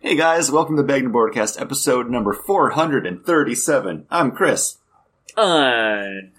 [0.00, 4.06] Hey guys, welcome to Bagna Broadcast episode number 437.
[4.10, 4.78] I'm Chris.
[5.36, 6.32] I'm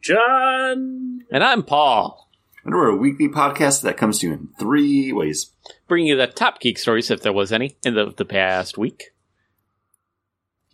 [0.00, 1.20] John.
[1.30, 2.28] And I'm Paul,
[2.64, 5.52] And we're a weekly podcast that comes to you in three ways.
[5.88, 9.10] bringing you the top geek stories, if there was any, in the, the past week.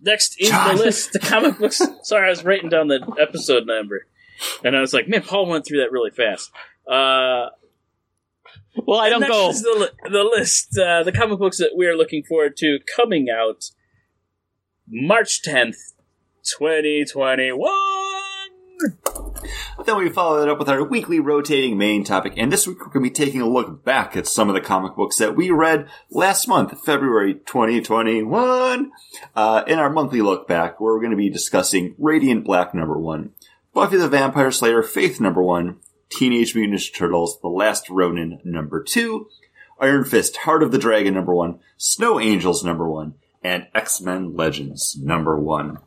[0.00, 0.76] Next is John.
[0.76, 1.12] the list.
[1.12, 1.82] The comic books.
[2.04, 4.06] Sorry, I was writing down the episode number,
[4.64, 6.50] and I was like, "Man, Paul went through that really fast."
[6.90, 7.50] Uh,
[8.76, 9.50] Well, I don't next go.
[9.50, 10.78] is the, the list.
[10.78, 13.70] Uh, the comic books that we are looking forward to coming out
[14.88, 15.76] March tenth,
[16.56, 17.76] twenty twenty one.
[19.84, 22.92] Then we follow that up with our weekly rotating main topic, and this week we're
[22.92, 25.50] going to be taking a look back at some of the comic books that we
[25.50, 28.90] read last month, February 2021.
[29.34, 33.30] Uh, in our monthly look back, we're going to be discussing Radiant Black number one,
[33.74, 35.78] Buffy the Vampire Slayer Faith number one,
[36.10, 39.28] Teenage Mutant Ninja Turtles The Last Ronin number two,
[39.80, 44.96] Iron Fist Heart of the Dragon number one, Snow Angels number one, and X-Men Legends
[45.00, 45.78] number one.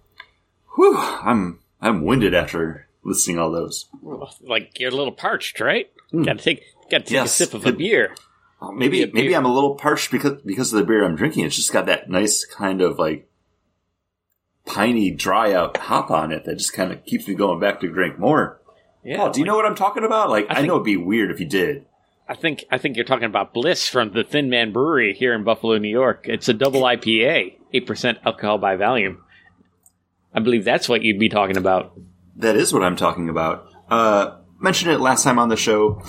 [0.75, 3.85] Whew, I'm, I'm winded after listening all those.
[4.41, 5.91] Like, you're a little parched, right?
[6.11, 6.23] Hmm.
[6.23, 7.39] Gotta take, gotta take Yes.
[7.39, 8.15] a sip of a beer.
[8.61, 9.37] Uh, Maybe maybe beer.
[9.37, 11.43] I'm a little parched because because of the beer I'm drinking.
[11.45, 13.27] It's just got that nice kind of like
[14.65, 17.91] piney, dry out hop on it that just kind of keeps me going back to
[17.91, 18.61] drink more.
[19.03, 19.23] Yeah.
[19.23, 20.29] oh, do you know what I'm talking about?
[20.29, 21.85] Like, I, I think- know it'd be weird if you did.
[22.27, 25.43] I think, I think you're talking about Bliss from the Thin Man Brewery here in
[25.43, 26.25] Buffalo, New York.
[26.29, 29.21] It's a double IPA, 8% alcohol by volume.
[30.33, 31.99] I believe that's what you'd be talking about.
[32.37, 33.69] That is what I'm talking about.
[33.89, 36.01] Uh, mentioned it last time on the show.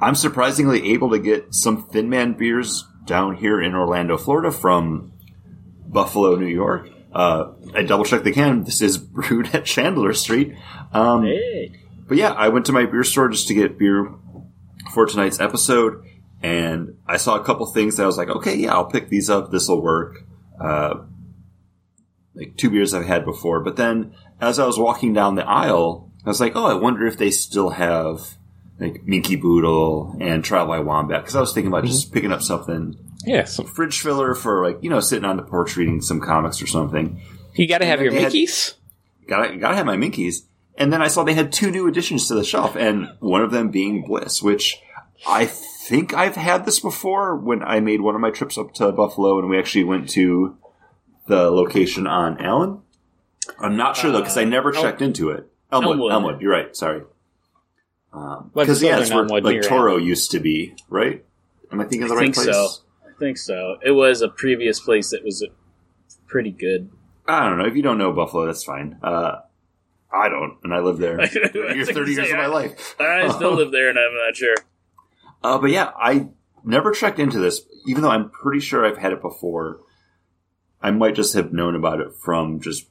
[0.00, 5.12] I'm surprisingly able to get some Thin Man beers down here in Orlando, Florida from
[5.86, 6.88] Buffalo, New York.
[7.12, 8.64] Uh, I double checked the can.
[8.64, 10.54] This is brewed at Chandler Street.
[10.92, 11.72] Um, Hey,
[12.10, 14.12] But yeah, I went to my beer store just to get beer
[14.92, 16.04] for tonight's episode,
[16.42, 19.30] and I saw a couple things that I was like, okay, yeah, I'll pick these
[19.30, 19.52] up.
[19.52, 20.24] This will work.
[20.60, 21.04] Uh,
[22.34, 23.60] like two beers I've had before.
[23.60, 27.06] But then as I was walking down the aisle, I was like, oh, I wonder
[27.06, 28.36] if they still have
[28.80, 31.20] like Minkey Boodle and Trial by Wombat.
[31.22, 34.82] Because I was thinking about just picking up something, Yeah, so fridge filler for like,
[34.82, 37.20] you know, sitting on the porch reading some comics or something.
[37.54, 38.32] you gotta have your they had-
[39.28, 40.42] gotta gotta have my Minkies.
[40.80, 43.50] And then I saw they had two new additions to the shelf, and one of
[43.50, 44.80] them being Bliss, which
[45.28, 48.90] I think I've had this before when I made one of my trips up to
[48.90, 50.56] Buffalo, and we actually went to
[51.26, 52.80] the location on Allen.
[53.58, 55.52] I'm not sure though because I never El- checked into it.
[55.70, 56.12] Elmwood, Elmwood.
[56.12, 56.74] Elmwood, you're right.
[56.74, 57.02] Sorry.
[58.10, 61.24] Because yeah, Southern it's where Elmwood like Toro used to be, right?
[61.70, 62.56] Am I thinking of the I right think place?
[62.56, 62.68] so.
[63.06, 63.76] I think so.
[63.84, 65.46] It was a previous place that was
[66.26, 66.90] pretty good.
[67.28, 67.66] I don't know.
[67.66, 68.98] If you don't know Buffalo, that's fine.
[69.02, 69.40] Uh,
[70.12, 71.74] I don't, and I live there for 30
[72.12, 72.96] years say, of my I- life.
[72.98, 74.54] I still live there, and I'm not sure.
[75.42, 76.28] Uh, but yeah, I
[76.64, 79.80] never checked into this, even though I'm pretty sure I've had it before.
[80.82, 82.86] I might just have known about it from just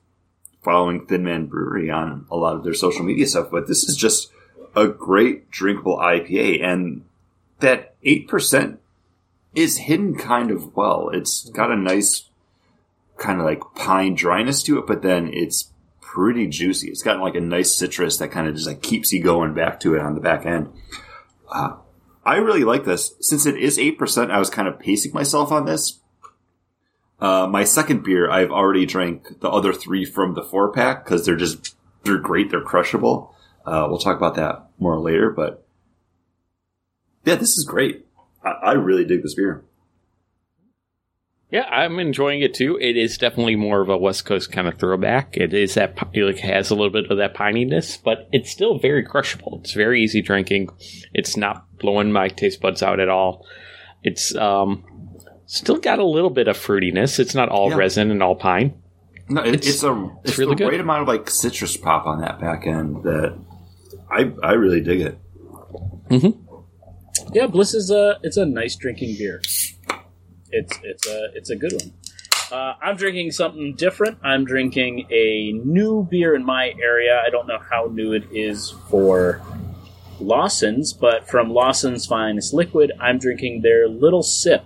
[0.63, 3.49] following Thin Man Brewery on a lot of their social media stuff.
[3.51, 4.31] But this is just
[4.75, 7.03] a great drinkable IPA, and
[7.59, 8.79] that eight percent
[9.55, 11.09] is hidden kind of well.
[11.09, 12.25] It's got a nice
[13.17, 15.71] kind of like pine dryness to it, but then it's
[16.13, 16.89] pretty juicy.
[16.89, 19.79] It's got like a nice citrus that kind of just like keeps you going back
[19.81, 20.69] to it on the back end.
[21.51, 21.77] Uh,
[22.25, 23.13] I really like this.
[23.21, 25.99] Since it is 8%, I was kind of pacing myself on this.
[27.19, 31.25] Uh, my second beer, I've already drank the other three from the four pack because
[31.25, 32.49] they're just, they're great.
[32.49, 33.35] They're crushable.
[33.65, 35.65] Uh, we'll talk about that more later, but
[37.25, 38.05] yeah, this is great.
[38.43, 39.63] I, I really dig this beer.
[41.51, 42.77] Yeah, I'm enjoying it too.
[42.79, 45.35] It is definitely more of a West Coast kind of throwback.
[45.35, 48.77] It is that it like has a little bit of that pininess, but it's still
[48.77, 49.59] very crushable.
[49.63, 50.69] It's very easy drinking.
[51.13, 53.47] It's not blowing my taste buds out at all.
[54.03, 54.83] It's um
[55.47, 57.17] still got a little bit of fruitiness.
[57.19, 57.77] It's not all Yeah.
[57.77, 58.75] resin and all pine.
[59.27, 60.69] No, it, It's- it's, a it's, really the good.
[60.69, 63.35] right amount of like citrus pop on that back end that
[64.11, 65.17] I I really dig it.
[67.33, 69.41] Yeah, Bliss is a it's a nice drinking beer.
[70.51, 71.93] It's it's a it's a good one.
[72.51, 74.17] Uh, I'm drinking something different.
[74.23, 77.21] I'm drinking a new beer in my area.
[77.25, 79.41] I don't know how new it is for
[80.19, 84.63] Lawson's, but from Lawson's Finest Liquid, I'm drinking their Little Sip.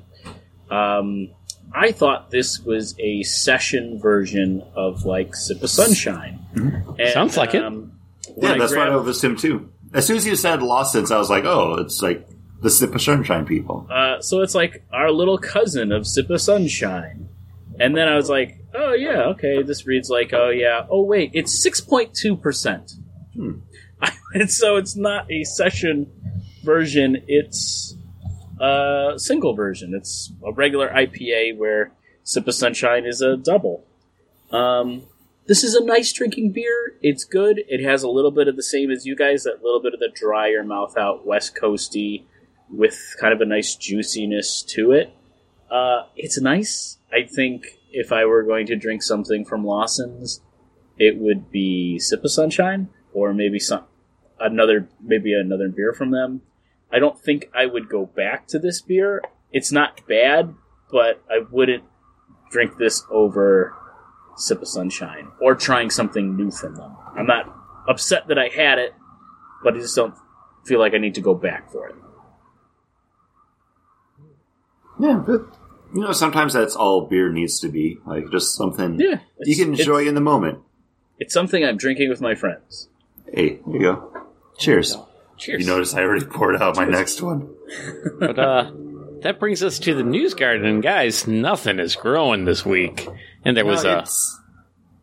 [0.71, 1.29] Um,
[1.75, 6.39] I thought this was a session version of like Sip of Sunshine.
[6.55, 7.63] And, Sounds like it.
[7.63, 7.99] um,
[8.35, 9.69] when Yeah, I that's why I grabbed- know this him too.
[9.93, 12.27] As soon as you said Lawson's, I was like, oh, it's like
[12.63, 13.85] the Sip of Sunshine people.
[13.91, 17.27] Uh, so it's like our little cousin of Sip of Sunshine.
[17.77, 21.31] And then I was like, oh yeah, okay, this reads like, oh yeah, oh wait,
[21.33, 22.93] it's 6.2%.
[23.35, 23.51] Hmm.
[24.33, 26.09] and so it's not a session
[26.63, 27.95] version, it's
[28.61, 29.93] a single version.
[29.93, 31.91] It's a regular IPA where
[32.23, 33.85] Sip of Sunshine is a double.
[34.51, 35.03] Um,
[35.47, 36.95] this is a nice drinking beer.
[37.01, 37.61] It's good.
[37.67, 39.99] It has a little bit of the same as you guys, that little bit of
[39.99, 42.23] the drier mouth out West Coasty
[42.73, 45.13] with kind of a nice juiciness to it.
[45.69, 46.97] Uh, it's nice.
[47.11, 50.41] I think if I were going to drink something from Lawson's,
[50.97, 53.85] it would be Sip of Sunshine or maybe some
[54.39, 56.41] another maybe another beer from them.
[56.91, 59.21] I don't think I would go back to this beer.
[59.51, 60.53] It's not bad,
[60.91, 61.83] but I wouldn't
[62.51, 63.75] drink this over
[64.35, 66.95] Sip of Sunshine or trying something new from them.
[67.15, 67.55] I'm not
[67.87, 68.93] upset that I had it,
[69.63, 70.15] but I just don't
[70.65, 71.95] feel like I need to go back for it.
[75.03, 75.41] Yeah, but
[75.93, 77.97] you know, sometimes that's all beer needs to be.
[78.05, 80.59] Like just something Yeah, you can enjoy in the moment.
[81.19, 82.87] It's something I'm drinking with my friends.
[83.31, 84.25] Hey, here you go.
[84.57, 84.97] Cheers.
[85.37, 85.61] Cheers.
[85.61, 87.53] You notice I already poured out my next one.
[88.19, 88.71] But uh,
[89.21, 91.27] that brings us to the news garden, guys.
[91.27, 93.07] Nothing is growing this week,
[93.43, 94.39] and there was No, a it's,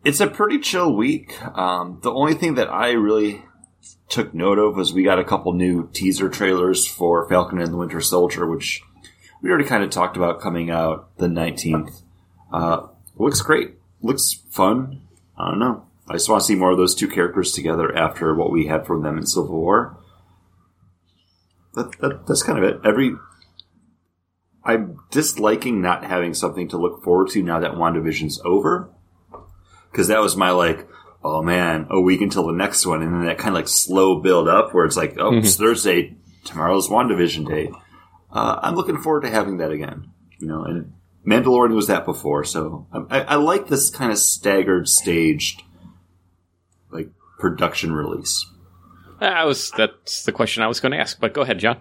[0.03, 1.39] it's a pretty chill week.
[1.55, 3.43] Um, the only thing that I really
[4.09, 7.77] took note of was we got a couple new teaser trailers for Falcon and the
[7.77, 8.81] Winter Soldier, which
[9.41, 12.01] we already kind of talked about coming out the 19th.
[12.51, 13.75] Uh, looks great.
[14.01, 15.01] Looks fun.
[15.37, 15.85] I don't know.
[16.07, 18.85] I just want to see more of those two characters together after what we had
[18.85, 19.97] from them in Civil War.
[21.73, 22.81] That, that, that's kind of it.
[22.83, 23.15] Every
[24.63, 28.89] I'm disliking not having something to look forward to now that WandaVision's over.
[29.91, 30.87] Because that was my like,
[31.23, 34.21] oh man, a week until the next one, and then that kind of like slow
[34.21, 37.71] build up where it's like, oh, it's Thursday, tomorrow's WandaVision day.
[38.31, 40.11] Uh, I'm looking forward to having that again.
[40.39, 40.93] You know, and
[41.25, 45.61] Mandalorian was that before, so I, I, I like this kind of staggered, staged,
[46.89, 48.45] like production release.
[49.19, 51.19] I was that's the question I was going to ask.
[51.19, 51.77] But go ahead, John.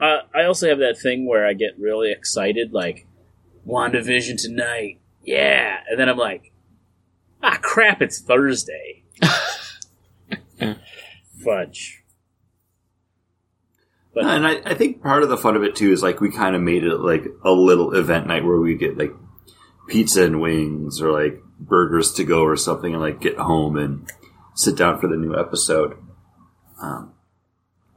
[0.00, 3.06] Uh, I also have that thing where I get really excited, like
[3.66, 6.52] WandaVision tonight, yeah, and then I'm like,
[7.42, 9.04] ah, crap, it's Thursday.
[11.44, 12.03] Fudge.
[14.14, 16.30] But And I, I think part of the fun of it too is like we
[16.30, 19.12] kind of made it like a little event night where we get like
[19.88, 24.08] pizza and wings or like burgers to go or something and like get home and
[24.54, 25.96] sit down for the new episode.
[26.80, 27.12] Um,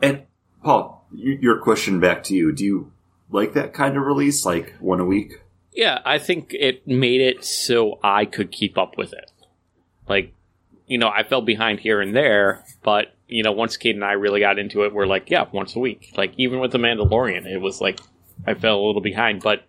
[0.02, 0.24] and
[0.64, 2.92] Paul, y- your question back to you: Do you
[3.30, 5.42] like that kind of release, like one a week?
[5.74, 9.32] Yeah, I think it made it so I could keep up with it.
[10.10, 10.34] Like,
[10.88, 14.14] you know, I fell behind here and there, but you know, once Kate and I
[14.14, 16.14] really got into it, we're like, yeah, once a week.
[16.16, 18.00] Like, even with the Mandalorian, it was like
[18.46, 19.68] I fell a little behind, but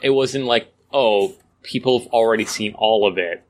[0.00, 3.42] it wasn't like, oh, people have already seen all of it.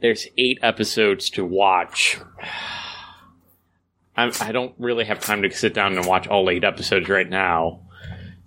[0.00, 2.18] There's eight episodes to watch.
[4.18, 7.28] I'm, I don't really have time to sit down and watch all eight episodes right
[7.28, 7.82] now.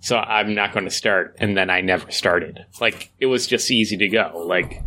[0.00, 1.36] So I'm not going to start.
[1.38, 2.64] And then I never started.
[2.80, 4.44] Like, it was just easy to go.
[4.46, 4.82] Like,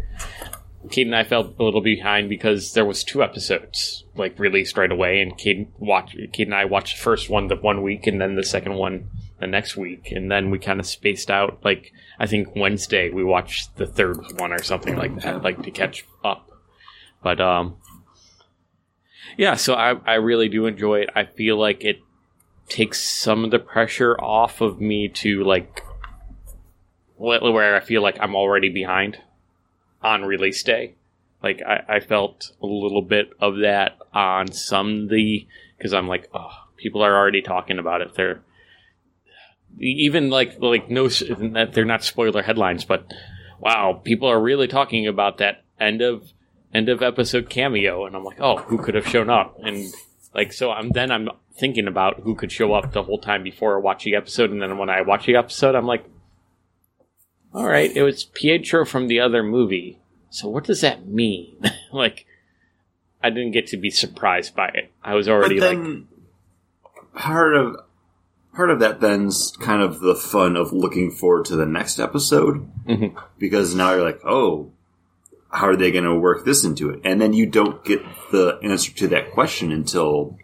[0.89, 4.91] Kate and I felt a little behind because there was two episodes like released right
[4.91, 8.19] away, and Kate watch Kate and I watched the first one the one week, and
[8.19, 9.09] then the second one
[9.39, 11.63] the next week, and then we kind of spaced out.
[11.63, 15.71] Like I think Wednesday we watched the third one or something like that, like to
[15.71, 16.49] catch up.
[17.21, 17.77] But um,
[19.37, 21.09] yeah, so I I really do enjoy it.
[21.15, 21.99] I feel like it
[22.67, 25.83] takes some of the pressure off of me to like
[27.17, 29.17] where I feel like I'm already behind
[30.03, 30.95] on release day.
[31.41, 36.29] Like I, I felt a little bit of that on some the because I'm like,
[36.33, 38.15] oh, people are already talking about it.
[38.15, 38.41] They're
[39.79, 43.11] even like like no, they're not spoiler headlines, but
[43.59, 46.31] wow, people are really talking about that end of
[46.73, 49.57] end of episode cameo, and I'm like, oh, who could have shown up?
[49.63, 49.93] And
[50.33, 53.75] like so, I'm then I'm thinking about who could show up the whole time before
[53.75, 56.05] I watch the episode, and then when I watch the episode, I'm like,
[57.53, 59.99] all right, it was Pietro from the other movie.
[60.29, 61.57] So what does that mean?
[61.93, 62.25] like,
[63.21, 64.91] I didn't get to be surprised by it.
[65.03, 66.03] I was already but like,
[67.15, 67.77] part of
[68.55, 72.69] part of that then's kind of the fun of looking forward to the next episode
[72.85, 73.15] Mhm.
[73.39, 74.71] because now you're like, oh,
[75.51, 77.01] how are they going to work this into it?
[77.03, 80.37] And then you don't get the answer to that question until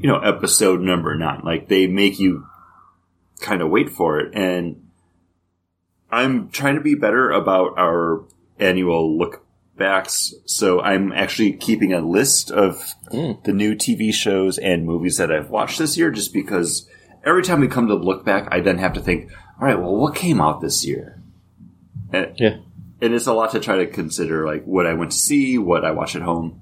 [0.00, 1.42] you know episode number nine.
[1.44, 2.46] Like they make you
[3.40, 4.88] kind of wait for it, and
[6.10, 8.24] I'm trying to be better about our
[8.58, 9.44] annual look
[9.76, 10.34] backs.
[10.44, 13.42] So I'm actually keeping a list of Mm.
[13.44, 16.86] the new TV shows and movies that I've watched this year, just because
[17.24, 19.96] every time we come to look back, I then have to think, all right, well,
[19.96, 21.22] what came out this year?
[22.12, 22.56] And, yeah,
[23.00, 25.84] and it's a lot to try to consider, like what I went to see, what
[25.84, 26.60] I watch at home.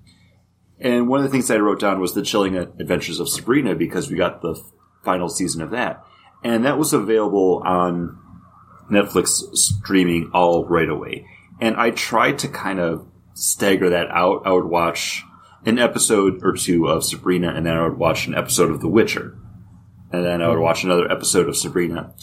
[0.79, 4.11] And one of the things I wrote down was the Chilling Adventures of Sabrina because
[4.11, 4.55] we got the
[5.03, 6.05] final season of that,
[6.45, 8.19] and that was available on
[8.91, 11.27] Netflix streaming all right away.
[11.61, 14.43] And I tried to kind of stagger that out.
[14.45, 15.25] I would watch
[15.65, 18.89] an episode or two of Sabrina, and then I would watch an episode of The
[18.89, 19.37] Witcher.
[20.13, 22.15] And then I would watch another episode of Sabrina.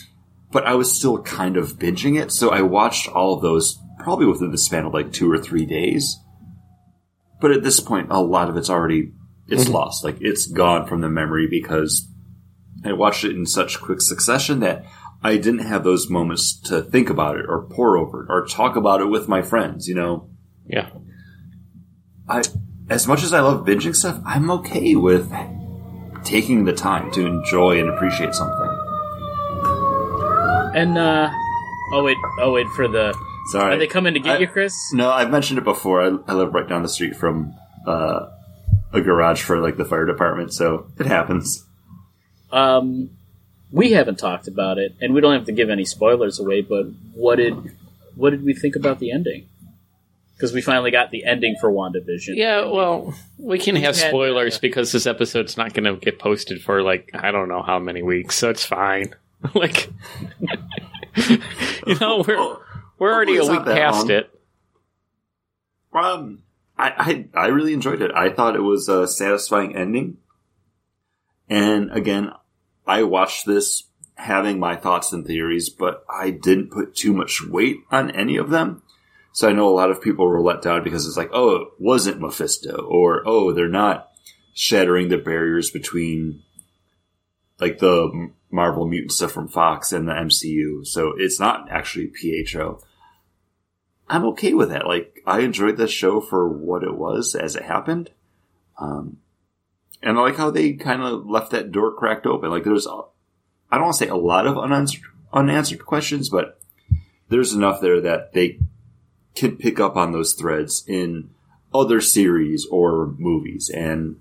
[0.52, 4.26] But I was still kind of binging it, so I watched all of those probably
[4.26, 6.18] within the span of like two or three days.
[7.42, 9.12] But at this point, a lot of it's already
[9.48, 9.74] it's mm-hmm.
[9.74, 10.04] lost.
[10.04, 12.08] Like it's gone from the memory because
[12.84, 14.86] I watched it in such quick succession that
[15.24, 18.76] I didn't have those moments to think about it or pour over it or talk
[18.76, 19.88] about it with my friends.
[19.88, 20.30] You know,
[20.68, 20.90] Yeah.
[22.30, 22.44] I
[22.90, 25.32] as much as I love binging stuff, I'm okay with
[26.24, 28.70] taking the time to enjoy and appreciate something.
[30.76, 31.30] And uh
[31.94, 33.16] oh wait, oh wait for the.
[33.52, 34.76] Sorry, Are they coming to get I- you, Chris?
[34.94, 36.02] No, I've mentioned it before.
[36.02, 37.54] I, I live right down the street from
[37.86, 38.26] uh,
[38.92, 41.64] a garage for like the fire department, so it happens.
[42.52, 43.12] Um,
[43.76, 46.62] we haven't talked about it, and we don't have to give any spoilers away.
[46.62, 47.76] But what did
[48.16, 49.50] what did we think about the ending?
[50.36, 52.36] Because we finally got the ending for WandaVision.
[52.36, 56.62] Yeah, well, we can have had, spoilers because this episode's not going to get posted
[56.62, 59.14] for like I don't know how many weeks, so it's fine.
[59.54, 59.90] like,
[61.28, 62.58] you know, we're
[62.98, 64.12] we're already a week past long.
[64.12, 64.40] it.
[65.94, 66.44] Um,
[66.78, 68.12] I, I I really enjoyed it.
[68.16, 70.18] I thought it was a satisfying ending.
[71.50, 72.32] And again,
[72.88, 73.84] I watched this
[74.16, 78.50] having my thoughts and theories, but I didn't put too much weight on any of
[78.50, 78.82] them.
[79.34, 81.68] So I know a lot of people were let down because it's like, oh, it
[81.78, 84.10] wasn't Mephisto, or oh, they're not
[84.54, 86.42] shattering the barriers between
[87.60, 90.86] like the Marvel mutant stuff from Fox and the MCU.
[90.86, 92.82] So it's not actually PHO.
[94.08, 94.88] I'm okay with that.
[94.88, 98.12] Like, I enjoyed the show for what it was as it happened.
[98.80, 99.18] Um,
[100.02, 102.50] and I like how they kind of left that door cracked open.
[102.50, 102.92] Like, there's, I
[103.72, 106.60] don't want to say a lot of unanswered, unanswered questions, but
[107.30, 108.60] there's enough there that they
[109.36, 111.32] can pick up on those threads in
[111.74, 114.20] other series or movies, and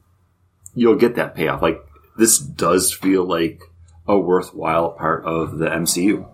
[0.75, 1.63] you'll get that payoff.
[1.63, 1.81] Like,
[2.17, 3.63] this does feel like
[4.07, 6.29] a worthwhile part of the MCU.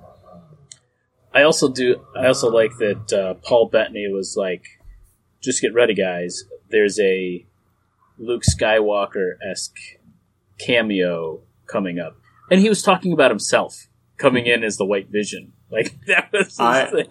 [1.32, 2.04] I also do.
[2.16, 4.64] I also like that uh, Paul Bettany was like,
[5.40, 6.44] "Just get ready, guys.
[6.70, 7.47] There's a
[8.20, 9.76] Luke Skywalker esque
[10.58, 12.16] cameo coming up,"
[12.50, 15.52] and he was talking about himself coming in as the White Vision.
[15.72, 16.46] Like that was.
[16.48, 17.06] His I- thing.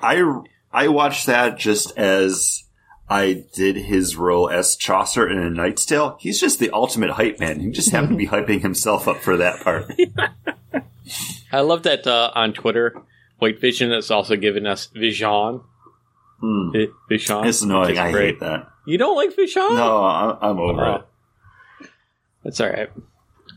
[0.00, 0.40] I
[0.72, 2.62] I watched that just as
[3.08, 6.16] I did his role as Chaucer in A Knight's Tale.
[6.20, 7.58] He's just the ultimate hype man.
[7.58, 9.92] He just happened to be hyping himself up for that part.
[11.52, 12.94] I love that uh, on Twitter,
[13.40, 15.62] White Vision has also given us Vision.
[16.40, 16.70] Hmm.
[17.08, 17.44] Vision.
[17.44, 17.94] It's annoying.
[17.94, 18.26] is I great.
[18.34, 18.68] hate that.
[18.90, 19.62] You don't like Vision?
[19.74, 20.94] No, I'm, I'm over Oh.
[21.80, 21.88] it.
[22.44, 22.90] That's all right.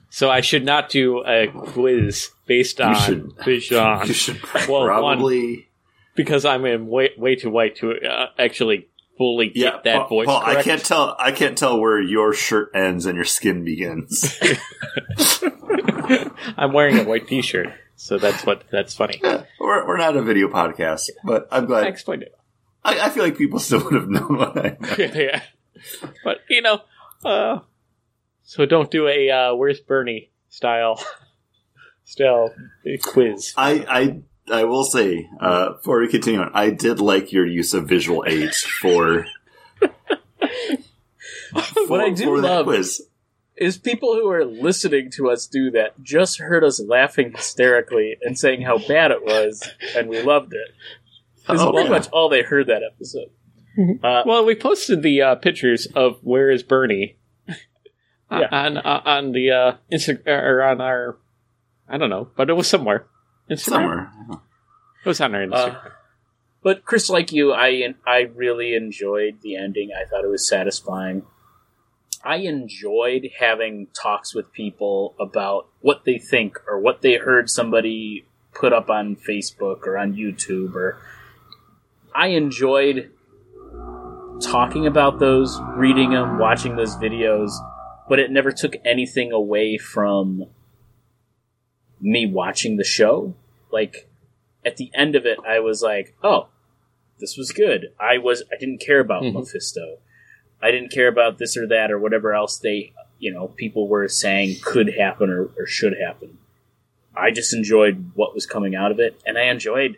[0.09, 5.69] So I should not do a quiz based on should- Vision You should Well, probably.
[6.15, 8.87] because I'm in way way too white to uh, actually
[9.17, 10.25] fully get Yeah, that Paul, voice.
[10.27, 11.15] Paul, I can't tell.
[11.19, 14.37] I can't tell where your shirt ends and your skin begins.
[16.57, 19.19] I'm wearing a white T-shirt, so that's what that's funny.
[19.59, 22.35] we're, we're not a video podcast, but I'm glad I explained it.
[22.85, 24.77] I, I feel like people still would have known what I.
[24.97, 25.41] yeah,
[26.23, 26.81] but you know,
[27.25, 27.59] uh,
[28.43, 31.01] so don't do a uh, "Where's Bernie" style
[32.03, 32.53] style
[33.01, 33.53] quiz.
[33.57, 33.85] I,
[34.49, 37.87] I I will say, uh, before we continue on, I did like your use of
[37.87, 39.25] visual aids for.
[41.87, 43.01] What I do for that love- quiz.
[43.55, 48.37] is people who are listening to us do that just heard us laughing hysterically and
[48.37, 50.73] saying how bad it was, and we loved it.
[51.49, 51.95] Is Oh, pretty yeah.
[51.95, 53.29] much all they heard that episode.
[54.03, 57.17] Uh, Well, we posted the uh, pictures of "Where is Bernie"
[58.31, 58.47] Yeah.
[58.51, 61.17] on uh, on the uh, Insta or on our
[61.89, 63.05] I don't know, but it was somewhere.
[63.49, 63.59] Instagram.
[63.59, 64.11] somewhere.
[65.05, 65.85] It was on our Instagram.
[65.85, 65.89] Uh,
[66.63, 69.89] but Chris, like you, I I really enjoyed the ending.
[69.91, 71.23] I thought it was satisfying.
[72.23, 78.25] I enjoyed having talks with people about what they think or what they heard somebody
[78.53, 80.97] put up on Facebook or on YouTube or
[82.15, 83.11] I enjoyed
[84.41, 87.51] talking about those, reading them, watching those videos,
[88.09, 90.45] but it never took anything away from
[92.01, 93.33] me watching the show.
[93.71, 94.07] Like
[94.65, 96.47] at the end of it, I was like, "Oh,
[97.19, 99.33] this was good." I was I didn't care about Mhm.
[99.33, 99.97] Mephisto.
[100.61, 104.07] I didn't care about this or that or whatever else they, you know, people were
[104.07, 106.37] saying could happen or, or should happen.
[107.15, 109.97] I just enjoyed what was coming out of it, and I enjoyed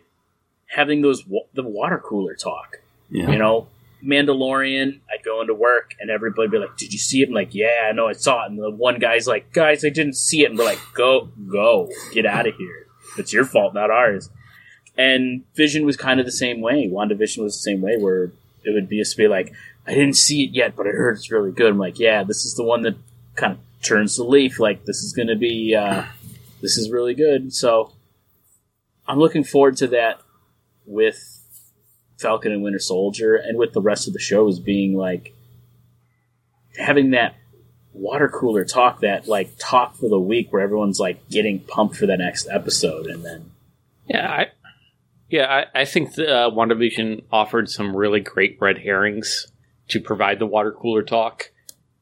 [0.66, 2.78] having those the water cooler talk.
[3.10, 3.30] Yeah.
[3.30, 3.68] You know,
[4.04, 5.00] Mandalorian.
[5.12, 7.88] I'd go into work, and everybody'd be like, "Did you see it?" I'm like, "Yeah,
[7.88, 10.50] I know, I saw it." And the one guy's like, "Guys, I didn't see it."
[10.50, 12.86] And we're like, "Go, go, get out of here.
[13.18, 14.30] It's your fault, not ours."
[14.98, 16.88] And Vision was kind of the same way.
[16.90, 18.32] WandaVision was the same way, where
[18.64, 19.52] it would be just be like,
[19.86, 21.70] I didn't see it yet, but I heard it's really good.
[21.70, 22.96] I'm like, yeah, this is the one that
[23.36, 24.58] kind of turns the leaf.
[24.58, 26.04] Like, this is going to be, uh,
[26.60, 27.54] this is really good.
[27.54, 27.92] So
[29.06, 30.20] I'm looking forward to that
[30.86, 31.42] with
[32.18, 35.34] Falcon and Winter Soldier and with the rest of the shows being like
[36.78, 37.34] having that
[37.92, 42.06] water cooler talk, that like talk for the week where everyone's like getting pumped for
[42.06, 43.50] the next episode and then
[44.06, 44.46] Yeah, I,
[45.28, 49.46] yeah, I, I think the, uh, WandaVision offered some really great red herrings
[49.88, 51.50] to provide the water cooler talk,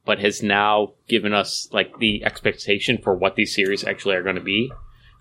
[0.04, 4.36] but has now given us like the expectation for what these series actually are going
[4.36, 4.70] to be,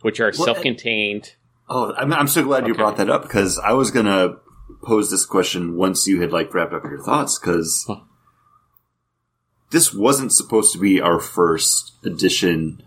[0.02, 1.36] which are Well, self-contained.
[1.76, 2.82] Oh, I'm, I'm so glad you Okay.
[2.84, 4.36] brought that up because I was gonna
[4.84, 8.02] pose this question once you had like wrapped up your thoughts because Huh.
[9.72, 12.84] this wasn't supposed to be our first edition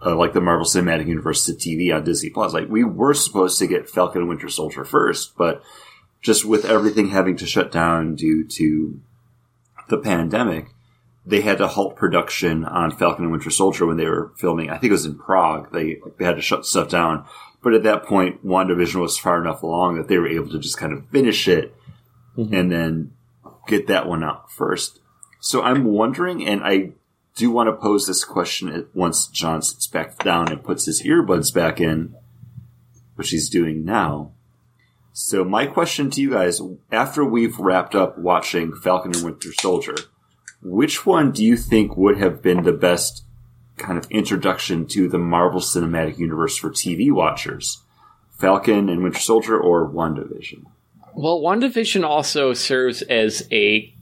[0.00, 2.54] of like the Marvel Cinematic Universe to TV on Disney Plus.
[2.54, 5.62] Like we were supposed to get Falcon and Winter Soldier first, but
[6.22, 9.00] just with everything having to shut down due to
[9.88, 10.68] the pandemic,
[11.26, 14.70] they had to halt production on Falcon and Winter Soldier when they were filming.
[14.70, 15.72] I think it was in Prague.
[15.72, 17.26] They like, they had to shut stuff down.
[17.64, 20.76] But at that point, WandaVision was far enough along that they were able to just
[20.76, 21.74] kind of finish it
[22.36, 22.52] mm-hmm.
[22.52, 23.12] and then
[23.66, 25.00] get that one out first.
[25.40, 26.92] So I'm wondering, and I
[27.34, 31.52] do want to pose this question once John sits back down and puts his earbuds
[31.54, 32.14] back in,
[33.14, 34.32] which he's doing now.
[35.14, 36.60] So my question to you guys,
[36.92, 39.94] after we've wrapped up watching Falcon and Winter Soldier,
[40.62, 43.24] which one do you think would have been the best
[43.76, 47.82] kind of introduction to the Marvel Cinematic Universe for TV watchers?
[48.38, 50.64] Falcon and Winter Soldier or WandaVision?
[51.14, 53.94] Well, WandaVision also serves as a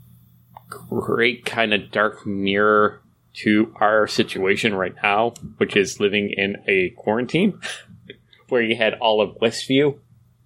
[0.69, 3.03] great kind of dark mirror
[3.35, 7.59] to our situation right now, which is living in a quarantine,
[8.49, 9.99] where you had all of Westview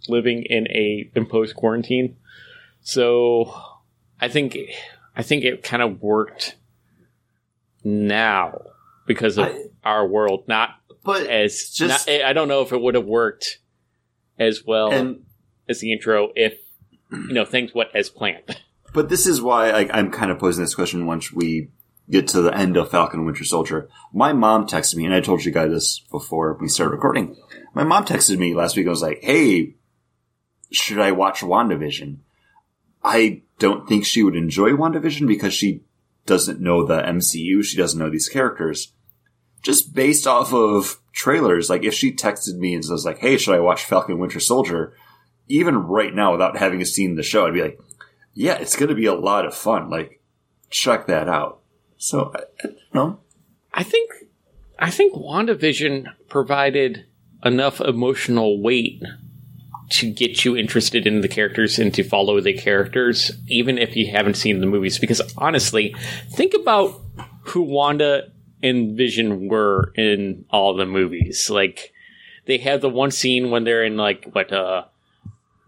[0.08, 2.16] living in a imposed quarantine.
[2.82, 3.52] So,
[4.20, 4.56] I think
[5.16, 6.56] I think it kind of worked
[7.84, 8.60] now
[9.06, 10.70] because of I- our world, not
[11.04, 13.58] But as just- not, I don't know if it would have worked
[14.38, 15.24] as well and
[15.68, 16.58] as the intro if
[17.12, 18.60] you know things went as planned.
[18.92, 21.70] But this is why I, I'm kind of posing this question once we
[22.08, 23.88] get to the end of Falcon and Winter Soldier.
[24.12, 27.36] My mom texted me, and I told you guys this before we started recording.
[27.74, 29.74] My mom texted me last week and was like, hey,
[30.70, 32.18] should I watch WandaVision?
[33.02, 35.82] I don't think she would enjoy WandaVision because she
[36.24, 37.62] doesn't know the MCU.
[37.64, 38.92] She doesn't know these characters.
[39.66, 43.56] Just based off of trailers, like if she texted me and says like, hey, should
[43.56, 44.94] I watch Falcon Winter Soldier?
[45.48, 47.80] Even right now, without having seen the show, I'd be like,
[48.32, 49.90] yeah, it's going to be a lot of fun.
[49.90, 50.22] Like,
[50.70, 51.62] check that out.
[51.96, 53.18] So, I, know.
[53.74, 54.12] I think
[54.78, 57.04] I think WandaVision provided
[57.44, 59.02] enough emotional weight
[59.90, 64.12] to get you interested in the characters and to follow the characters, even if you
[64.12, 65.00] haven't seen the movies.
[65.00, 65.96] Because honestly,
[66.30, 67.00] think about
[67.46, 68.30] who Wanda
[68.66, 71.48] and Vision were in all the movies.
[71.50, 71.92] Like
[72.46, 74.84] they have the one scene when they're in like what uh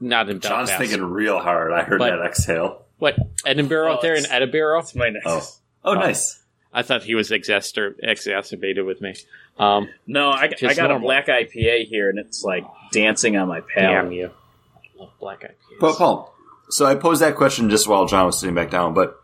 [0.00, 0.78] not in John's Belfast.
[0.90, 1.72] thinking real hard.
[1.72, 2.84] I heard But- that exhale.
[2.98, 4.80] what Edinburgh Oh, out there in Edinburgh.
[4.80, 5.24] That's my next.
[5.26, 5.42] Oh.
[5.84, 6.40] Oh, nice.
[6.72, 9.14] I thought he was exacer- exacerbated with me.
[9.58, 10.96] Um, No, I, I got normal.
[10.96, 14.12] a black IPA here, and it's like dancing on my damn palate.
[14.12, 14.30] you!
[14.76, 15.54] I love black IPAs.
[15.80, 16.34] But Paul,
[16.68, 19.18] so I posed that question just while John was sitting back down, but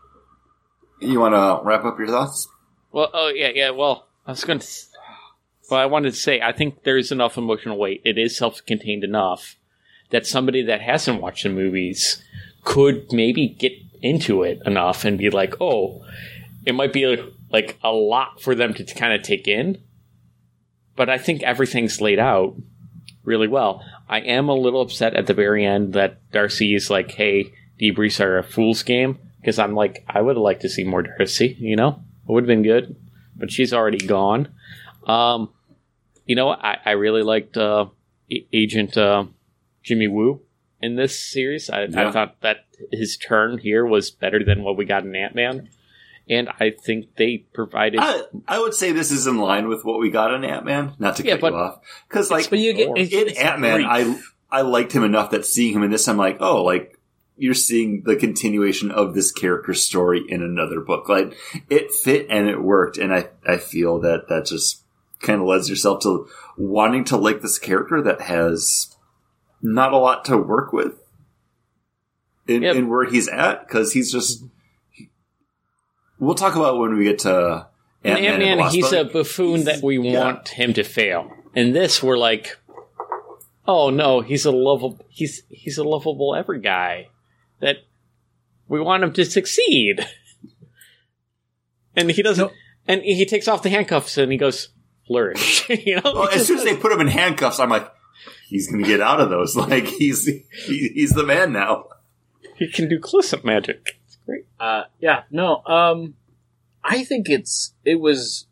[0.99, 2.47] you want to wrap up your thoughts?
[2.95, 3.71] Well, oh yeah, yeah.
[3.71, 4.67] Well, I was going to.
[5.69, 8.01] Well, I wanted to say I think there's enough emotional weight.
[8.05, 9.57] It is self-contained enough
[10.11, 12.23] that somebody that hasn't watched the movies
[12.63, 16.05] could maybe get into it enough and be like, oh,
[16.65, 19.77] it might be like a lot for them to kind of take in.
[20.95, 22.55] But I think everything's laid out
[23.25, 23.83] really well.
[24.07, 28.23] I am a little upset at the very end that Darcy is like, hey, debriefs
[28.23, 29.19] are a fool's game.
[29.41, 31.99] Because I'm like, I would have liked to see more Darcy, you know?
[32.27, 32.95] It would have been good.
[33.35, 34.49] But she's already gone.
[35.05, 35.49] Um,
[36.25, 37.87] you know, I, I really liked uh,
[38.51, 39.25] Agent uh,
[39.83, 40.41] Jimmy Woo
[40.81, 41.69] in this series.
[41.69, 45.35] I, I thought that his turn here was better than what we got in Ant
[45.35, 45.69] Man.
[46.27, 47.99] And I think they provided.
[48.01, 50.93] I, I would say this is in line with what we got in Ant Man.
[50.97, 53.85] Not to Yeah, cut you off, because like But you get in Ant Man.
[53.85, 56.94] I I liked him enough that seeing him in this, I'm like, oh, like
[57.37, 61.09] you're seeing the continuation of this character's story in another book.
[61.09, 61.35] Like
[61.69, 64.83] it fit and it worked, and I I feel that that just
[65.21, 68.95] kind of lends yourself to wanting to like this character that has
[69.61, 70.93] not a lot to work with
[72.47, 72.75] in, Yep.
[72.75, 74.43] in where he's at because he's just.
[74.91, 75.09] he-
[76.19, 77.67] we'll talk about when we get to
[78.03, 80.23] Ant Man, and he's but a buffoon that we yeah.
[80.23, 81.31] want him to fail.
[81.55, 82.57] In this, we're like,
[83.67, 87.09] oh no, he's a lovable he's he's a lovable ever guy
[87.59, 87.77] that
[88.67, 90.05] we want him to succeed.
[91.95, 92.53] And he doesn't No.
[92.87, 94.69] and he takes off the handcuffs and he goes
[95.07, 95.67] flourish.
[95.85, 96.01] you know?
[96.13, 97.89] Well, as soon as they put him in handcuffs, I'm like,
[98.47, 99.55] he's going to get out of those.
[99.67, 100.43] Like he's he,
[100.93, 101.85] he's the man now.
[102.57, 103.97] he can do close-up magic.
[104.05, 104.45] It's great.
[104.59, 105.63] Uh, yeah, no.
[105.65, 106.15] Um,
[106.83, 108.47] I think it's it was.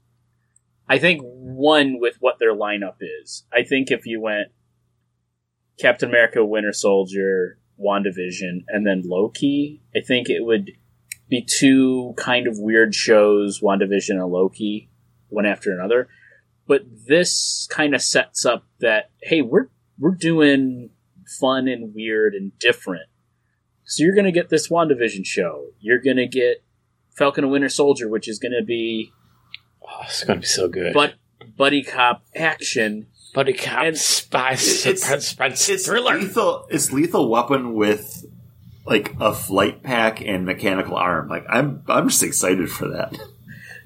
[0.87, 3.43] I think one with what their lineup is.
[3.53, 4.49] I think if you went
[5.79, 10.71] Captain America, Winter Soldier, WandaVision, and then Loki, I think it would
[11.29, 14.89] be two kind of weird shows, WandaVision and Loki,
[15.29, 16.07] one after another.
[16.67, 19.67] But this kind of sets up that hey, we're
[19.99, 20.91] we're doing
[21.39, 23.07] fun and weird and different.
[23.85, 25.67] So you're going to get this WandaVision show.
[25.79, 26.63] You're going to get
[27.15, 29.11] Falcon and Winter Soldier, which is going to be
[29.85, 30.93] Oh, it's going to be so good.
[30.93, 31.15] but
[31.57, 33.07] buddy cop action.
[33.33, 36.17] Buddy cop and- spy It's- suspense, suspense It's thriller.
[36.19, 36.67] lethal.
[36.69, 38.25] It's lethal weapon with
[38.85, 41.29] like a flight pack and mechanical arm.
[41.29, 43.17] Like I'm I'm just excited for that.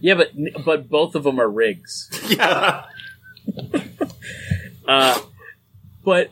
[0.02, 0.32] Yeah, but
[0.66, 2.10] but both of them are rigs.
[2.30, 2.84] yeah.
[4.88, 5.20] Uh,
[6.04, 6.32] but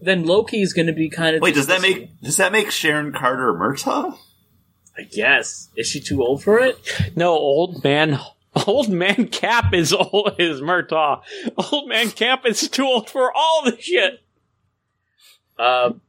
[0.00, 2.70] then Loki is going to be kind of Wait, does that make does that make
[2.70, 4.16] Sharon Carter Murtaugh?
[4.98, 6.78] I guess is she too old for it?
[7.16, 8.18] No, old man.
[8.66, 11.22] Old man Cap is old is Murtaugh.
[11.72, 14.22] Old man Cap is too old for all the shit.
[15.58, 16.00] Um,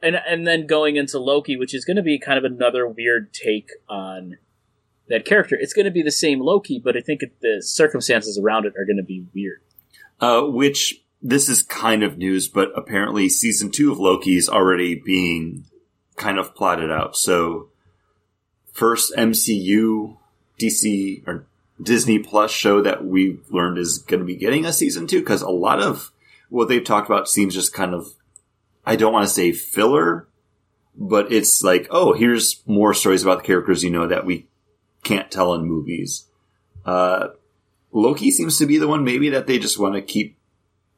[0.00, 3.32] and and then going into Loki, which is going to be kind of another weird
[3.32, 4.38] take on
[5.08, 5.56] that character.
[5.58, 8.84] It's going to be the same Loki, but I think the circumstances around it are
[8.84, 9.60] going to be weird.
[10.20, 14.94] Uh, which this is kind of news, but apparently season two of Loki is already
[14.94, 15.64] being
[16.16, 17.16] kind of plotted out.
[17.16, 17.70] So
[18.72, 20.16] first MCU
[20.58, 21.46] DC or
[21.80, 25.42] Disney Plus show that we've learned is going to be getting a season two because
[25.42, 26.10] a lot of
[26.48, 28.08] what they've talked about seems just kind of
[28.84, 30.28] I don't want to say filler,
[30.96, 34.48] but it's like oh here's more stories about the characters you know that we
[35.04, 36.26] can't tell in movies.
[36.84, 37.28] Uh,
[37.92, 40.38] Loki seems to be the one maybe that they just want to keep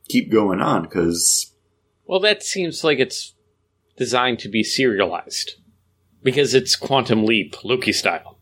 [0.09, 1.53] keep going on because
[2.07, 3.35] Well, that seems like it's
[3.97, 5.55] designed to be serialized
[6.23, 8.39] because it's Quantum Leap Loki style.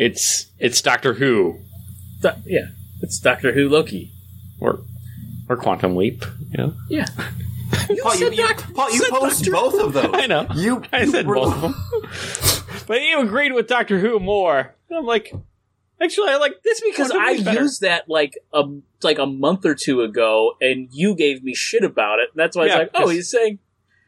[0.00, 1.58] It's it's Doctor Who
[2.22, 2.66] Do- yeah,
[3.02, 4.12] it's Doctor Who Loki.
[4.60, 4.80] or
[5.48, 6.24] or Quantum Leap.
[6.52, 7.06] You know, Yeah,
[8.02, 10.10] Paul, you, you, Paul, you said post Doctor both of those.
[10.14, 10.46] I know.
[10.54, 11.74] You, I said were- both of them,
[12.86, 14.74] but you agreed with Doctor Who more.
[14.88, 15.32] And I'm like,
[16.00, 17.60] actually, I like this because I better.
[17.62, 18.62] used that like a
[19.02, 22.30] like a month or two ago, and you gave me shit about it.
[22.32, 23.58] And that's why Yeah, I was like, oh, because- he's saying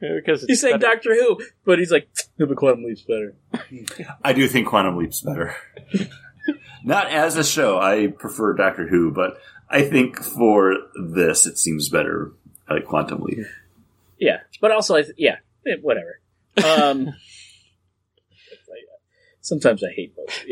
[0.00, 0.94] because he's saying better.
[0.94, 2.08] Doctor Who, but he's like,
[2.38, 3.34] no, but Quantum Leap's better.
[4.24, 5.54] I do think Quantum Leap's better.
[6.84, 7.78] Not as a show.
[7.78, 12.32] I prefer Doctor Who, but I think for this, it seems better.
[12.68, 13.46] I like Quantum Leap.
[14.18, 15.36] Yeah, but also, I th- yeah,
[15.66, 16.20] eh, whatever.
[16.64, 17.14] Um,
[19.40, 20.44] sometimes I hate both of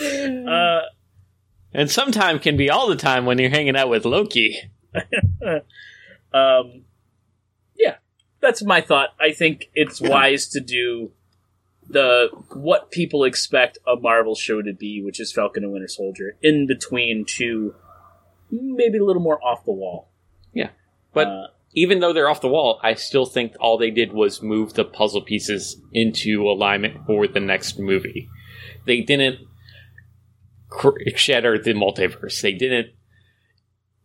[0.00, 0.46] you.
[0.50, 0.80] uh,
[1.72, 4.70] and sometime can be all the time when you're hanging out with Loki.
[4.94, 5.02] um,
[6.32, 6.85] yeah,
[8.46, 9.10] that's my thought.
[9.20, 11.10] I think it's wise to do
[11.88, 16.36] the what people expect a Marvel show to be, which is Falcon and Winter Soldier,
[16.42, 17.74] in between two,
[18.50, 20.08] maybe a little more off the wall.
[20.52, 20.70] Yeah,
[21.12, 24.42] but Uh, even though they're off the wall, I still think all they did was
[24.42, 28.28] move the puzzle pieces into alignment for the next movie.
[28.86, 29.40] They didn't
[30.70, 32.40] cr- shatter the multiverse.
[32.40, 32.88] They didn't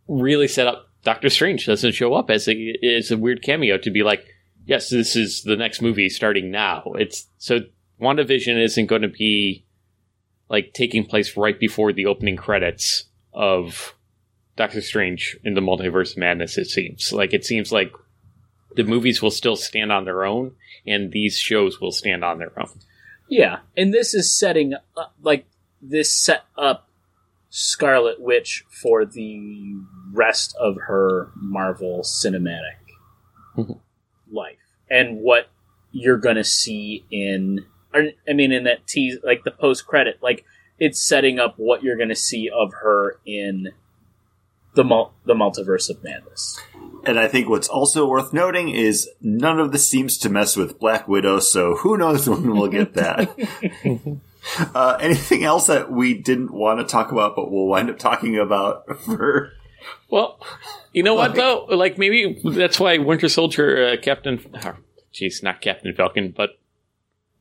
[0.07, 3.91] really set up Doctor Strange doesn't show up as a as a weird cameo to
[3.91, 4.25] be like,
[4.65, 6.83] yes, this is the next movie starting now.
[6.95, 7.61] It's so
[7.99, 9.65] WandaVision isn't going to be
[10.49, 13.95] like taking place right before the opening credits of
[14.57, 17.13] Doctor Strange in the Multiverse Madness, it seems.
[17.13, 17.93] Like, it seems like
[18.75, 22.51] the movies will still stand on their own, and these shows will stand on their
[22.59, 22.79] own.
[23.29, 25.45] Yeah, and this is setting up, like
[25.81, 26.89] this set up
[27.49, 32.77] Scarlet Witch for the rest of her Marvel cinematic
[33.57, 33.79] Mhm.
[34.31, 34.57] life,
[34.89, 35.47] and what
[35.91, 40.45] you're gonna see in I mean, in that tease, like the post credit, like
[40.79, 43.71] it's setting up what you're gonna see of her in
[44.75, 46.57] the mul- the multiverse of madness.
[47.05, 50.79] And I think what's also worth noting is none of this seems to mess with
[50.79, 53.29] Black Widow, so who knows when we'll get that.
[54.75, 58.37] uh, anything else that we didn't want to talk about, but we'll wind up talking
[58.37, 59.51] about for.
[60.09, 60.39] Well,
[60.93, 61.65] you know what, though?
[61.69, 64.39] Like, maybe that's why Winter Soldier, uh, Captain.
[64.63, 64.75] oh,
[65.13, 66.51] Jeez, not Captain Falcon, but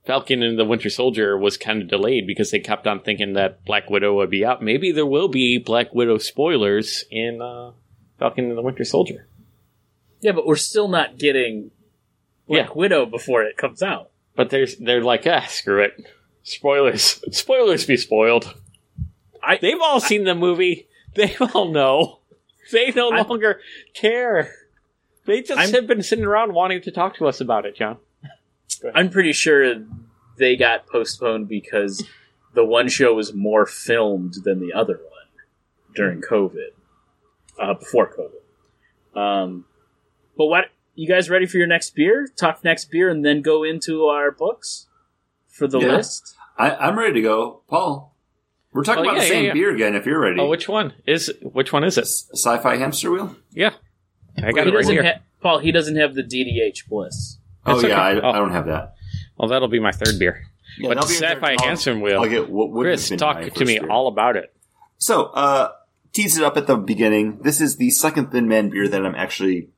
[0.05, 3.65] Falcon and the Winter Soldier was kind of delayed because they kept on thinking that
[3.65, 4.63] Black Widow would be out.
[4.63, 7.73] Maybe there will be Black Widow spoilers in uh,
[8.19, 9.27] Falcon and the Winter Soldier.
[10.21, 11.71] Yeah, but we're still not getting
[12.49, 12.75] Black Yeah.
[12.75, 14.11] Widow before it comes out.
[14.37, 16.07] But there's they're like, ah, screw it.
[16.43, 17.23] Spoilers.
[17.37, 18.55] Spoilers be spoiled.
[19.43, 20.89] I They've all seen the movie.
[21.15, 22.20] They all know.
[22.71, 23.61] They no I'm- longer
[23.95, 24.53] care.
[25.27, 27.99] They just I'm- have been sitting around wanting to talk to us about it, John.
[28.95, 29.75] I'm pretty sure
[30.39, 32.07] they got postponed because
[32.55, 35.45] the one show was more filmed than the other one
[35.95, 36.71] during COVID,
[37.59, 39.19] uh, before COVID.
[39.21, 39.67] Um,
[40.39, 42.27] but what you guys ready for your next beer?
[42.37, 44.89] Talk next beer and then go into our books
[45.49, 45.97] for the Yeah.
[45.97, 46.35] list.
[46.57, 48.10] I, I'm ready to go, Paul.
[48.73, 49.55] We're talking Oh, about yeah, the same yeah, yeah.
[49.55, 49.95] beer again.
[49.97, 52.07] If you're ready, Oh, which one is which one is it?
[52.07, 53.35] sci-fi hamster wheel.
[53.53, 53.71] Yeah,
[54.39, 55.03] I got He it right here.
[55.03, 55.59] ha- Paul.
[55.59, 57.39] He doesn't have the DDH Bliss.
[57.67, 58.21] Oh That's yeah, okay.
[58.21, 58.31] I, Oh.
[58.33, 58.95] I don't have that.
[59.37, 60.43] well, that'll be my third beer.
[60.79, 62.21] Yeah, but the sci-fi hamster I'll- wheel.
[62.23, 63.91] I'll get what would Chris, talk to me beer.
[63.91, 64.55] all about it.
[64.99, 65.73] So, uh,
[66.13, 67.39] tease it up at the beginning.
[67.43, 69.69] This is the second Thin Man beer that I'm actually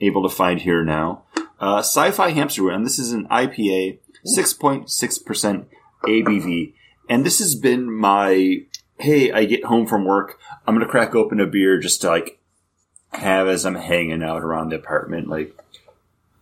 [0.00, 1.22] able to find here now.
[1.58, 3.98] Uh, Sci-Fi Hamster Wheel, and this is an IPA,
[4.36, 5.66] 6.6%
[6.06, 6.74] ABV.
[7.08, 8.62] And this has been my,
[8.98, 12.40] hey, I get home from work, I'm gonna crack open a beer just to like
[13.12, 15.56] have as I'm hanging out around the apartment, like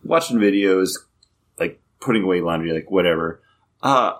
[0.03, 0.91] watching videos,
[1.59, 3.41] like putting away laundry, like whatever.
[3.81, 4.13] Uh,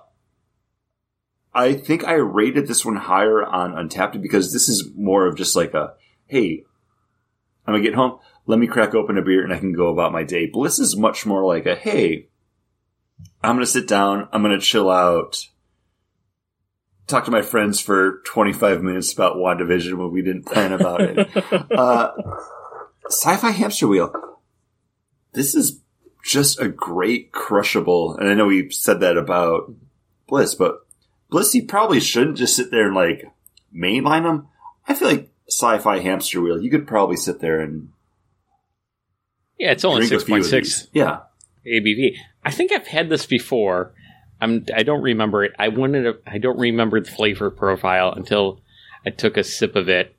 [1.54, 5.54] I think I rated this one higher on Untappd because this is more of just
[5.54, 5.94] like a,
[6.26, 6.64] hey,
[7.66, 10.12] I'm gonna get home, let me crack open a beer and I can go about
[10.12, 10.46] my day.
[10.46, 12.28] Bliss is much more like a, hey,
[13.42, 15.48] I'm gonna sit down, I'm gonna chill out,
[17.06, 21.28] talk to my friends for 25 minutes about WandaVision when we didn't plan about it.
[21.72, 22.12] uh,
[23.06, 24.12] Sci-Fi Hamster Wheel.
[25.32, 25.80] This is
[26.24, 29.72] just a great crushable, and I know we said that about
[30.26, 30.86] Bliss, but
[31.28, 33.24] Bliss, you probably shouldn't just sit there and like
[33.74, 34.48] mainline them.
[34.86, 37.90] I feel like Sci-Fi Hamster Wheel, you could probably sit there and
[39.58, 40.88] Yeah, it's only six point six.
[40.92, 41.20] Yeah,
[41.66, 42.16] ABV.
[42.44, 43.92] I think I've had this before.
[44.40, 44.66] I'm.
[44.74, 45.52] I don't remember it.
[45.58, 46.02] I wanted.
[46.02, 48.60] To, I don't remember the flavor profile until
[49.06, 50.14] I took a sip of it,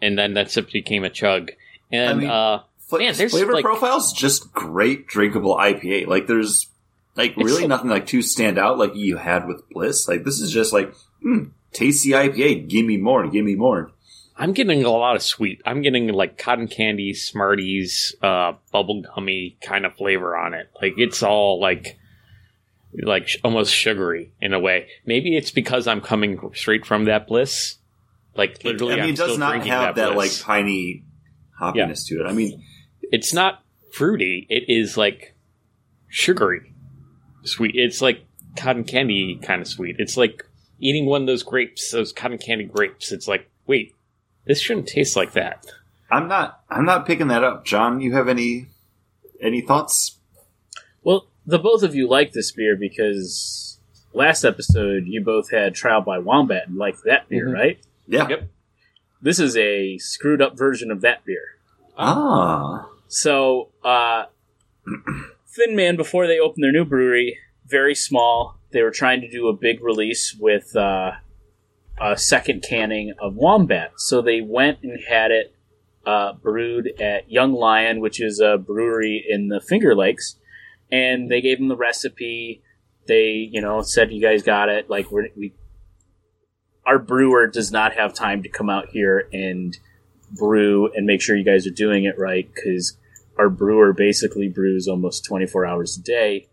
[0.00, 1.52] and then that sip became a chug.
[1.90, 6.06] And I mean- uh, Fla- Man, there's, flavor like- profiles just great drinkable IPA.
[6.06, 6.68] Like there's
[7.16, 10.06] like really nothing like to stand out like you had with Bliss.
[10.06, 12.68] Like this is just like hmm, tasty IPA.
[12.68, 13.26] Give me more.
[13.26, 13.90] Give me more.
[14.38, 15.62] I'm getting a lot of sweet.
[15.64, 20.70] I'm getting like cotton candy, Smarties, uh, bubblegummy kind of flavor on it.
[20.80, 21.98] Like it's all like
[22.92, 24.88] like almost sugary in a way.
[25.04, 27.76] Maybe it's because I'm coming straight from that bliss.
[28.36, 30.42] Like literally, I mean, I'm it does still not have that, like bliss.
[30.42, 31.04] piney
[31.60, 32.26] hoppiness to it.
[32.26, 32.62] I mean,
[33.02, 34.46] it's not fruity.
[34.50, 35.34] It is like
[36.08, 36.74] sugary
[37.46, 37.72] sweet.
[37.74, 38.24] It's like
[38.56, 39.96] cotton candy kind of sweet.
[39.98, 40.44] It's like
[40.78, 43.12] eating one of those grapes, those cotton candy grapes.
[43.12, 43.94] It's like, wait,
[44.44, 45.66] this shouldn't taste like that.
[46.10, 46.60] I'm not.
[46.70, 47.64] I'm not picking that up.
[47.64, 48.68] John, you have any
[49.40, 50.18] any thoughts?
[51.02, 53.78] Well, the both of you like this beer because
[54.12, 57.54] last episode you both had Trial by Wombat and liked that beer, Mhm.
[57.54, 57.78] right?
[58.08, 58.28] Yeah.
[58.28, 58.48] Yep.
[59.22, 61.56] This is a screwed up version of that beer.
[61.96, 62.88] Ah.
[63.08, 64.24] So, uh,
[65.48, 68.56] Thin Man, before they opened their new brewery, very small.
[68.72, 71.12] They were trying to do a big release with uh,
[72.00, 73.92] a second canning of Wombat.
[73.96, 75.54] So they went and had it
[76.04, 80.36] uh, brewed at Young Lion, which is a brewery in the Finger Lakes.
[80.90, 82.62] And they gave them the recipe.
[83.06, 85.52] They, you know, said, "You guys got it." Like we're, we,
[86.84, 89.76] our brewer does not have time to come out here and
[90.32, 92.96] brew and make sure you guys are doing it right because
[93.38, 96.48] our brewer basically brews almost 24 hours a day.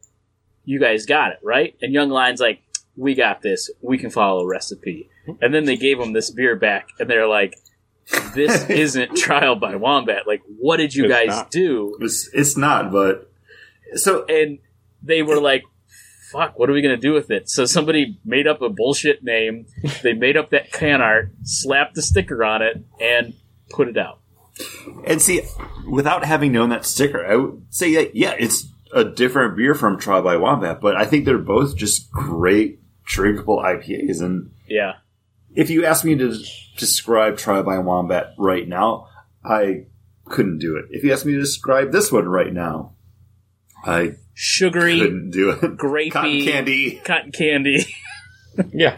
[0.66, 1.76] You guys got it, right?
[1.82, 2.62] And Young Lion's like,
[2.96, 3.70] we got this.
[3.82, 5.10] We can follow a recipe.
[5.42, 7.56] And then they gave him this beer back, and they're like,
[8.36, 10.28] this isn't Trial by Wombat.
[10.28, 11.52] Like, what did you It's guys not.
[11.52, 11.98] do?
[12.02, 13.32] It's it's not, but
[13.96, 14.60] so And
[15.02, 15.64] they were like,
[16.32, 17.50] fuck, what are we going to do with it?
[17.50, 19.66] So somebody made up a bullshit name.
[20.02, 23.34] They made up that can art, slapped the sticker on it, and
[23.70, 24.20] put it out.
[25.08, 25.42] and see,
[25.88, 30.00] without having known that sticker, I would say that yeah, it's a different beer from
[30.00, 34.22] Trial by Wombat, but I think they're both just great drinkable IPAs.
[34.22, 34.94] And Yeah.
[35.56, 36.38] if you ask me to
[36.78, 39.08] describe Trial by Wombat right now,
[39.44, 39.86] I
[40.26, 40.86] couldn't do it.
[40.92, 42.93] If you ask me to describe this one right now,
[43.84, 45.62] I Sugary, couldn't do it.
[45.78, 47.02] grapey, Cotton candy.
[47.04, 47.86] cotton candy.
[48.72, 48.98] Yeah.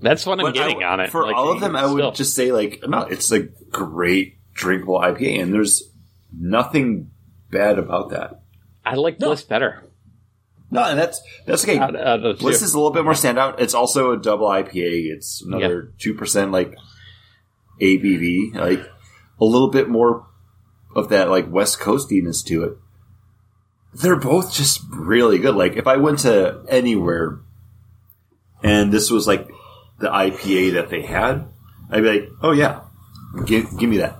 [0.00, 1.10] That's what I'm But getting I- on it.
[1.10, 2.12] For Like, all of them, I would still.
[2.12, 5.82] just say like, no, it's a great drinkable IPA, and there's
[6.38, 7.10] nothing
[7.50, 8.42] bad about that.
[8.84, 9.28] I like No.
[9.28, 9.82] Bliss better.
[10.70, 11.78] No, and that's that's okay.
[11.78, 12.64] Out, out Bliss two.
[12.66, 13.60] is a little bit more standout.
[13.60, 15.10] It's also a double IPA.
[15.14, 16.74] It's another two percent like
[17.80, 18.54] ABV.
[18.54, 18.80] Like
[19.40, 20.26] a little bit more
[20.94, 22.72] of that like West Coastiness to it.
[23.94, 25.54] They're both just really good.
[25.54, 27.38] Like if I went to anywhere
[28.62, 29.48] and this was like
[29.98, 31.46] the IPA that they had,
[31.90, 32.80] I'd be like, oh yeah,
[33.46, 34.18] give, give me that.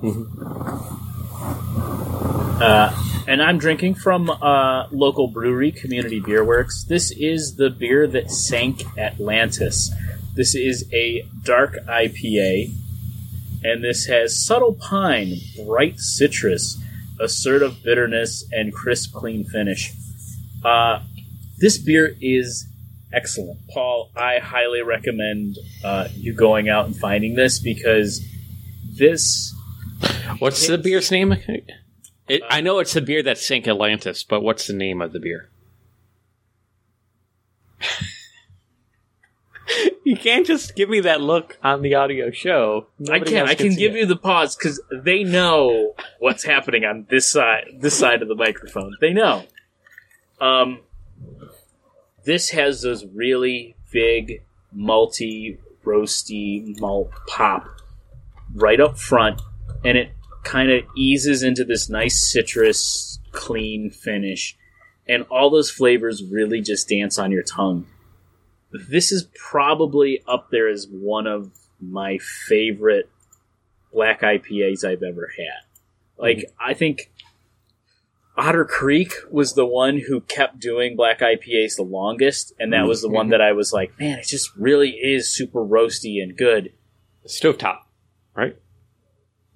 [2.60, 6.84] Uh, and I'm drinking from uh, local brewery, Community Beer Works.
[6.84, 9.90] This is the beer that sank Atlantis.
[10.34, 12.72] This is a dark IPA,
[13.62, 16.78] and this has subtle pine, bright citrus,
[17.20, 19.92] assertive bitterness, and crisp, clean finish.
[20.64, 21.02] Uh,
[21.58, 22.66] this beer is
[23.12, 23.60] excellent.
[23.68, 28.26] Paul, I highly recommend uh, you going out and finding this because
[28.96, 29.54] this.
[30.38, 31.32] What's the beer's name?
[32.28, 35.20] It, I know it's the beer that sank Atlantis, but what's the name of the
[35.20, 35.50] beer?
[40.06, 42.86] you can't just give me that look on the audio show.
[43.10, 43.48] I can.
[43.48, 44.00] I can see give it.
[44.00, 48.34] you the pause because they know what's happening on this side, this side of the
[48.34, 48.96] microphone.
[49.00, 49.44] They know.
[50.40, 50.80] Um,
[52.24, 57.66] this has those really big, multi roasty malt pop
[58.54, 59.40] right up front,
[59.84, 60.10] and it
[60.42, 64.56] kind of eases into this nice citrus, clean finish,
[65.08, 67.86] and all those flavors really just dance on your tongue.
[68.88, 73.08] This is probably up there as one of my favorite
[73.92, 75.62] black IPAs I've ever had.
[76.18, 77.10] Like, I think
[78.36, 83.00] Otter Creek was the one who kept doing black IPAs the longest, and that was
[83.02, 86.72] the one that I was like, man, it just really is super roasty and good.
[87.26, 87.78] Stovetop,
[88.36, 88.56] right?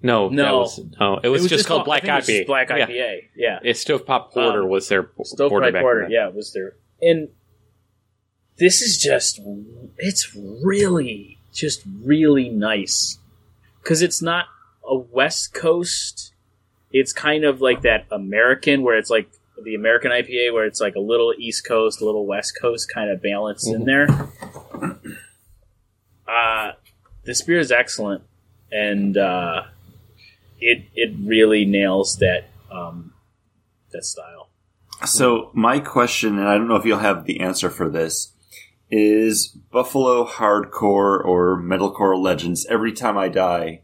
[0.01, 0.43] No, No.
[0.43, 2.45] that was, no, it was, just, called Black it was just IPA.
[2.47, 2.87] Black Yeah.
[2.87, 3.59] IPA, yeah.
[3.61, 6.75] Yeah, Stovetop Porter Um, was their p- Stovepipe porter Porter, yeah, it was there.
[7.01, 7.27] And
[8.59, 9.39] this is just,
[9.97, 13.17] it's really, just really nice.
[13.81, 14.45] Because it's not
[14.87, 16.33] a West Coast,
[16.91, 19.29] it's kind of like that American, where it's like
[19.63, 23.09] the American IPA, where it's like a little East Coast, a little West Coast kind
[23.09, 24.07] of balance in there.
[26.27, 26.73] Uh,
[27.23, 28.23] this beer is excellent,
[28.71, 29.63] and uh,
[30.59, 33.13] it it really nails that um,
[33.91, 34.49] that style.
[35.05, 38.31] So my question, and I don't know if you'll have the answer for this,
[38.89, 43.81] is Buffalo Hardcore or Metalcore Legends Every Time I Die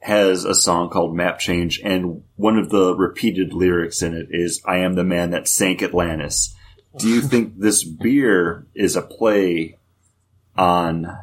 [0.00, 4.62] has a song called Map Change, and one of the repeated lyrics in it is
[4.64, 6.54] I am the man that sank Atlantis.
[6.98, 9.78] Do you think this beer is a play
[10.56, 11.18] on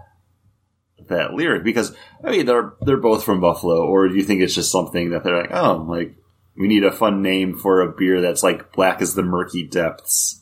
[1.07, 1.63] that lyric?
[1.63, 5.11] Because I mean they're they're both from Buffalo, or do you think it's just something
[5.11, 6.15] that they're like, oh, like
[6.57, 10.41] we need a fun name for a beer that's like black as the murky depths.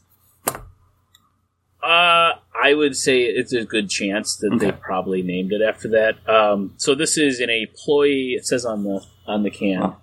[1.84, 6.30] Uh, I would say it's a good chance that they probably named it after that.
[6.30, 8.36] Um, so this is an employee.
[8.38, 9.96] It says on the on the can,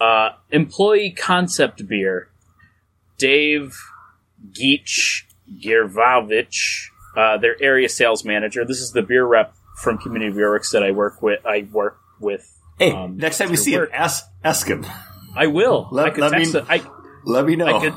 [0.00, 2.28] uh, employee concept beer.
[3.18, 3.76] Dave
[4.52, 5.26] Geach
[5.60, 8.64] Gervavich, uh, their area sales manager.
[8.64, 11.44] This is the beer rep from Community Beer Works that I work with.
[11.44, 12.48] I work with.
[12.78, 13.90] Hey, Um, next time we see work.
[13.90, 14.86] him, ask ask him.
[15.34, 15.88] I will.
[15.90, 16.66] Let- I could let text me- him.
[16.68, 16.82] I,
[17.24, 17.94] Let me I know could.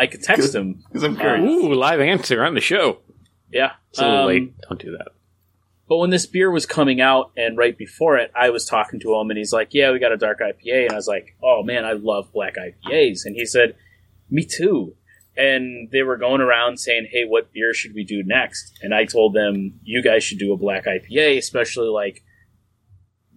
[0.00, 0.60] I could text Good.
[0.60, 0.82] him.
[0.88, 1.44] because I'm curious.
[1.48, 3.00] Ooh, live answer on the show.
[3.52, 3.72] Yeah.
[3.90, 4.52] It's a little Um, late.
[4.68, 5.08] Don't do that.
[5.88, 9.14] But when this beer was coming out and right before it, I was talking to
[9.16, 10.84] him and he's like, Yeah, we got a dark IPA.
[10.84, 13.20] And I was like, Oh man, I love black IPAs.
[13.24, 13.74] And he said,
[14.30, 14.94] Me too.
[15.36, 18.78] And they were going around saying, Hey, what beer should we do next?
[18.82, 22.22] And I told them, You guys should do a black IPA, especially like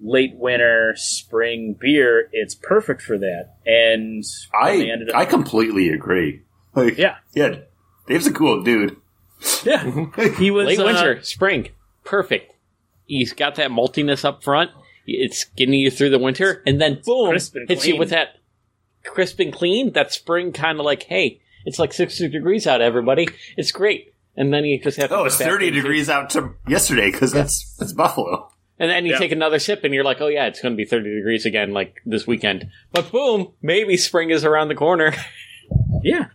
[0.02, 2.30] late winter, spring beer.
[2.34, 3.56] It's perfect for that.
[3.66, 4.24] And
[4.54, 6.42] I ended up- I completely agree.
[6.76, 7.18] Like, Yeah.
[7.34, 7.56] yeah,
[8.08, 8.98] Dave's a cool dude.
[9.64, 9.84] Yeah.
[10.38, 11.70] He was Late uh, winter, spring,
[12.04, 12.54] perfect.
[13.06, 14.72] He's got that maltiness up front.
[15.06, 18.38] It's getting you through the winter, and then boom, crisp and hits you with that
[19.04, 19.92] crisp and clean.
[19.94, 23.28] That spring kind of like, hey, it's like sixty degrees out, everybody.
[23.58, 24.14] It's great.
[24.38, 27.34] And then you just have to Oh, put it's thirty degrees out to yesterday because
[27.34, 28.50] that's that's Buffalo.
[28.80, 29.18] And then you Yeah.
[29.20, 31.74] take another sip, and you're like, oh yeah, it's going to be thirty degrees again,
[31.74, 32.70] like this weekend.
[32.94, 35.14] But boom, maybe spring is around the corner.
[36.06, 36.28] Yeah,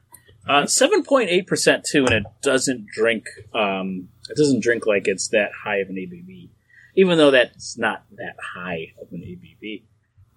[0.66, 3.26] seven point eight percent too, and it doesn't drink.
[3.54, 6.48] Um, it doesn't drink like it's that high of an ABV,
[6.96, 9.82] even though that's not that high of an ABV.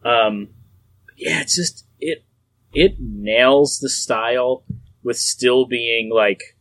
[0.04, 0.50] Um,
[1.18, 2.24] yeah, it's just it
[2.74, 4.64] it nails the style
[5.04, 6.58] with still being like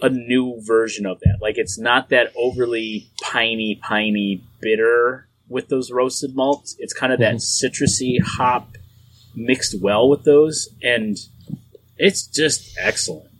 [0.00, 1.38] a new version of that.
[1.40, 6.76] Like it's not that overly piney, piney bitter with those roasted malts.
[6.78, 8.76] It's kind of that citrusy hop
[9.34, 11.16] mixed well with those, and
[11.98, 13.30] it's just excellent.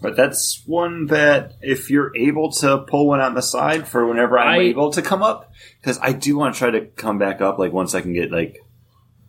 [0.00, 4.38] But that's one that if you're able to pull one on the side for whenever
[4.38, 7.40] I'm I- able to come up, because I do want to try to come back
[7.40, 8.58] up like once I can get like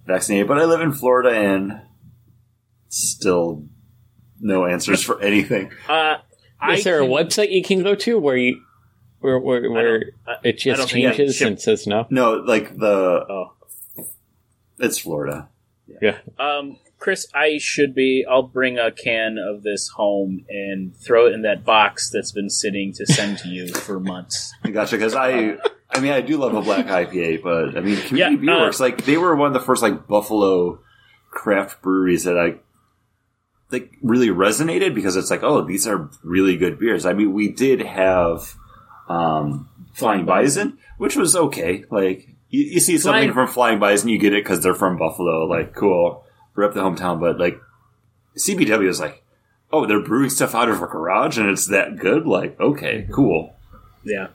[0.05, 0.47] vaccinated.
[0.47, 1.81] But I live in Florida and
[2.89, 3.63] still
[4.39, 5.71] no answers for anything.
[5.87, 6.17] Uh,
[6.59, 8.61] I Is there can- a website you can go to where you
[9.19, 12.05] where where, where I- it just don't I- changes ship- and says no?
[12.09, 13.53] No, like the Oh.
[14.79, 15.47] it's Florida.
[16.01, 16.17] Yeah.
[16.37, 18.25] Um, Chris, I should be.
[18.27, 22.49] I'll bring a can of this home and throw it in that box that's been
[22.49, 24.51] sitting to send to you for months.
[24.73, 25.57] Gotcha, because I,
[25.91, 28.59] I mean, I do love a black IPA, but I mean, Community Yeah, Beer uh,
[28.61, 30.79] Works, like they were one of the first like Buffalo
[31.29, 32.55] craft breweries that I
[33.69, 37.05] like really resonated because it's like, oh, these are really good beers.
[37.05, 38.55] I mean, we did have
[39.07, 41.83] um, Flying Bison, which was okay.
[41.91, 44.97] Like you, you see something Flying- from Flying Bison, you get it because they're from
[44.97, 45.45] Buffalo.
[45.45, 46.24] Like cool,
[46.55, 47.19] rep the hometown.
[47.19, 47.59] But like
[48.37, 49.23] CBW is like,
[49.71, 52.25] oh, they're brewing stuff out of a garage and it's that good.
[52.25, 53.55] Like okay, cool.
[54.03, 54.27] Yeah.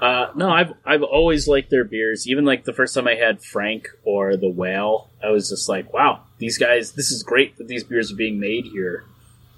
[0.00, 2.26] Uh, no, I've I've always liked their beers.
[2.26, 5.92] Even like the first time I had Frank or the Whale, I was just like,
[5.92, 9.04] wow, these guys, this is great that these beers are being made here.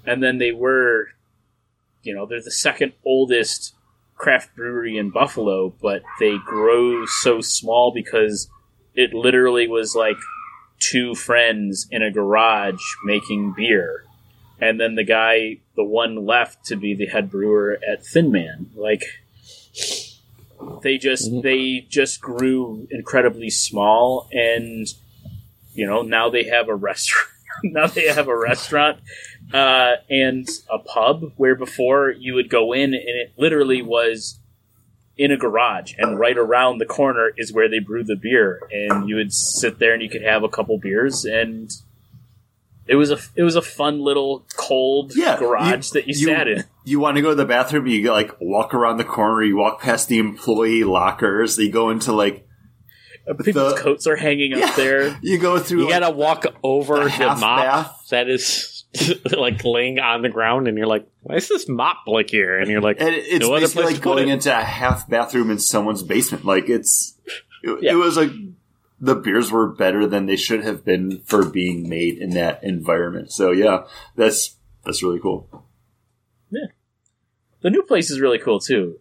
[0.05, 1.07] And then they were,
[2.01, 3.73] you know, they're the second oldest
[4.15, 8.49] craft brewery in Buffalo, but they grow so small because
[8.95, 10.17] it literally was like
[10.91, 14.03] two friends in a garage making beer.
[14.59, 18.69] And then the guy, the one left to be the head brewer at Thin Man.
[18.75, 19.03] Like,
[20.81, 21.41] they just Mhm.
[21.43, 24.87] they just grew incredibly small and
[25.73, 27.27] you know now they have a restaurant
[27.63, 28.99] now they have a restaurant
[29.53, 34.39] uh, and a pub where before you would go in and it literally was
[35.17, 36.15] in a garage and oh.
[36.15, 39.93] right around the corner is where they brew the beer and you would sit there
[39.93, 41.71] and you could have a couple beers and
[42.87, 46.25] it was a it was a fun little cold Yeah, garage you- that you, you-
[46.35, 49.41] sat in you want to go to the bathroom, you like walk around the corner,
[49.41, 52.45] you walk past the employee lockers, you go into like
[53.25, 54.65] uh, people's the- coats are hanging Yeah.
[54.65, 58.07] up there you go through You like, gotta walk over the half mop bath.
[58.09, 58.72] that is
[59.37, 62.69] like laying on the ground, and you're like, "Why is this mop like here?" And
[62.69, 64.33] you're like, and it's No basically like going it.
[64.33, 66.45] into a half bathroom in someone's basement.
[66.45, 67.17] Like it's
[67.63, 67.93] it, Yeah.
[67.93, 68.29] it was like
[68.99, 73.31] the beers were better than they should have been for being made in that environment.
[73.31, 73.85] So yeah,
[74.15, 75.65] that's that's really cool.
[76.51, 76.67] Yeah,
[77.61, 78.99] the new place is really cool too.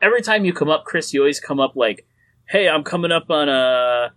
[0.00, 2.06] Every time you come up, Chris, you always come up like,
[2.48, 4.12] "Hey, I'm coming up on a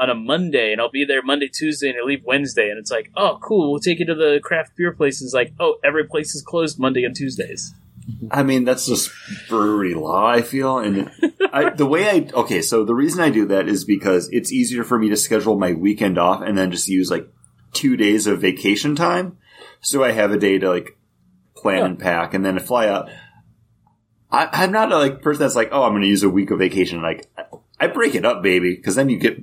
[0.00, 2.90] on a Monday, and I'll be there Monday, Tuesday, and I leave Wednesday." And it's
[2.90, 3.70] like, "Oh, cool.
[3.70, 6.78] We'll take you to the craft beer place." It's like, "Oh, every place is closed
[6.80, 7.72] Monday and Tuesdays."
[8.30, 9.12] I mean, that's just
[9.48, 10.26] brewery law.
[10.26, 11.10] I feel, and
[11.52, 12.60] I, the way I okay.
[12.62, 15.74] So the reason I do that is because it's easier for me to schedule my
[15.74, 17.28] weekend off and then just use like
[17.72, 19.36] two days of vacation time,
[19.80, 20.96] so I have a day to like
[21.54, 21.84] plan Yeah.
[21.84, 23.10] and pack, and then to fly out.
[24.32, 26.50] I, I'm not a like person that's like, oh, I'm going to use a week
[26.50, 27.02] of vacation.
[27.02, 27.26] Like,
[27.78, 29.38] I break it up, baby, because then you get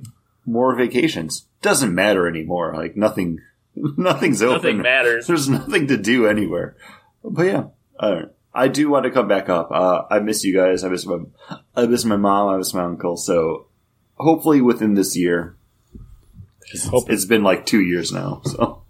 [0.50, 1.46] more vacations.
[1.62, 2.74] Doesn't matter anymore.
[2.76, 3.38] Like nothing,
[3.74, 4.56] nothing's open.
[4.56, 5.26] Nothing matters.
[5.26, 6.76] There's nothing to do anywhere.
[7.24, 7.64] But yeah,
[8.00, 8.22] uh,
[8.54, 9.70] I do want to come back up.
[9.70, 10.84] Uh, I miss you guys.
[10.84, 11.18] I miss my,
[11.76, 12.48] I miss my mom.
[12.48, 13.16] I miss my uncle.
[13.16, 13.68] So
[14.14, 15.56] hopefully within this year,
[16.90, 18.42] Hope- it's been like two years now.
[18.50, 18.84] So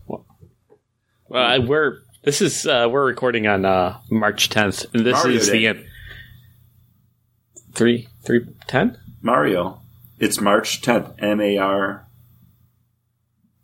[1.30, 5.46] Uh, we're this is uh, we're recording on uh, March 10th, and this Mario is
[5.46, 5.52] Day.
[5.52, 5.84] the end.
[7.74, 8.98] Three three ten.
[9.22, 9.80] Mario,
[10.18, 11.14] it's March 10th.
[11.18, 12.06] M A R.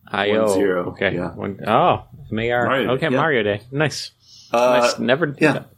[0.07, 0.55] I One O.
[0.55, 1.15] zero, Okay.
[1.15, 1.31] yeah.
[1.35, 2.73] One, oh, M A R.
[2.93, 3.17] Okay, yeah.
[3.17, 3.63] Mario Day.
[3.73, 4.13] Nice.
[4.53, 4.99] Uh, nice.
[4.99, 5.27] Never.
[5.27, 5.53] did yeah.
[5.55, 5.71] that.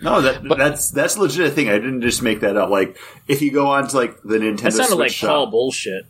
[0.00, 1.68] No, that But- that's that's a legit thing.
[1.68, 2.70] I didn't just make that up.
[2.70, 2.96] Like
[3.28, 6.06] if you go on to like the Nintendo That sounded Switch like shop, Paul bullshit.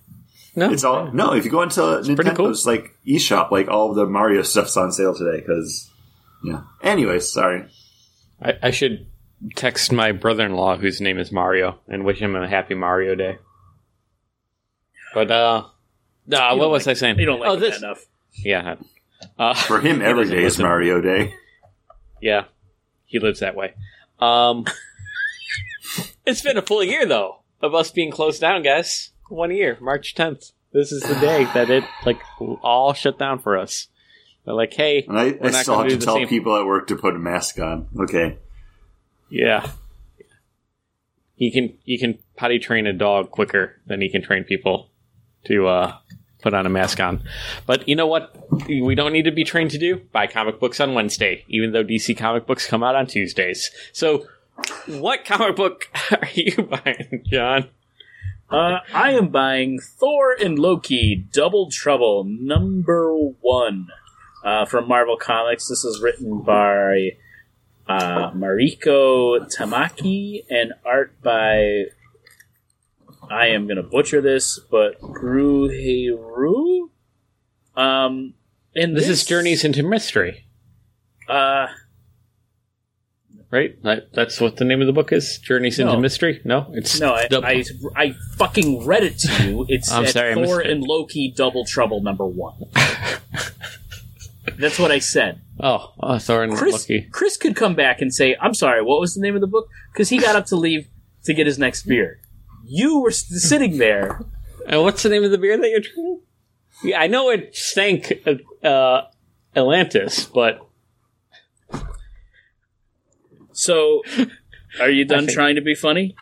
[0.54, 0.70] No.
[0.70, 1.34] It's all no.
[1.34, 1.80] If you go into
[2.14, 2.48] pretty cool.
[2.48, 5.40] Nintendo's like eShop, like all the Mario stuff's on sale today.
[5.40, 5.90] Because
[6.44, 6.62] yeah.
[6.82, 7.64] Anyways, sorry.
[8.40, 9.06] I, I should
[9.56, 13.38] text my brother-in-law, whose name is Mario, and wish him a happy Mario Day.
[15.14, 15.64] But uh,
[16.26, 17.18] nah, You what was like- I saying?
[17.18, 17.78] You don't like oh, this.
[17.78, 18.06] enough.
[18.34, 18.76] Yeah.
[19.38, 20.58] Uh, For him, He every doesn't day is.
[20.58, 21.34] Mario Day.
[22.20, 22.44] Yeah,
[23.04, 23.74] he lives that way.
[24.20, 24.64] Um,
[26.26, 29.10] it's been a full year though of us being closed down, guys.
[29.28, 30.50] One year, March tenth.
[30.72, 32.18] This is the day that it like
[32.62, 33.88] all shut down for us.
[34.44, 36.56] They're like, hey, And I, We're I not still gonna have to tell same- people
[36.56, 37.88] at work to put a mask on.
[38.00, 38.38] Okay.
[39.30, 39.68] yeah.
[41.36, 44.90] You can he can potty train a dog quicker than you can train people
[45.44, 45.96] to uh,
[46.42, 47.22] put on a mask on.
[47.66, 48.34] But you know what?
[48.68, 51.84] We don't need to be trained to do buy comic books on Wednesday, even though
[51.84, 53.70] DC comic books come out on Tuesdays.
[53.92, 54.26] So,
[54.86, 57.68] what comic book are you buying, John?
[58.50, 63.88] Uh, I am buying Thor and Loki Double Trouble number one.
[64.44, 65.68] uh, from Marvel Comics.
[65.68, 67.12] This is written by
[67.88, 71.84] uh, Mariko Tamaki and art by
[73.32, 76.90] I am going to butcher this, but Gurihiru.
[77.74, 78.34] Um,
[78.74, 80.44] and This is Journeys into Mystery,
[81.28, 81.68] Uh,
[83.50, 83.82] right?
[83.82, 85.38] That, that's what the name of the book is.
[85.38, 85.98] Journeys into No.
[86.00, 86.42] Mystery.
[86.44, 87.64] No, it's no, I, I,
[87.96, 89.66] I fucking read it to you.
[89.70, 92.66] It's I'm sorry, Thor and Loki Double Trouble number one.
[94.58, 95.40] That's what I said.
[95.60, 97.08] oh, oh, Thor and Chris, Loki.
[97.10, 99.68] Chris could come back and say, "I'm sorry, what was the name of the book?"
[99.92, 100.88] Because he got up to leave
[101.24, 102.20] to get his next beer.
[102.64, 104.24] You were sitting there.
[104.66, 106.20] And what's the name of the beer that you're drinking?
[106.84, 108.12] Yeah, I know it stank
[108.64, 109.02] uh,
[109.54, 110.60] Atlantis, but
[113.52, 114.02] So,
[114.80, 116.16] are you done think- trying to be funny?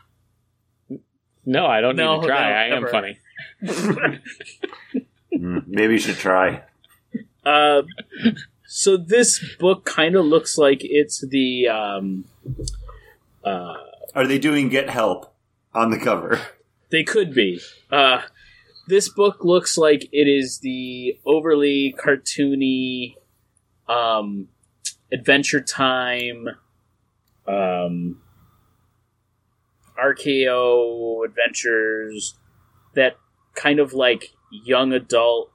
[1.47, 2.51] no, I don't No, need to try.
[2.51, 2.89] no, I am never.
[2.89, 3.19] funny.
[5.33, 6.61] Mm, maybe you should try.
[7.47, 7.83] Uh,
[8.67, 12.25] so this book kind of looks like it's the um,
[13.45, 13.77] uh,
[14.15, 15.30] Are they doing Get Help
[15.75, 16.41] on the cover?
[16.91, 17.61] they could be.
[17.91, 18.23] Uh,
[18.89, 23.15] this book looks like it is the overly cartoony
[23.89, 24.49] um,
[25.13, 26.49] Adventure Time,
[27.47, 28.21] um,
[29.99, 32.39] RKO Adventures,
[32.95, 33.17] that
[33.55, 35.53] kind of like young adult,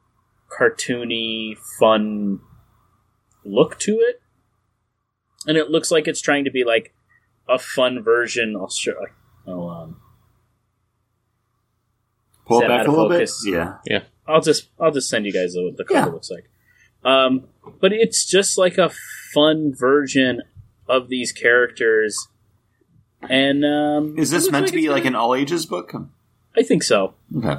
[0.50, 2.40] cartoony, fun
[3.44, 4.22] look to it.
[5.48, 6.94] And it looks like it's trying to be like
[7.48, 8.56] a fun version.
[8.58, 8.96] I'll show.
[9.48, 10.02] I'll, um,
[12.46, 13.44] Pull it back out a little focus?
[13.44, 13.54] bit.
[13.54, 13.78] Yeah.
[13.86, 14.04] yeah.
[14.28, 16.14] I'll just I'll just send you guys what the cover Yeah.
[16.14, 16.50] looks like.
[17.04, 17.46] Um,
[17.80, 18.90] but it's just like a
[19.34, 20.42] fun version
[20.88, 22.28] of these characters,
[23.30, 25.94] and um, Is this looks meant to be like gonna- an all ages book?
[26.58, 27.14] I think so.
[27.38, 27.58] Okay.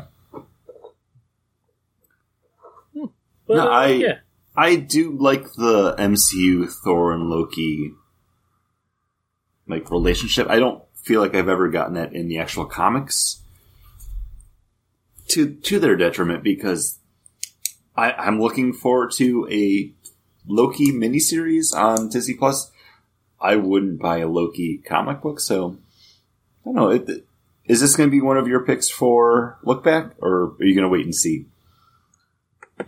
[3.48, 4.18] But, No, uh, I- yeah,
[4.56, 7.92] I do like the MCU Thor and Loki
[9.68, 10.48] like relationship.
[10.48, 13.42] I don't feel like I've ever gotten that in the actual comics.
[15.28, 16.98] To to their detriment because
[17.96, 19.92] I, I'm looking forward to a
[20.46, 22.70] Loki miniseries on Disney Plus.
[23.40, 25.78] I wouldn't buy a Loki comic book, so
[26.62, 26.90] I don't know.
[26.90, 27.26] It,
[27.64, 30.74] is this going to be one of your picks for look back, or are you
[30.74, 31.46] going to wait and see?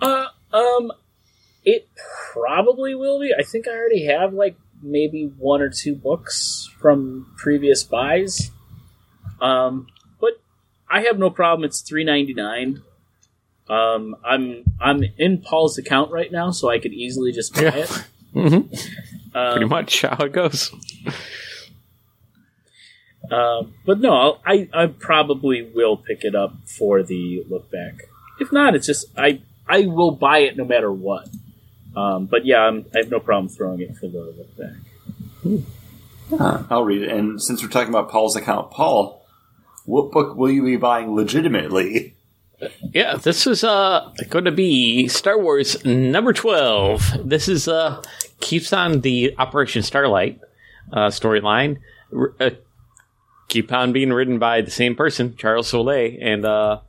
[0.00, 0.92] uh, um,
[1.64, 1.88] it
[2.32, 3.32] probably will be.
[3.38, 8.50] I think I already have like maybe one or two books from previous buys.
[9.40, 9.88] Um,
[10.90, 11.64] I have no problem.
[11.64, 12.82] It's three ninety nine.
[13.68, 17.76] Um, I'm I'm in Paul's account right now, so I could easily just buy Yeah.
[17.76, 17.88] it.
[18.32, 18.44] hmm
[19.34, 20.72] Um, Pretty much how it goes.
[23.30, 28.04] Uh, but no, I'll, I I probably will pick it up for the look back.
[28.40, 31.28] If not, it's just I I will buy it no matter what.
[31.94, 35.58] Um, but yeah, I'm, I have no problem throwing it for the look back.
[36.38, 37.10] Huh, I'll read it.
[37.10, 39.17] And since we're talking about Paul's account, Paul,
[39.88, 42.14] what book will you be buying legitimately?
[42.92, 47.12] Yeah, this is uh going to be Star Wars number twelve.
[47.24, 48.02] This is uh
[48.40, 50.40] keeps on the Operation Starlight
[50.92, 51.78] uh, storyline.
[52.38, 52.50] Uh,
[53.48, 56.80] keep on being written by the same person, Charles Soule, and uh,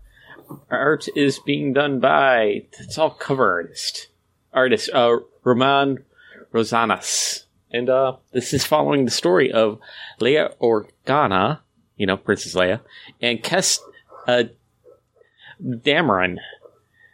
[0.69, 4.07] art is being done by it's all cover artist
[4.53, 6.03] artist uh, Roman
[6.51, 9.79] Rosanas, and uh, this is following the story of
[10.19, 11.59] Leia Organa,
[11.99, 12.79] you know Princess Leia,
[13.21, 13.77] and Kes
[14.27, 14.45] uh,
[15.63, 16.37] Dameron.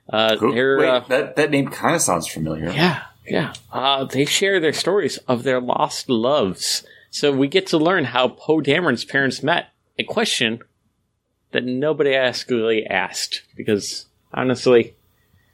[0.08, 2.70] Uh, Who- Wait, uh, that, that name kind of sounds familiar.
[2.72, 3.54] yeah, yeah.
[3.72, 6.86] Uh, they share their stories of their lost loves.
[7.10, 9.68] So we get to learn how Poe Dameron's parents met.
[9.98, 10.60] A question
[11.52, 14.94] that nobody actually asked because honestly,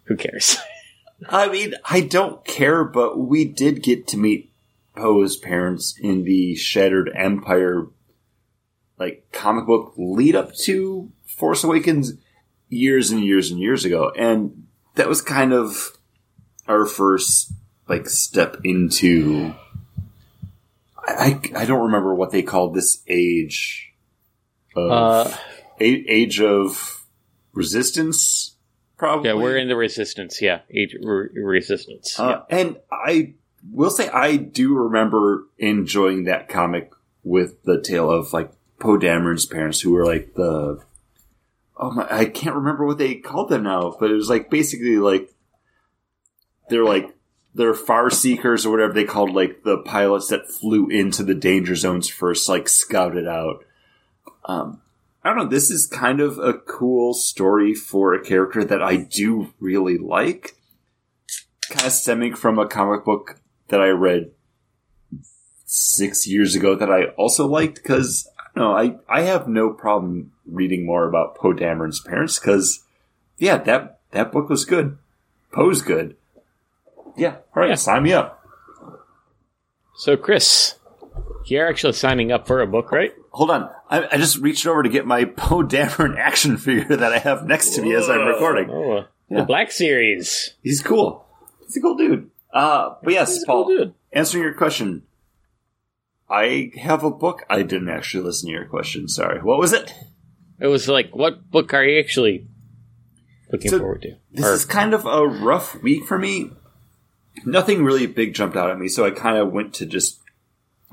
[0.06, 0.58] who cares?
[1.30, 4.52] I mean, I don't care, but we did get to meet
[4.96, 7.86] Poe's parents in the Shattered Empire,
[9.02, 12.14] like comic book lead up to Force Awakens
[12.70, 15.98] years and years and years ago, and that was kind of
[16.68, 17.52] our first
[17.90, 19.56] like step into.
[21.00, 23.92] I, I, don't remember what they called this age
[24.76, 25.38] of Uh,
[25.80, 27.04] age of
[27.54, 28.56] resistance.
[28.98, 30.40] Probably, yeah, we're in the resistance.
[30.44, 32.20] Yeah, age re- resistance.
[32.20, 33.34] Uh, And I
[33.72, 36.92] will say I do remember enjoying that comic
[37.24, 38.52] with the tale of like
[38.82, 40.84] Poe Dameron's parents, who were like the
[41.78, 44.98] oh my, I can't remember what they called them now, but it was like basically
[44.98, 45.32] like
[46.70, 47.16] they're like
[47.54, 51.76] they're far seekers or whatever they called like the pilots that flew into the danger
[51.76, 53.64] zones first, like scouted out.
[54.46, 54.82] Um,
[55.24, 55.48] I don't know.
[55.48, 60.56] This is kind of a cool story for a character that I do really like.
[61.70, 64.32] kind of stemming from a comic book that I read
[65.66, 70.86] six years ago that I also liked because Know I I have no problem reading
[70.86, 72.84] more about Poe Dameron's parents because
[73.38, 74.98] yeah that that book was good.
[75.54, 76.16] Poe's good.
[77.18, 77.76] Yeah, all right, Yeah.
[77.76, 78.38] sign me up.
[79.96, 80.76] So, Chris,
[81.46, 83.14] you're actually signing up for a book, right?
[83.32, 87.14] Hold on, I, I just reached over to get my Poe Dameron action figure that
[87.14, 88.70] I have next to me as I'm recording.
[88.70, 89.40] Oh, Yeah.
[89.40, 90.54] the Black Series.
[90.64, 91.26] He's cool.
[91.66, 92.30] He's a cool dude.
[92.54, 93.66] Uh, but yes, Paul.
[93.66, 93.94] cool.
[94.14, 95.04] Answering your question,
[96.32, 97.44] I have a book.
[97.50, 99.08] I didn't actually listen to your question.
[99.10, 99.40] Sorry.
[99.42, 99.94] What was it?
[100.60, 102.48] It was like, what book are you actually
[103.52, 104.16] looking So, forward to?
[104.32, 106.52] This Or- is kind of a rough week for me.
[107.46, 110.20] Nothing really big jumped out at me, so I kind of went to just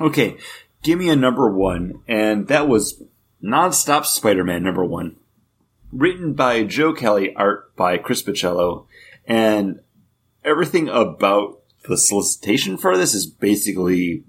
[0.01, 0.37] okay.
[0.83, 3.03] Give me a number one, and that was
[3.43, 5.17] nonstop Spider-Man number one,
[5.93, 8.87] written by Joe Kelly, art by Chris Bachalo,
[9.27, 9.81] and
[10.45, 14.23] everything about the solicitation for this is basically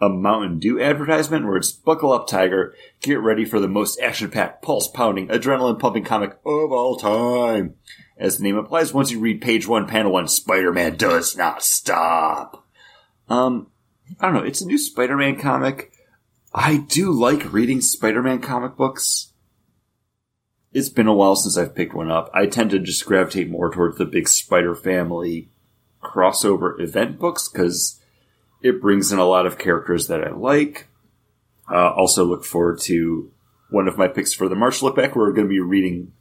[0.00, 4.30] a Mountain Dew advertisement where it's buckle up, Tiger, get ready for the most action
[4.30, 7.74] packed, pulse pounding, adrenaline pumping comic of all time.
[8.16, 11.62] As the name implies, once you read page one, panel one, Spider Man does not
[11.62, 12.66] stop.
[13.28, 13.68] Um,
[14.20, 15.92] I don't know, it's a new Spider Man comic.
[16.54, 19.32] I do like reading Spider Man comic books.
[20.72, 22.30] It's been a while since I've picked one up.
[22.34, 25.50] I tend to just gravitate more towards the big Spider Family
[26.02, 27.97] crossover event books because
[28.62, 30.88] it brings in a lot of characters that I like.
[31.70, 33.30] Uh, also, look forward to
[33.70, 34.96] one of my picks for the March look.
[34.96, 36.12] We're going to be reading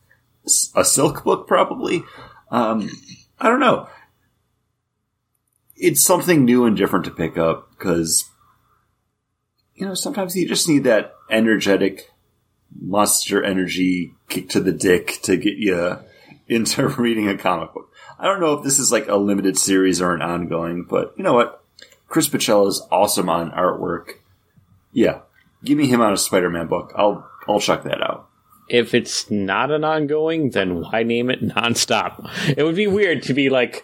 [0.76, 2.04] a Silk book, probably.
[2.52, 2.90] Um,
[3.40, 3.88] I don't know.
[5.76, 8.26] It's something new and different to pick up because,
[9.76, 12.12] you know, sometimes you just need that energetic
[12.80, 16.00] monster energy kick to the dick to get you
[16.48, 17.92] into reading a comic book.
[18.20, 21.24] I don't know if this is like a limited series or an ongoing, but you
[21.24, 21.57] know what?
[22.08, 24.14] Chris Bachalo is awesome on artwork.
[24.94, 25.20] Yeah,
[25.64, 26.94] give me him on a Spider-Man book.
[26.96, 28.28] I'll I'll check that out.
[28.70, 32.30] if it's not an ongoing, then why name it nonstop?
[32.58, 33.84] It would be weird to be like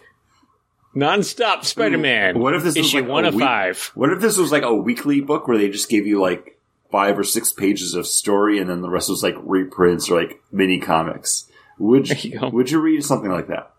[0.96, 2.38] nonstop Spider-Man.
[2.38, 3.90] What if this was issue like a one of week- five?
[3.94, 6.58] What if this was like a weekly book where they just gave you like
[6.90, 10.40] five or six pages of story and then the rest was like reprints or like
[10.52, 11.50] mini comics?
[11.78, 13.70] Would There you would you read something like that?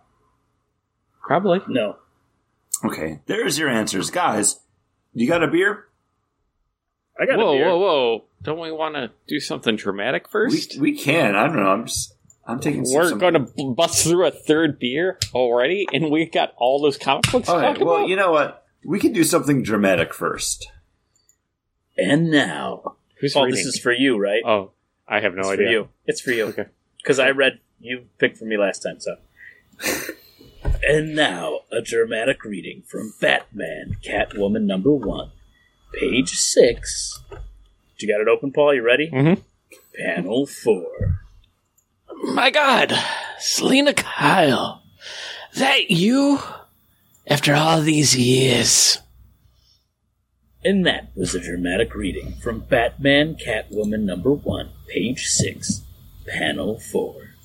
[1.22, 1.62] Probably.
[1.68, 1.96] No.
[2.86, 4.60] Okay, there's your answers, guys.
[5.14, 5.86] You got a beer?
[7.20, 7.66] I got Whoa, a beer.
[7.68, 8.18] whoa, whoa!
[8.18, 8.24] whoa!
[8.44, 10.78] Don't we want to do something dramatic first?
[10.80, 11.36] we can.
[11.36, 11.70] I don't know.
[11.70, 12.14] I'm just
[12.46, 12.84] I'm taking.
[12.88, 16.98] We're some- going to bust through a third beer already, and we've got all those
[16.98, 17.80] comic books All right.
[17.80, 18.10] Well, about.
[18.10, 18.66] you know what?
[18.84, 20.70] We can do something dramatic first.
[21.98, 22.98] And now.
[23.20, 23.58] Who's Paul, reading?
[23.58, 24.44] this is for you, right?
[24.46, 24.72] oh,
[25.08, 25.66] I have no it's idea.
[25.66, 25.90] for you.
[26.06, 26.46] It's for you.
[26.48, 26.66] Okay.
[26.98, 29.16] Because I read, you picked for me last time, so.
[30.88, 35.32] and now, a dramatic reading from Batman Catwoman number one,
[35.94, 37.22] page six.
[37.98, 38.74] You got it open, Paul?
[38.74, 39.10] You ready?
[39.10, 39.42] Mhm.
[39.98, 41.22] Panel four.
[42.24, 42.94] My God,
[43.40, 44.84] Selina Kyle,
[45.56, 46.40] that you?
[47.28, 49.00] After all these years,
[50.64, 55.82] And that was a dramatic reading from Batman Catwoman number one, page six,
[56.28, 57.36] panel four.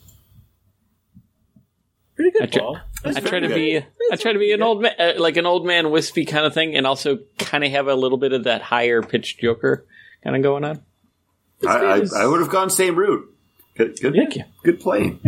[2.16, 2.80] Pretty good, Paul.
[3.04, 5.46] I try to very be, I try to be an old man, uh, like an
[5.46, 8.44] old man wispy kind of thing, and also kind of have a little bit of
[8.44, 9.86] that higher pitched Joker
[10.22, 10.82] kind of going on.
[11.66, 13.26] I, I, I would have gone same route.
[13.76, 14.44] Good, good, Thank you.
[14.62, 15.18] good play.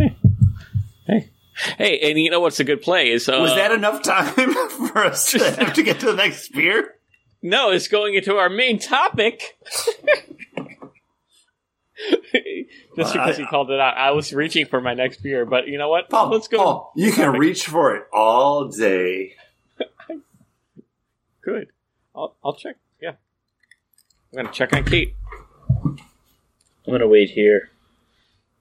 [1.07, 1.29] Hey,
[1.77, 4.99] hey, and you know what's a good play is uh, Was that enough time for
[4.99, 6.95] us to have to get to the next beer?
[7.41, 9.57] No, it's going into our main topic.
[12.95, 15.77] Just because he called it out, I was reaching for my next beer, but you
[15.77, 16.09] know what?
[16.09, 16.57] Paul, Let's go.
[16.57, 17.39] Paul, you can topic.
[17.41, 19.35] reach for it all day.
[21.41, 21.67] Good.
[22.15, 22.77] I'll, I'll check.
[23.01, 23.13] Yeah,
[24.31, 25.15] I'm gonna check on Kate.
[25.85, 25.97] I'm
[26.91, 27.69] gonna wait here.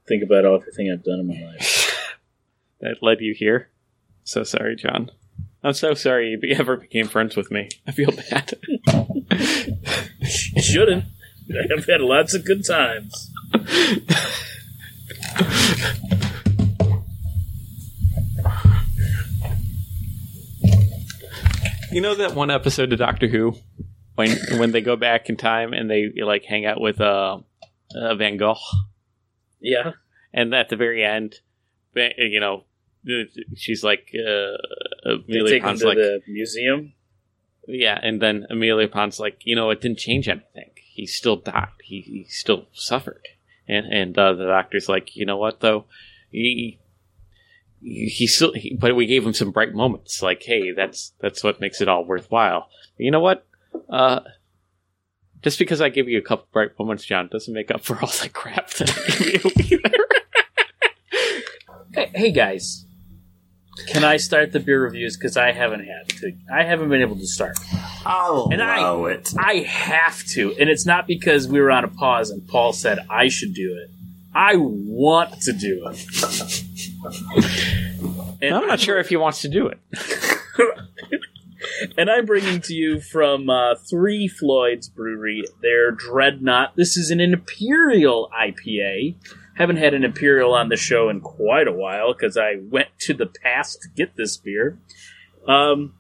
[0.09, 1.79] Think about all everything I've done in my life.
[2.81, 3.69] That led you here.
[4.25, 5.13] So sorry, John.
[5.63, 7.69] I'm so sorry you ever became friends with me.
[7.87, 8.55] I feel bad.
[10.53, 11.05] You shouldn't.
[11.79, 13.32] I've had lots of good times.
[21.91, 23.55] You know that one episode of Doctor Who
[24.15, 27.39] when when they go back in time and they like hang out with uh,
[27.95, 28.57] uh Van Gogh.
[29.61, 29.93] Yeah.
[30.33, 31.37] and at the very end,
[31.95, 32.65] you know,
[33.57, 34.57] she's like, uh,
[35.09, 36.93] Amelia Pond's to like, the museum.
[37.67, 40.71] yeah, and then Amelia Pond's like, you know, it didn't change anything.
[40.75, 41.69] He still died.
[41.83, 43.27] He, he still suffered.
[43.69, 45.87] And and uh, the doctor's like, you know what though,
[46.31, 46.79] he,
[47.81, 50.23] he still, he, but we gave him some bright moments.
[50.23, 52.69] Like, hey, that's that's what makes it all worthwhile.
[52.99, 53.47] You know what?
[53.89, 54.21] Uh,
[55.43, 58.13] just because I give you a couple bright moments, John, doesn't make up for all
[58.23, 59.95] the crap that I give you either.
[61.95, 62.87] Hey, hey guys,
[63.89, 65.17] can I start the beer reviews?
[65.17, 66.33] Because I haven't had to.
[66.53, 67.59] I haven't been able to start.
[68.05, 69.33] I'll And I- allow it.
[69.39, 72.99] I have to, and it's not because we were on a pause and Paul said
[73.09, 73.91] I should do it.
[74.35, 76.65] I want to do it.
[78.41, 79.79] And I'm not sure if he wants to do it.
[81.99, 86.75] and I'm bringing to you from uh, Three Floyds Brewery their Dreadnaught.
[86.77, 89.15] This is an Imperial IPA.
[89.57, 93.15] Haven't had an Imperial on the show in quite a while because I went to
[93.15, 94.79] the past to get this beer.
[95.47, 95.95] Um,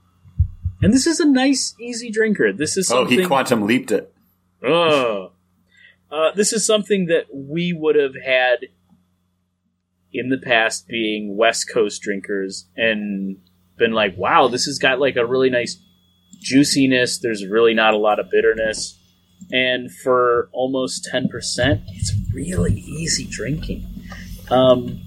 [0.81, 2.53] and this is a nice, easy drinker.
[2.53, 4.13] This is Oh, he quantum leaped it.
[4.65, 5.33] Oh.
[6.11, 8.67] Uh, this is something that we would have had
[10.13, 13.39] in the past being West Coast drinkers and
[13.79, 15.81] been like, wow, this has got like a really nice
[16.41, 17.19] juiciness.
[17.19, 18.99] There's really not a lot of bitterness.
[19.51, 21.29] And for almost 10%,
[21.89, 23.87] it's really easy drinking.
[24.51, 25.01] Um,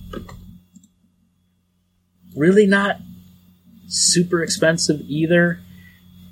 [2.36, 2.98] really not
[3.88, 5.60] super expensive either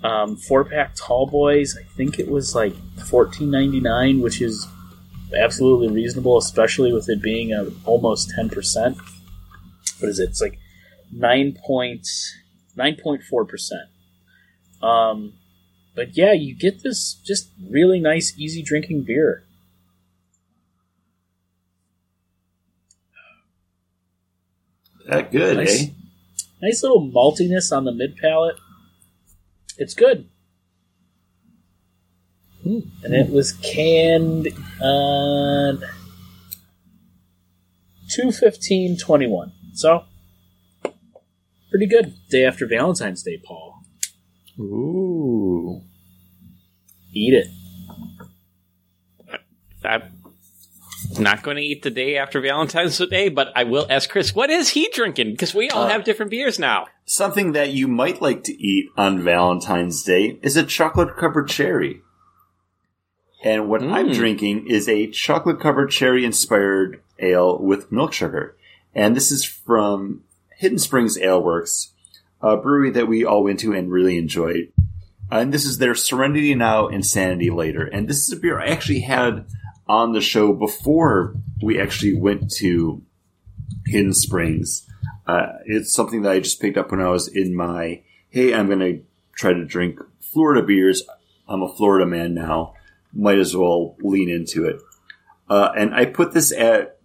[0.04, 1.78] um, four pack tall boys.
[1.80, 2.74] I think it was like
[3.10, 4.68] fourteen ninety nine, which is
[5.36, 8.98] absolutely reasonable, especially with it being a, almost ten percent.
[10.00, 10.30] What is it?
[10.30, 10.60] It's like
[11.12, 12.08] nine point
[12.76, 13.90] nine point four percent.
[14.82, 15.34] Um,
[15.96, 19.44] but yeah, you get this just really nice, easy drinking beer.
[25.08, 25.84] That good, Nice.
[25.84, 25.88] eh?
[26.62, 28.56] Nice little maltiness on the mid palate.
[29.78, 30.30] It's good.
[32.64, 34.48] And it was canned
[34.82, 35.84] on
[38.10, 39.52] two fifteen twenty one.
[39.74, 40.06] So
[41.70, 42.14] pretty good.
[42.30, 43.73] Day after Valentine's Day, Paul.
[44.60, 45.82] Ooh.
[47.12, 47.48] Eat it.
[49.86, 50.04] I'm
[51.20, 54.50] not going to eat the day after Valentine's Day, but I will ask Chris, what
[54.50, 55.32] is he drinking?
[55.32, 56.88] Because we all Uh, have different beers now.
[57.06, 62.02] Something that you might like to eat on Valentine's Day is a chocolate covered cherry.
[63.44, 64.14] And what I'm Mm.
[64.16, 68.56] drinking is a chocolate covered cherry inspired ale with milk sugar.
[68.96, 70.24] And this is from
[70.60, 71.92] Hidden Springs Ale Works,
[72.44, 74.72] a brewery that we all went to and really enjoyed.
[75.32, 77.86] And this is their Serenity Now, Insanity Later.
[77.86, 79.48] And this is a beer I actually had
[79.88, 83.02] on the show before we actually went to
[83.88, 84.86] Hidden Springs.
[85.26, 88.68] Uh, it's something that I just picked up when I was in my, hey, I'm
[88.68, 89.02] going to
[89.36, 91.04] try to drink Florida beers.
[91.48, 92.74] I'm a Florida man now.
[93.14, 94.82] Might as well lean into it.
[95.50, 97.00] Uh, and I put this at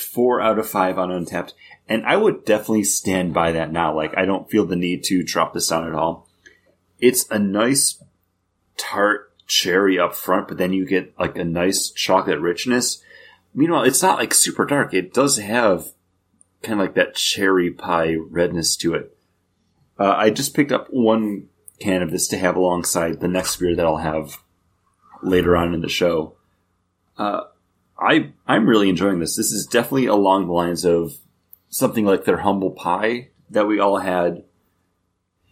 [0.00, 1.52] four out of five on Untappd.
[1.88, 3.94] And I would definitely stand by that now.
[3.94, 6.28] Like, I don't feel the need to drop this down at all.
[6.98, 8.02] It's a nice
[8.76, 13.02] tart cherry up front, but then you get like a nice chocolate richness.
[13.54, 14.94] Meanwhile, it's not like super dark.
[14.94, 15.88] It does have
[16.62, 19.16] kind of like that cherry pie redness to it.
[19.98, 21.48] Uh, I just picked up one
[21.80, 24.38] can of this to have alongside the next beer that I'll have
[25.22, 26.36] later on in the show.
[27.18, 27.42] Uh,
[28.00, 29.36] I I'm really enjoying this.
[29.36, 31.12] This is definitely along the lines of
[31.68, 34.44] something like their humble pie that we all had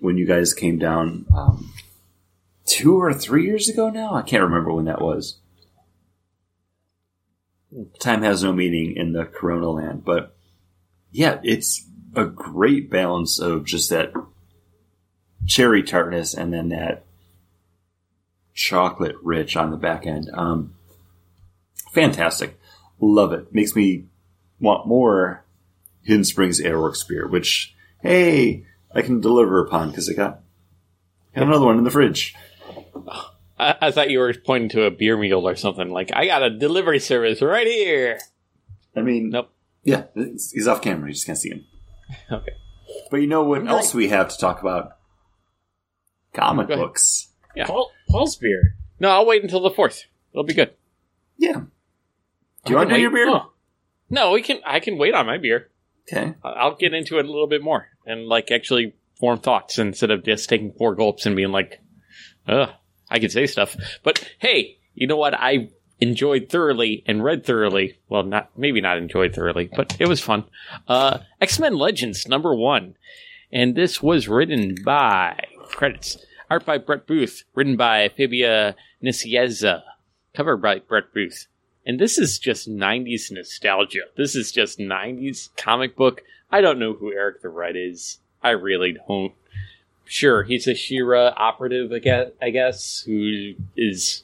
[0.01, 1.72] when you guys came down um,
[2.64, 3.90] two or three years ago.
[3.90, 5.38] Now I can't remember when that was.
[7.99, 10.34] Time has no meaning in the Corona land, but
[11.11, 14.12] yeah, it's a great balance of just that
[15.46, 17.05] cherry tartness and then that
[18.55, 20.30] chocolate rich on the back end.
[20.32, 20.74] Um,
[21.93, 22.59] fantastic.
[23.01, 23.53] Love it.
[23.55, 24.05] Makes me
[24.61, 25.45] want more
[26.03, 28.64] Hidden Springs Ale Works beer, which, hey,
[28.95, 30.41] I can deliver upon because I got,
[31.34, 32.34] got another one in the fridge.
[33.59, 35.91] I, I thought you were pointing to a beer meal or something.
[35.91, 38.18] Like, I got a delivery service right here.
[38.97, 39.53] I mean, Nope.
[39.84, 41.09] yeah, he's off camera.
[41.09, 41.64] You just can't see him.
[42.32, 42.53] Okay.
[43.11, 44.97] But you know what I'm else we have to talk about?
[46.32, 47.28] Comic books.
[47.55, 47.66] Yeah.
[47.66, 48.76] Paul, Paul's beer.
[48.99, 50.05] No, I'll wait until the fourth.
[50.32, 50.72] It'll be good.
[51.36, 51.62] Yeah.
[52.68, 53.28] Do you want to do your beer?
[53.28, 53.52] Oh,
[54.10, 54.60] No, we can.
[54.64, 55.68] I can wait on my beer.
[56.10, 56.34] Okay.
[56.42, 60.24] I'll get into it a little bit more and like actually form thoughts instead of
[60.24, 61.80] just taking four gulps and being like,
[62.46, 62.70] "Ugh,
[63.10, 65.34] I could say stuff." But hey, you know what?
[65.34, 65.68] I
[66.00, 67.98] enjoyed thoroughly and read thoroughly.
[68.08, 70.44] Well, not maybe not enjoyed thoroughly, but it was fun.
[70.86, 72.94] Uh, X Men Legends number one,
[73.52, 75.38] and this was written by
[75.68, 79.82] credits art by Brett Booth, written by Fabian Nicieza,
[80.34, 81.46] cover by Brett Booth.
[81.89, 84.03] And this is just 90s nostalgia.
[84.16, 88.18] This is just 90s comic book I don't know who Eric the Red is.
[88.43, 89.32] I really don't.
[90.07, 94.22] Sure, he's a Shi'ar operative, I guess, I guess who is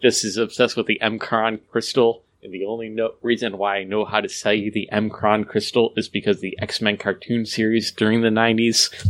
[0.00, 2.22] just as obsessed with the M'Kraan crystal.
[2.42, 5.92] And the only no- reason why I know how to sell you the M'Kraan crystal
[5.96, 9.08] is because the X Men cartoon series during the 90s.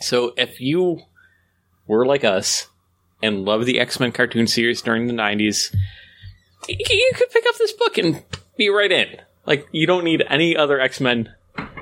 [0.00, 1.02] So if you
[1.86, 2.66] were like us
[3.22, 5.80] and love the X Men cartoon series during the 90s, y-
[6.68, 8.22] you could pick up this book and
[8.56, 9.16] be right in.
[9.46, 11.34] Like, you don't need any other X Men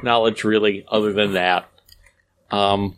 [0.02, 1.68] knowledge really other than that.
[2.50, 2.96] Um,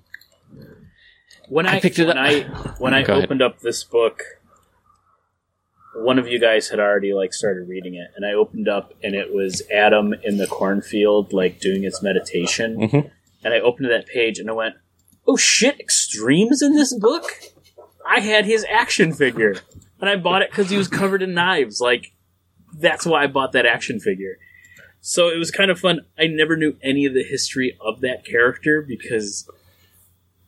[1.49, 2.41] When I I, picked it when up- I
[2.79, 3.25] when I Go ahead.
[3.25, 4.23] opened up this book,
[5.95, 9.15] one of you guys had already like started reading it, and I opened up and
[9.15, 12.77] it was Adam in the cornfield, like doing his meditation.
[12.89, 13.11] Mhm.
[13.43, 14.77] And I opened that page and I went,
[15.27, 17.25] "Oh shit, Extreme's in this book."
[18.07, 19.57] I had his action figure,
[20.01, 21.81] and I bought it because he was covered in knives.
[21.81, 22.13] Like
[22.73, 24.39] that's why I bought that action figure.
[25.01, 26.01] So it was kind of fun.
[26.19, 29.49] I never knew any of the history of that character because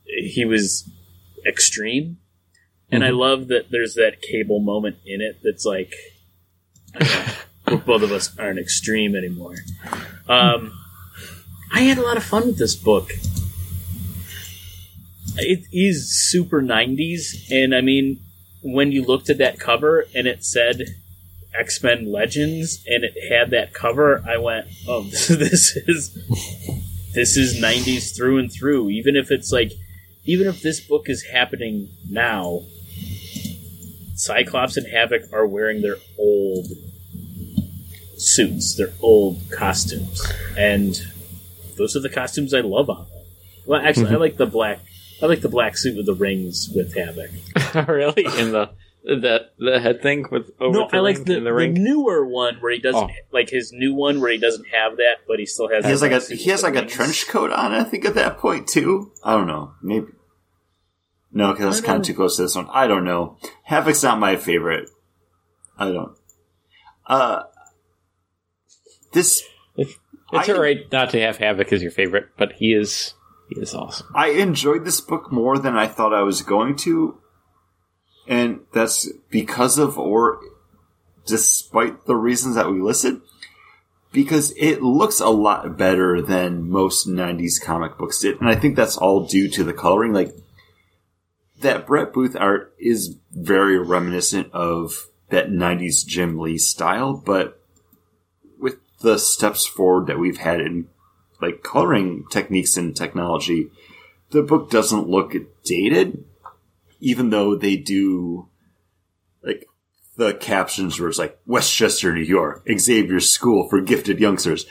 [0.05, 0.89] he was
[1.45, 2.17] extreme.
[2.91, 5.93] And I love that there's that cable moment in it that's like,
[7.73, 9.55] know, both of us aren't extreme anymore.
[10.27, 10.73] Um,
[11.71, 13.11] I had a lot of fun with this book.
[15.37, 18.19] It is super 90s, and I mean,
[18.63, 20.95] when you looked at that cover and it said
[21.57, 26.13] X Men Legends and it had that cover, I went, "Oh, this is
[27.13, 29.73] this is '90s through and through." Even if it's like,
[30.25, 32.63] even if this book is happening now,
[34.15, 36.67] Cyclops and Havoc are wearing their old
[38.17, 40.25] suits, their old costumes,
[40.57, 41.01] and
[41.77, 43.23] those are the costumes I love on them.
[43.65, 44.21] Well, actually, I mm-hmm.
[44.21, 44.79] like the black.
[45.23, 47.31] I like the black suit with the rings with Havoc.
[47.87, 48.25] really?
[48.37, 48.71] In the
[49.05, 51.67] the the head thing with over no, the I like ring the, in the the
[51.79, 53.13] newer one where he doesn't Oh.
[53.31, 55.83] like his new one where he doesn't have that, but he still has.
[55.85, 57.71] He has like a he has like the a trench coat on.
[57.73, 59.11] I think at that point too.
[59.23, 59.73] I don't know.
[59.81, 60.07] Maybe
[61.31, 62.67] no, because that's kind of too close to this one.
[62.71, 63.37] I don't know.
[63.63, 64.89] Havoc's not my favorite.
[65.77, 66.15] I don't.
[67.07, 67.43] Uh,
[69.13, 69.43] this
[69.77, 69.97] It's
[70.31, 73.13] I- alright not to have Havoc as your favorite, but he is
[73.49, 74.07] he is awesome.
[74.15, 77.19] I enjoyed this book more than I thought I was going to,
[78.27, 80.39] and that's because of or
[81.25, 83.21] despite the reasons that we listed.
[84.11, 88.75] Because it looks a lot better than most '90s comic books did, and I think
[88.75, 90.13] that's all due to the coloring.
[90.13, 90.35] Like
[91.61, 97.59] that Brett Booth art is very reminiscent of that '90s Jim Lee style, but
[98.59, 100.89] with the steps forward that we've had in
[101.43, 103.69] like coloring techniques and technology,
[104.31, 105.33] the book doesn't look
[105.63, 106.23] dated,
[106.99, 108.49] even though they do
[109.43, 109.65] like
[110.15, 114.65] the captions where it's like Westchester, New York, Xavier School for Gifted Youngsters.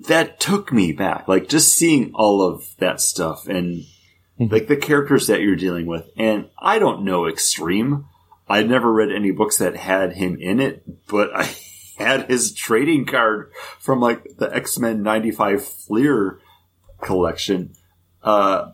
[0.00, 1.26] That took me back.
[1.26, 3.84] Like just seeing all of that stuff and
[4.36, 4.46] hmm.
[4.46, 6.08] like the characters that you're dealing with.
[6.16, 8.06] And I don't know Extreme.
[8.48, 11.50] I never read any books that had him in it, but I
[11.98, 16.40] had his trading card from like the X Men '95 Fleer
[17.02, 17.74] collection.
[18.22, 18.72] Uh,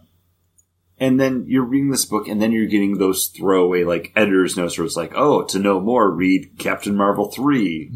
[0.99, 4.79] and then you're reading this book, and then you're getting those throwaway like editor's notes
[4.79, 7.91] where it's like, "Oh, to know more, read Captain Marvel three,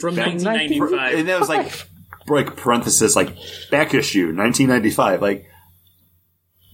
[0.00, 1.18] from Back- 1995.
[1.18, 1.72] and that was like
[2.28, 3.28] like parenthesis like
[3.70, 5.46] back issue 1995 like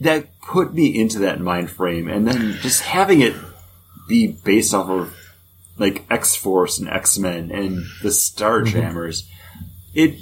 [0.01, 3.35] that put me into that mind frame and then just having it
[4.09, 5.15] be based off of
[5.83, 9.25] like x-force and x-men and the starjammers
[9.95, 10.19] it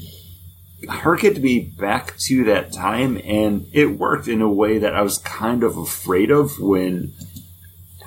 [0.88, 5.18] harkened me back to that time and it worked in a way that i was
[5.18, 7.12] kind of afraid of when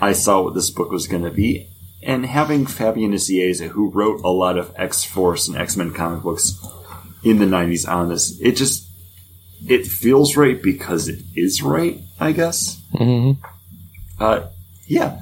[0.01, 1.70] i saw what this book was going to be
[2.06, 6.22] and having Fabian Nicieza, who wrote a lot of X Force and X Men comic
[6.22, 6.60] books
[7.24, 8.89] in the '90s, on this, it just
[9.68, 12.01] it feels right because it is right.
[12.20, 12.82] I guess.
[12.93, 13.43] Mm-hmm.
[14.20, 14.47] Uh,
[14.86, 15.22] yeah,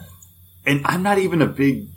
[0.66, 1.88] and I'm not even a big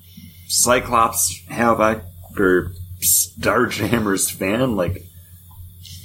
[0.46, 2.04] Cyclops, Havoc,
[2.38, 4.76] or Starjammers fan.
[4.76, 5.02] Like,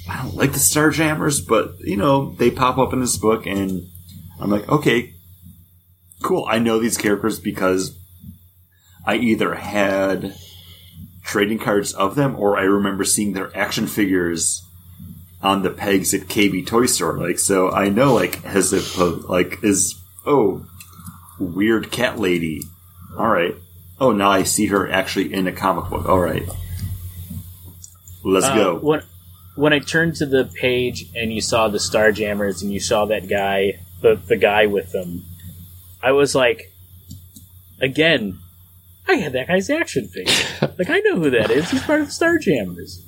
[0.08, 3.88] I don't like the Starjammers, but you know they pop up in this book, and
[4.40, 5.14] I'm like, okay,
[6.22, 6.46] cool.
[6.48, 7.96] I know these characters because
[9.06, 10.34] I either had
[11.22, 14.62] trading cards of them, or I remember seeing their action figures
[15.42, 17.18] on the pegs at KB Toy Store.
[17.18, 19.94] Like, so I know, like, has it like is
[20.26, 20.66] oh
[21.38, 22.62] weird cat lady.
[23.16, 23.54] All right.
[24.00, 26.08] Oh, now I see her actually in a comic book.
[26.08, 26.42] All right.
[28.24, 28.76] Let's Uh, go.
[28.78, 29.02] When,
[29.56, 33.28] when I turned to the page and you saw the Starjammers and you saw that
[33.28, 35.24] guy, the, the guy with them,
[36.02, 36.72] I was like,
[37.80, 38.38] again,
[39.06, 40.32] I had that guy's action figure.
[40.78, 41.70] like, I know who that is.
[41.70, 43.02] He's part of the Starjammers.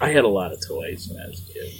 [0.00, 1.72] I had a lot of toys when I was a kid.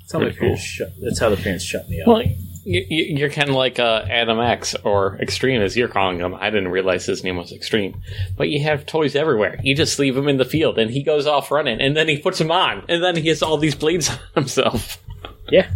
[0.00, 0.86] That's how my Pretty parents cool.
[0.88, 0.92] shut.
[1.00, 2.08] That's how the parents shut me up.
[2.08, 6.18] Well, you, you- you're kind of like uh, Adam X or Extreme, as you're calling
[6.18, 6.34] him.
[6.34, 8.00] I didn't realize his name was Extreme.
[8.36, 9.58] But you have toys everywhere.
[9.62, 12.18] You just leave him in the field, and he goes off running, and then he
[12.18, 14.98] puts them on, and then he has all these blades on himself.
[15.50, 15.68] yeah.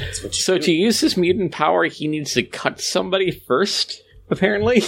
[0.00, 0.62] That's what you So do.
[0.64, 4.82] to use his mutant power, he needs to cut somebody first, apparently.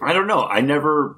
[0.00, 0.44] I don't know.
[0.44, 1.16] I never.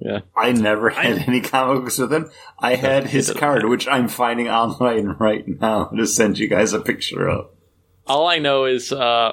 [0.00, 0.20] Yeah.
[0.34, 2.30] I never had any comic books with him.
[2.58, 6.80] I had his card, which I'm finding online right now to send you guys a
[6.80, 7.50] picture of.
[8.06, 9.32] All I know is uh,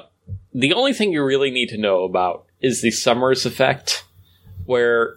[0.52, 4.04] the only thing you really need to know about is the Summers effect,
[4.66, 5.14] where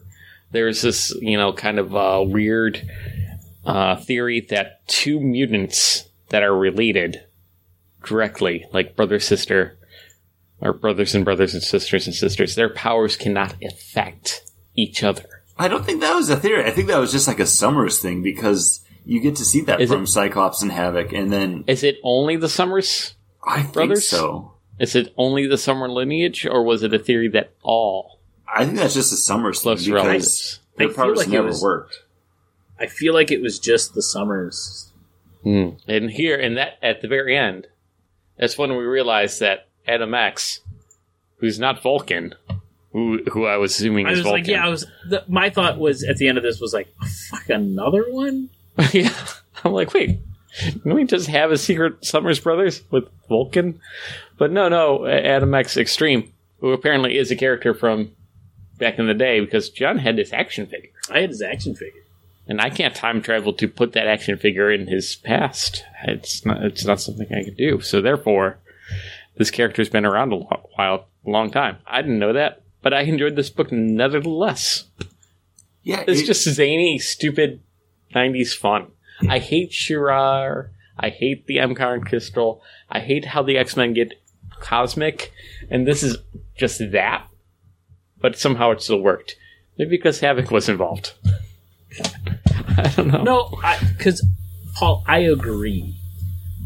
[0.51, 2.81] there's this, you know, kind of uh, weird
[3.65, 7.23] uh, theory that two mutants that are related
[8.05, 9.77] directly, like brother sister,
[10.61, 14.43] or brothers and brothers and sisters and sisters, their powers cannot affect
[14.75, 15.40] each other.
[15.61, 16.65] I don't think that was a theory.
[16.65, 19.81] I think that was just like a Summers thing because you get to see that
[19.81, 23.15] Is from it- Cyclops and Havoc, and then Is it only the Summers?
[23.45, 24.07] I think Brothers?
[24.07, 24.53] so.
[24.79, 28.77] Is it only the Summer lineage, or was it a theory that all I think
[28.77, 30.59] that's just a Summers thing close because relatives?
[30.77, 32.03] their I feel powers like it never was- worked.
[32.79, 34.91] I feel like it was just the summers.
[35.43, 35.69] Hmm.
[35.87, 37.67] And here, and that at the very end,
[38.39, 40.61] that's when we realized that Adam X,
[41.37, 42.33] who's not Vulcan,
[42.91, 44.41] who who I was assuming I was Vulcan.
[44.41, 44.65] like, yeah.
[44.65, 44.85] I was.
[45.07, 46.87] The, my thought was at the end of this was like,
[47.29, 48.49] fuck, another one.
[48.93, 49.13] yeah.
[49.63, 50.19] I'm like, wait,
[50.63, 53.79] didn't we just have a secret Summers Brothers with Vulcan?
[54.37, 58.11] But no, no, Adam X Extreme, who apparently is a character from
[58.77, 60.89] back in the day, because John had this action figure.
[61.11, 62.01] I had his action figure.
[62.47, 65.85] and I can't time travel to put that action figure in his past.
[66.05, 66.63] It's not.
[66.63, 67.79] It's not something I can do.
[67.81, 68.57] So therefore,
[69.37, 71.77] this character's been around a lo- while, a long time.
[71.85, 74.85] I didn't know that, but I enjoyed this book nevertheless.
[75.83, 77.61] Yeah, It's it- just zany, stupid
[78.15, 78.87] '90s fun.
[79.29, 80.69] I hate Shi'ar.
[80.97, 82.61] I hate the M'Kraan Crystal.
[82.89, 84.13] I hate how the X Men get
[84.59, 85.31] cosmic,
[85.69, 86.17] and this is
[86.57, 87.27] just that.
[88.19, 89.35] But somehow it still worked.
[89.77, 91.13] Maybe because Havoc was involved.
[92.77, 93.23] I don't know.
[93.23, 93.59] No,
[93.97, 94.25] because
[94.75, 95.95] Paul, I agree.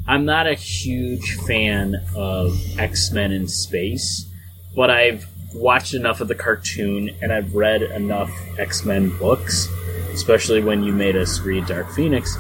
[0.07, 4.29] I'm not a huge fan of X Men in space,
[4.75, 5.25] but I've
[5.55, 8.29] watched enough of the cartoon and I've read enough
[8.59, 9.67] X Men books,
[10.11, 12.35] especially when you made us read Dark Phoenix,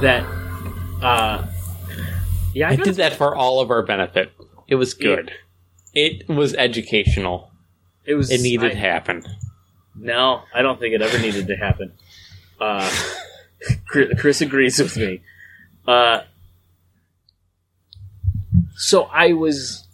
[0.00, 0.24] that
[1.02, 1.46] uh,
[2.54, 4.32] yeah, I, I did that for all of our benefit.
[4.66, 5.30] It was good.
[5.94, 7.50] It was educational.
[8.04, 9.24] It was It needed I- to happen.
[10.00, 11.92] No, I don't think it ever needed to happen.
[12.60, 12.88] Uh,
[13.88, 15.22] Chris Chris agrees with me.
[15.86, 16.20] Uh,
[18.76, 19.87] so I was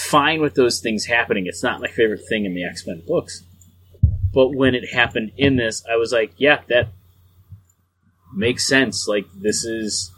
[0.00, 1.46] fine with those things happening.
[1.46, 3.42] It's not my favorite thing in the X Men books.
[4.32, 6.88] But when it happened in this, I was like, yeah, that
[8.34, 9.08] makes sense.
[9.08, 10.10] Like, this is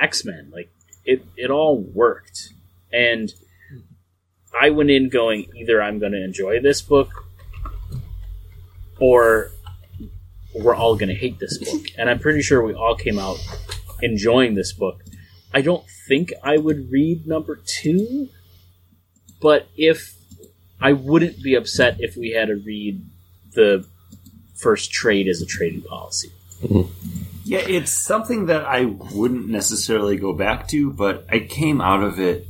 [0.00, 0.50] X Men.
[0.52, 0.70] Like,
[1.04, 2.50] it, it all worked.
[2.92, 3.32] And
[4.58, 7.10] I went in going either I'm going to enjoy this book
[8.98, 9.50] or
[10.54, 11.86] we're all going to hate this book.
[11.96, 13.38] And I'm pretty sure we all came out
[14.02, 15.02] enjoying this book.
[15.52, 18.28] I don't think I would read number two,
[19.40, 20.14] but if
[20.80, 23.04] I wouldn't be upset if we had to read
[23.52, 23.86] the
[24.54, 26.32] first trade as a trading policy.
[26.62, 26.92] Mm-hmm.
[27.44, 32.20] Yeah, it's something that I wouldn't necessarily go back to, but I came out of
[32.20, 32.46] it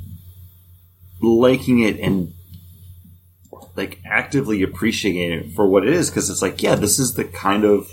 [1.22, 2.34] liking it and
[3.76, 7.24] like actively appreciating it for what it is because it's like, yeah, this is the
[7.24, 7.90] kind of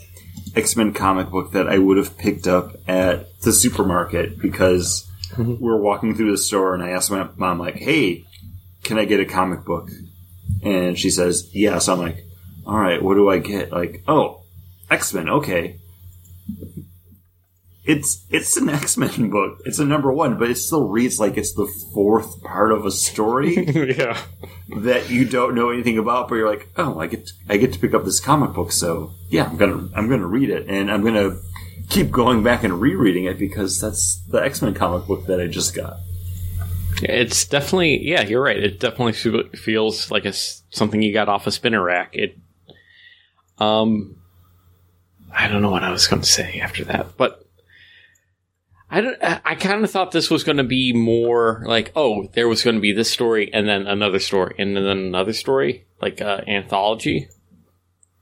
[0.58, 5.64] X Men comic book that I would have picked up at the supermarket because mm-hmm.
[5.64, 8.26] we're walking through the store and I asked my mom like, "Hey,
[8.84, 9.90] can I get a comic book?"
[10.64, 11.88] And she says, yes.
[11.88, 12.26] I'm like,
[12.66, 14.42] "All right, what do I get?" Like, "Oh,
[14.90, 15.80] X Men, okay."
[17.88, 19.60] It's it's an X Men book.
[19.66, 22.92] It's a number one, but it still reads like it's the fourth part of a
[22.92, 23.56] story
[23.98, 24.22] yeah.
[24.82, 26.28] that you don't know anything about.
[26.28, 28.74] But you're like, oh, I get to, I get to pick up this comic book,
[28.74, 31.38] so yeah, I'm gonna I'm gonna read it, and I'm gonna
[31.90, 35.48] keep going back and rereading it because that's the X Men comic book that I
[35.48, 35.98] just got.
[37.02, 38.58] It's definitely, yeah, you're right.
[38.58, 42.16] It definitely feels like it's something you got off a spinner rack.
[42.16, 42.38] It,
[43.60, 44.18] um,
[45.32, 47.47] I don't know what I was going to say after that, but
[48.90, 49.18] I don't.
[49.22, 52.64] I, I kind of thought this was going to be more like, oh, there was
[52.64, 56.42] going to be this story and then another story and then another story, like uh,
[56.48, 57.30] anthology.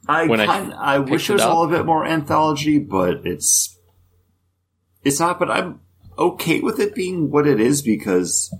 [0.07, 3.25] I When I kind I, wish it was it a little bit more anthology, but
[3.25, 3.77] it's
[5.03, 5.39] it's not.
[5.39, 5.81] But I'm
[6.17, 8.53] okay with it being what it is because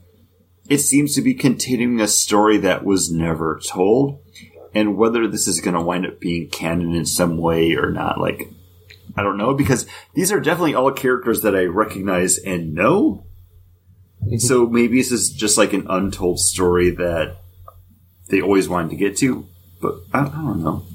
[0.69, 4.19] it seems to be continuing a story that was never told.
[4.75, 8.19] and whether this is going to wind up being canon in some way or not.
[8.19, 8.49] Like,
[9.15, 13.25] I don't know because these are definitely all characters that I recognize and know.
[14.23, 14.37] Mm-hmm.
[14.37, 17.37] So maybe this is just like an untold story that
[18.29, 19.47] they always wanted to get to,
[19.81, 20.85] but I, I don't know.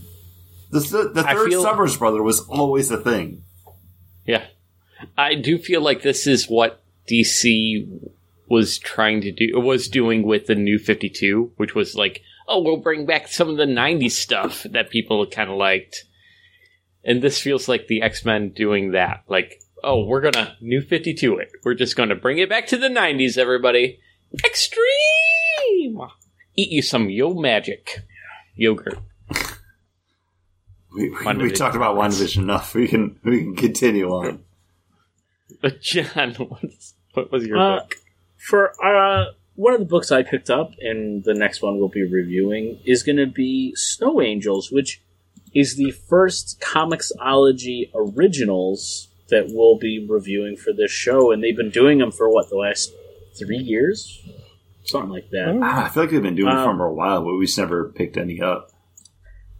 [0.71, 3.43] The, th- the third feel- Summers brother was always a thing.
[4.25, 4.47] Yeah.
[5.17, 8.11] I do feel like this is what DC
[8.49, 12.61] was trying to do, it was doing with the new 52, which was like, oh,
[12.61, 16.05] we'll bring back some of the 90s stuff that people kind of liked.
[17.05, 19.25] And this feels like the X Men doing that.
[19.29, 21.51] Like, oh, we're gonna new 52 it.
[21.65, 24.01] We're just gonna bring it back to the 90s, everybody.
[24.45, 26.01] Extreme!
[26.57, 28.01] Eat you some Yo Magic
[28.55, 28.99] yogurt.
[30.95, 32.75] We, we, we talked about WandaVision enough.
[32.75, 34.45] We can we can continue on.
[35.63, 37.95] But John, what's, what was your Uh, book?
[38.37, 42.03] For uh, one of the books I picked up, and the next one we'll be
[42.03, 45.03] reviewing, is going to be Snow Angels, which
[45.55, 51.31] is the first Comixology originals that we'll be reviewing for this show.
[51.33, 52.93] And they've been doing them for what, the last
[53.39, 54.23] three years?
[54.85, 55.59] Something like that.
[55.63, 57.89] Ah, I feel like they've been doing it Um, for a while, but we've never
[57.89, 58.71] picked any up.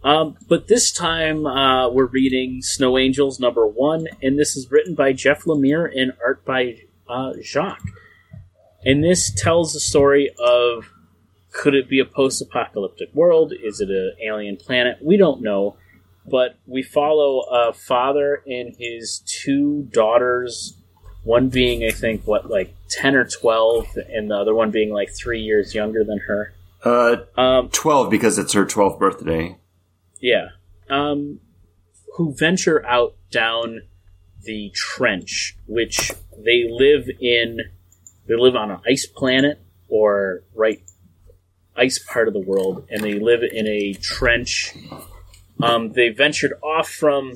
[0.03, 4.95] Um, but this time uh, we're reading Snow Angels number one, and this is written
[4.95, 7.79] by Jeff Lemire and art by uh, Jock.
[8.83, 10.91] And this tells the story of
[11.51, 13.53] could it be a post-apocalyptic world?
[13.53, 14.97] Is it an alien planet?
[15.01, 15.75] We don't know,
[16.25, 20.77] but we follow a father and his two daughters.
[21.23, 25.09] One being, I think, what like ten or twelve, and the other one being like
[25.15, 26.53] three years younger than her.
[26.83, 29.57] Uh, Um, twelve because it's her twelfth birthday.
[30.19, 30.47] Yeah.
[30.89, 31.39] Um,
[32.15, 33.81] who venture out down
[34.43, 36.11] the trench, which
[36.43, 37.59] they live in.
[38.27, 40.81] They live on an ice planet or right
[41.75, 44.75] ice part of the world, and they live in a trench.
[45.61, 47.33] Um, they ventured off from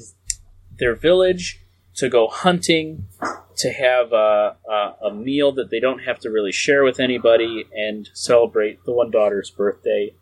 [0.78, 1.62] their village
[1.96, 3.08] to go hunting,
[3.58, 7.66] to have a, a, a meal that they don't have to really share with anybody,
[7.74, 10.14] and celebrate the one daughter's birthday.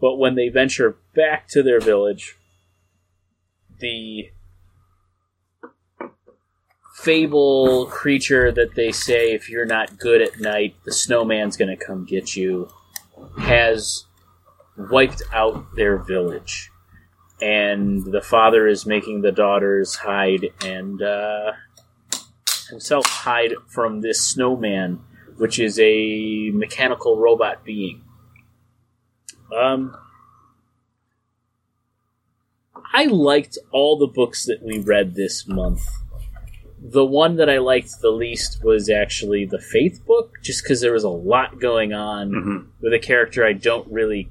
[0.00, 2.36] But when they venture back to their village,
[3.80, 4.30] the
[6.94, 11.84] fable creature that they say if you're not good at night, the snowman's going to
[11.84, 12.68] come get you,
[13.38, 14.04] has
[14.76, 16.70] wiped out their village.
[17.40, 21.52] And the father is making the daughters hide and uh,
[22.68, 25.00] himself hide from this snowman,
[25.36, 28.02] which is a mechanical robot being.
[29.56, 29.96] Um,
[32.92, 35.82] I liked all the books that we read this month.
[36.80, 40.92] The one that I liked the least was actually the Faith book, just because there
[40.92, 42.66] was a lot going on Mhm.
[42.80, 44.30] with a character I don't really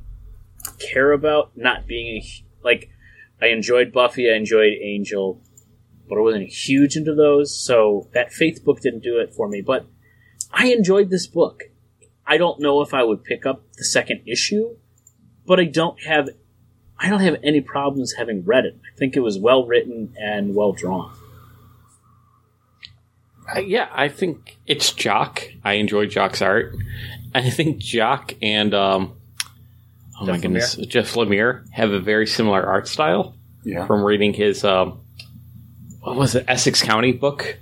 [0.80, 1.52] care about.
[1.56, 2.24] Not being a,
[2.64, 2.90] like,
[3.42, 5.42] I enjoyed Buffy, I enjoyed Angel,
[6.08, 9.62] but I wasn't huge into those, so that Faith book didn't do it for me.
[9.62, 9.86] But
[10.52, 11.64] I enjoyed this book.
[12.26, 14.76] I don't know if I would pick up the second issue,
[15.46, 16.30] but I don't have
[17.00, 18.76] I don't have any problems having read it.
[18.92, 21.14] I think it was well written and well drawn.
[23.56, 25.44] Uh, yeah, I think it's Jock.
[25.64, 26.76] I enjoy Jock's art.
[27.34, 29.16] I think Jock and um,
[30.20, 33.36] oh my Jeff goodness, Jeff Lemire have a very similar art style.
[33.64, 33.86] Yeah.
[33.86, 35.02] From reading his um,
[36.00, 37.58] what was it, Essex County book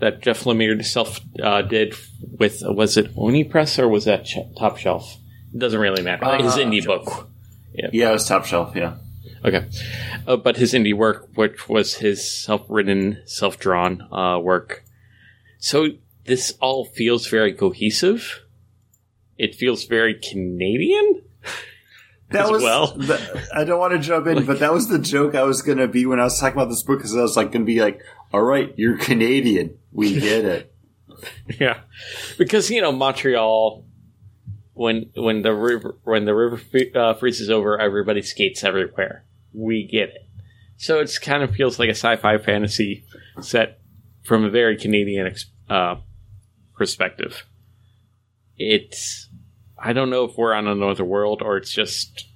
[0.00, 1.94] that Jeff Lemire self uh, did
[2.38, 5.18] with was it Oni Press or was that Ch- Top Shelf?
[5.54, 6.24] It doesn't really matter.
[6.24, 7.04] Uh, his indie Shelf.
[7.04, 7.28] book.
[7.74, 8.76] Yeah, it was top shelf.
[8.76, 8.96] Yeah.
[9.44, 9.66] Okay,
[10.26, 14.84] uh, but his indie work, which was his self-written, self-drawn uh, work,
[15.62, 15.86] so
[16.24, 18.40] this all feels very cohesive.
[19.38, 21.22] It feels very Canadian.
[22.30, 22.62] That As was.
[22.62, 22.86] well.
[22.96, 25.78] the- I don't want to jump in, but that was the joke I was going
[25.78, 27.66] to be when I was talking about this book because I was like going to
[27.66, 28.00] be like,
[28.32, 29.78] "All right, you're Canadian.
[29.92, 30.68] We get it."
[31.60, 31.78] Yeah,
[32.36, 33.84] because you know Montreal,
[34.74, 36.60] when when the river when the river
[36.96, 39.24] uh, freezes over, everybody skates everywhere.
[39.52, 40.26] We get it.
[40.78, 43.04] So it's kind of feels like a sci-fi fantasy
[43.40, 43.78] set
[44.22, 45.96] from a very Canadian ex- uh,
[46.76, 47.44] perspective.
[48.56, 49.28] It's
[49.78, 52.26] I don't know if we're on another world or it's just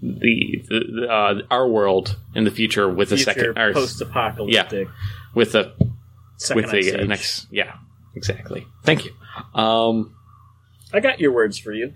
[0.00, 4.94] the, the, uh, our world in the future with a second post-apocalyptic yeah,
[5.34, 5.74] with a
[6.36, 7.74] second with the uh, next yeah
[8.14, 8.66] exactly.
[8.82, 9.12] Thank you.
[9.54, 10.14] Um
[10.92, 11.92] I got your words for you.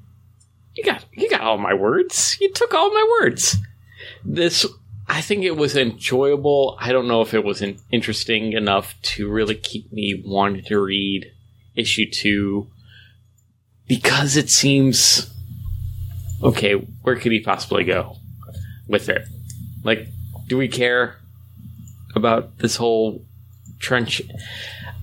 [0.74, 2.36] you got you got all my words.
[2.40, 3.56] You took all my words.
[4.24, 4.66] This
[5.18, 9.54] i think it was enjoyable i don't know if it was interesting enough to really
[9.54, 11.30] keep me wanting to read
[11.74, 12.66] issue two
[13.86, 15.30] because it seems
[16.42, 18.16] okay where could he possibly go
[18.88, 19.28] with it.
[19.84, 20.08] Like,
[20.48, 21.16] do we care
[22.16, 23.24] about this whole
[23.78, 24.22] trench?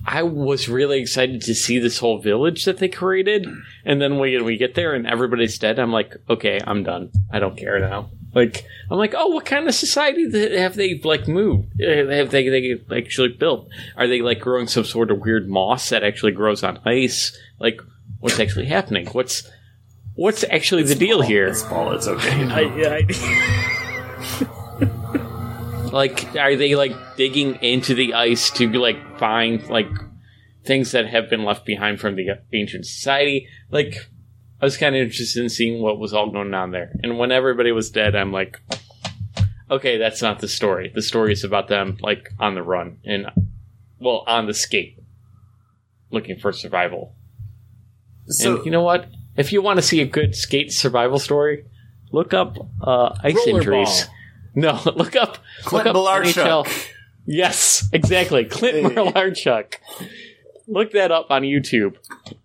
[0.04, 3.46] I was really excited to see this whole village that they created,
[3.84, 7.10] and then when we get there and everybody's dead, I'm like, okay, I'm done.
[7.32, 8.10] I don't care now.
[8.36, 11.80] Like, I'm like, oh, what kind of society have they like moved?
[11.82, 13.66] Uh, have they they actually built?
[13.96, 17.34] Are they like growing some sort of weird moss that actually grows on ice?
[17.58, 17.80] Like,
[18.20, 19.06] what's actually happening?
[19.06, 19.50] What's
[20.16, 21.46] what's actually the deal here?
[21.46, 21.92] It's Paul.
[21.92, 22.44] It's okay.
[22.50, 22.60] I,
[22.98, 23.06] I,
[25.90, 29.88] Like, are they like digging into the ice to like find like
[30.62, 33.48] things that have been left behind from the ancient society?
[33.70, 34.10] Like,
[34.60, 36.92] I was kind of interested in seeing what was all going on there.
[37.02, 38.60] And when everybody was dead, I'm like,
[39.70, 40.90] okay, that's not the story.
[40.94, 43.26] The story is about them like on the run and
[44.00, 44.98] well on the skate,
[46.10, 47.14] looking for survival.
[48.28, 49.08] So and you know what?
[49.36, 51.66] If you want to see a good skate survival story,
[52.10, 54.06] look up uh, ice injuries.
[54.58, 56.64] No, look up Clint look up Malarchuk.
[56.64, 56.86] NHL.
[57.26, 58.46] Yes, exactly.
[58.46, 58.94] Clint Hey.
[58.94, 59.74] Malarchuk.
[60.68, 61.96] Look that up on YouTube.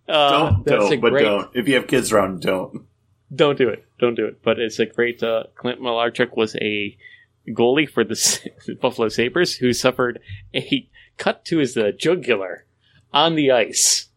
[0.08, 1.50] Uh, don't don't, but great, don't.
[1.56, 2.86] If you have kids around, don't.
[3.34, 3.86] don't do it.
[4.00, 4.42] Don't do it.
[4.44, 5.24] But it's a great.
[5.24, 6.98] Uh, Clint Malarchuk was a
[7.50, 10.20] goalie for the Buffalo Sabres who suffered
[10.54, 10.88] a
[11.18, 12.66] cut to his uh, jugular
[13.14, 14.10] on the ice.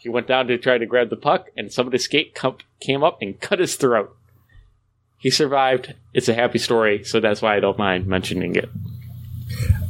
[0.00, 3.18] He went down to try to grab the puck, and somebody's skate com- came up
[3.22, 4.14] and cut his throat.
[5.16, 5.94] He survived.
[6.12, 8.68] It's a happy story, so that's why I don't mind mentioning it.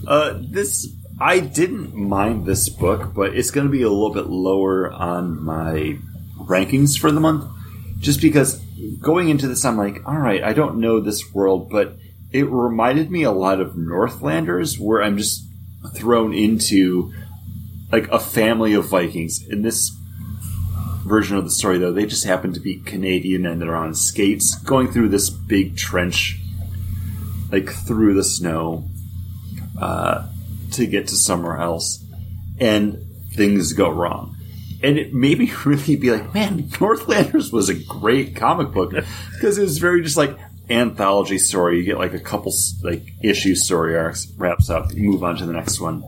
[0.07, 0.89] Uh, this
[1.21, 5.43] I didn't mind this book, but it's going to be a little bit lower on
[5.43, 5.99] my
[6.39, 7.45] rankings for the month,
[8.01, 8.61] just because
[9.01, 11.97] going into this, I'm like, all right, I don't know this world, but
[12.33, 15.47] it reminded me a lot of Northlanders, where I'm just
[15.95, 17.13] thrown into
[17.93, 19.47] like a family of Vikings.
[19.47, 19.91] In this
[21.07, 24.57] version of the story, though, they just happen to be Canadian and they're on skates
[24.57, 26.41] going through this big trench,
[27.53, 28.89] like through the snow
[29.81, 30.27] uh,
[30.75, 32.05] to get to somewhere else,
[32.59, 32.99] and
[33.33, 34.37] things go wrong.
[34.83, 38.93] And it made me really be like, man, Northlanders was a great comic book
[39.33, 40.39] because it was very just like
[40.69, 41.79] anthology story.
[41.79, 42.53] You get like a couple
[42.83, 46.05] like issue story arcs, wraps up, you move on to the next one.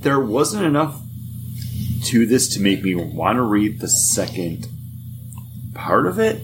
[0.00, 1.00] There wasn't enough
[2.04, 4.66] to this to make me want to read the second
[5.74, 6.42] part of it,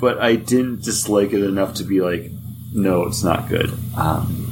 [0.00, 2.30] but I didn't dislike it enough to be like,
[2.72, 3.72] no, it's not good.
[3.96, 4.47] Um,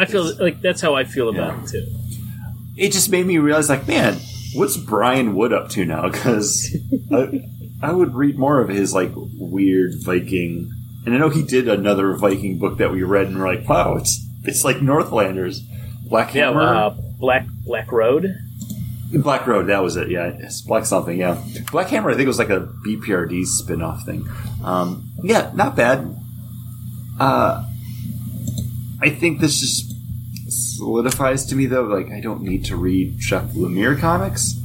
[0.00, 1.62] I feel like that's how I feel about Yeah.
[1.64, 1.86] it too.
[2.76, 4.16] it just made me realize, like, man,
[4.54, 6.08] what's Brian Wood up to now?
[6.08, 6.74] Because
[7.12, 7.42] I,
[7.82, 10.72] I would read more of his like weird Viking,
[11.04, 13.96] and I know he did another Viking book that we read, and we're like, wow,
[13.96, 15.60] it's it's like Northlanders,
[16.08, 18.34] Black Yeah, Hammer, uh, Black Black Road.
[19.12, 19.66] Black Road.
[19.66, 20.08] That was it.
[20.08, 21.18] Yeah, it's Black something.
[21.18, 22.10] Yeah, Black Hammer.
[22.10, 24.26] I think it was like a BPRD spin-off thing.
[24.64, 26.16] Um, yeah, not bad.
[27.18, 27.64] Uh,
[29.02, 29.89] I think this just
[30.50, 31.84] solidifies to me though.
[31.84, 34.60] Like, I don't need to read Jeff Lemire comics.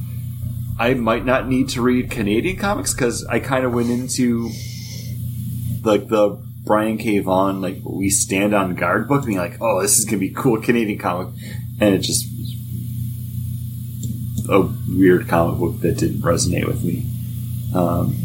[0.78, 4.50] I might not need to read Canadian comics because I kind of went into
[5.82, 7.20] like the Brian K.
[7.20, 10.60] Vaughan like We Stand on Guard book, being like, "Oh, this is gonna be cool
[10.60, 11.28] Canadian comic,"
[11.80, 12.26] and it just
[14.48, 17.06] a weird comic book that didn't resonate with me.
[17.74, 18.16] Um,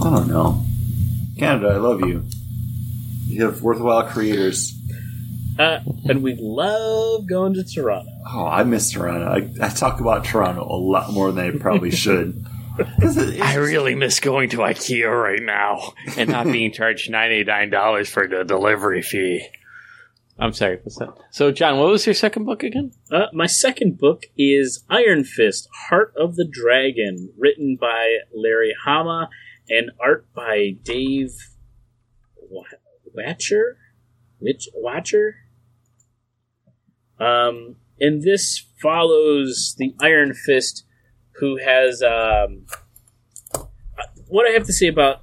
[0.00, 0.64] I don't know.
[1.38, 2.24] Canada, I love you.
[3.26, 4.74] You have worthwhile creators.
[5.58, 8.10] Uh, and we love going to Toronto.
[8.26, 9.26] Oh, I miss Toronto.
[9.26, 12.44] I, I talk about Toronto a lot more than I probably should.
[12.78, 17.70] it- I really miss going to IKEA right now and not being charged ninety nine
[17.70, 19.46] dollars for the delivery fee.
[20.38, 21.14] I'm sorry, what's that?
[21.30, 22.92] So, John, what was your second book again?
[23.10, 29.30] Uh, my second book is Iron Fist: Heart of the Dragon, written by Larry Hama
[29.70, 31.30] and art by Dave
[32.36, 32.64] Wa-
[33.16, 33.76] Wachter.
[34.38, 35.36] Which Watcher?
[37.18, 40.84] Um, and this follows the Iron Fist,
[41.36, 42.66] who has um,
[44.28, 45.22] what I have to say about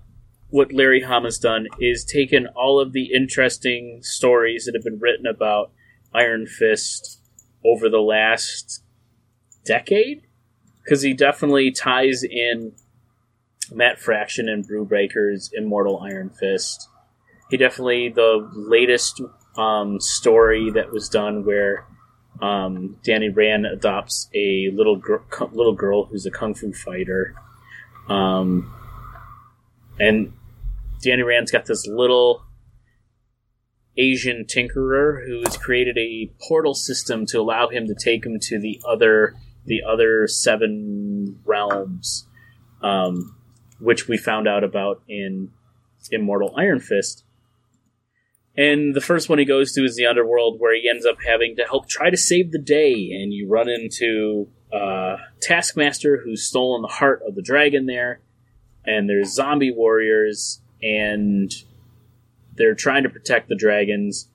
[0.50, 5.26] what Larry Hama's done is taken all of the interesting stories that have been written
[5.26, 5.72] about
[6.14, 7.20] Iron Fist
[7.66, 8.84] over the last
[9.66, 10.28] decade
[10.84, 12.74] because he definitely ties in
[13.72, 16.88] Matt Fraction and Brubaker's Immortal Iron Fist.
[17.50, 19.22] He definitely the latest
[19.56, 21.86] um, story that was done where
[22.42, 25.18] um, Danny Rand adopts a little gr-
[25.52, 27.36] little girl who's a kung fu fighter,
[28.10, 28.74] um,
[30.00, 30.34] and
[31.02, 32.44] Danny Rand's got this little
[33.98, 38.60] Asian tinkerer who has created a portal system to allow him to take him to
[38.60, 39.36] the other
[39.66, 42.28] the other seven realms,
[42.82, 43.38] um,
[43.80, 45.52] which we found out about in
[46.12, 47.24] Immortal Iron Fist.
[48.56, 51.56] And the first one he goes to is the underworld, where he ends up having
[51.56, 52.94] to help try to save the day.
[52.94, 58.22] And you run into uh, Taskmaster, who's stolen the heart of the dragon there.
[58.86, 61.52] And there's zombie warriors, and
[62.56, 64.30] they're trying to protect the dragons.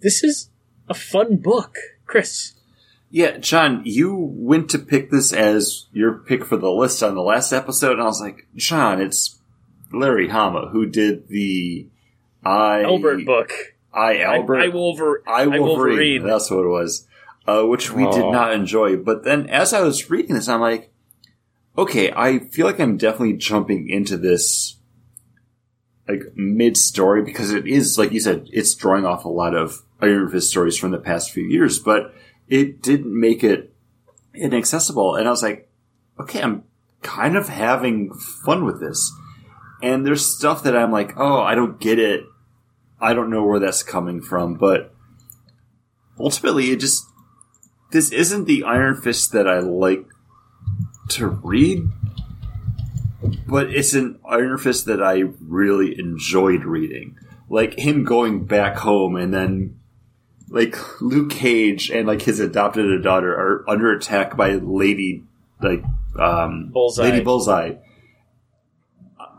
[0.00, 0.50] This is
[0.88, 1.76] a fun book,
[2.06, 2.52] Chris.
[3.10, 7.22] Yeah, John, you went to pick this as your pick for the list on the
[7.22, 9.38] last episode, and I was like, John, it's
[9.92, 11.88] Larry Hama who did the
[12.46, 13.52] I Albert book.
[13.92, 14.56] I Albert.
[14.60, 15.66] I, I Wolver- I I Wolverine.
[15.66, 16.26] Wolverine.
[16.26, 17.06] That's what it was,
[17.46, 18.30] uh, which we did Oh.
[18.32, 18.96] not enjoy.
[18.96, 20.92] But then, as I was reading this, I'm like,
[21.78, 24.76] okay, I feel like I'm definitely jumping into this
[26.08, 29.82] like mid story because it is, like you said, it's drawing off a lot of
[30.00, 32.14] Iron Fist stories from the past few years, but
[32.48, 33.74] it didn't make it
[34.34, 35.16] inaccessible.
[35.16, 35.68] And I was like,
[36.20, 36.62] okay, I'm
[37.02, 39.12] kind of having fun with this.
[39.82, 42.24] And there's stuff that I'm like, oh, I don't get it.
[43.06, 44.92] I don't know where that's coming from, but
[46.18, 47.06] ultimately it just
[47.92, 50.04] this isn't the Iron Fist that I like
[51.10, 51.84] to read,
[53.46, 57.16] but it's an Iron Fist that I really enjoyed reading.
[57.48, 59.78] Like him going back home and then
[60.48, 65.22] like Luke Cage and like his adopted daughter are under attack by Lady
[65.62, 65.84] like
[66.18, 67.04] um Bullseye.
[67.04, 67.74] Lady Bullseye.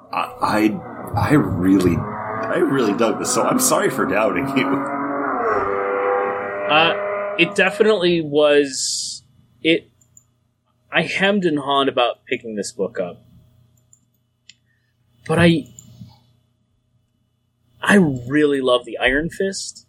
[0.10, 0.70] I, I
[1.18, 1.98] I really
[2.48, 4.68] I really dug this, so I'm sorry for doubting you.
[6.70, 9.24] Uh, it definitely was.
[9.62, 9.92] It.
[10.92, 13.26] I hemmed and hawed about picking this book up,
[15.28, 15.66] but I.
[17.82, 19.86] I really love the Iron Fist.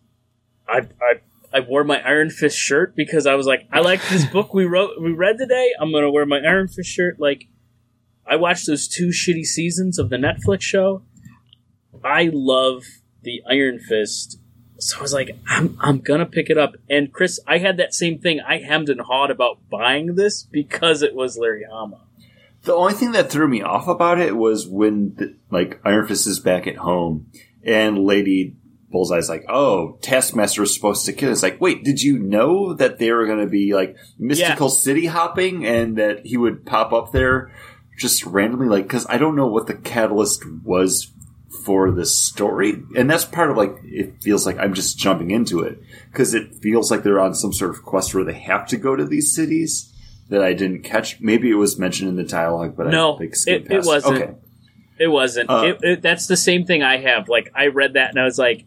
[0.69, 1.21] I I
[1.53, 4.65] I wore my Iron Fist shirt because I was like, I like this book we
[4.65, 5.71] wrote we read today.
[5.81, 7.21] I'm gonna wear my Iron Fist shirt.
[7.21, 7.47] Like,
[8.27, 11.03] I watched those two shitty seasons of the Netflix show.
[12.05, 12.85] I love
[13.23, 14.39] the Iron Fist
[14.79, 16.77] so I was like, I'm, I'm gonna pick it up.
[16.89, 18.41] And Chris, I had that same thing.
[18.41, 22.01] I hemmed and hawed about buying this because it was Larry Hama.
[22.63, 26.27] The only thing that threw me off about it was when the, like Iron Fist
[26.27, 27.31] is back at home
[27.65, 28.57] and Lady
[28.91, 32.99] Bullseye's like, "Oh, Taskmaster was supposed to kill." us." like, wait, did you know that
[32.99, 37.13] they were going to be like mystical city hopping and that he would pop up
[37.13, 37.51] there
[37.99, 38.69] just randomly?
[38.69, 41.13] Like, because I don't know what the catalyst was
[41.65, 45.61] for this story, and that's part of like it feels like I'm just jumping into
[45.61, 45.81] it
[46.13, 48.95] because it feels like they're on some sort of quest where they have to go
[48.97, 49.93] to these cities
[50.29, 51.21] that I didn't catch.
[51.21, 54.17] Maybe it was mentioned in the dialogue, but No, I like it- it wasn't.
[54.23, 54.35] Okay,
[54.99, 55.49] It wasn't.
[55.49, 57.29] Uh, it, it, that's the same thing I have.
[57.29, 58.67] Like I read that and I was like,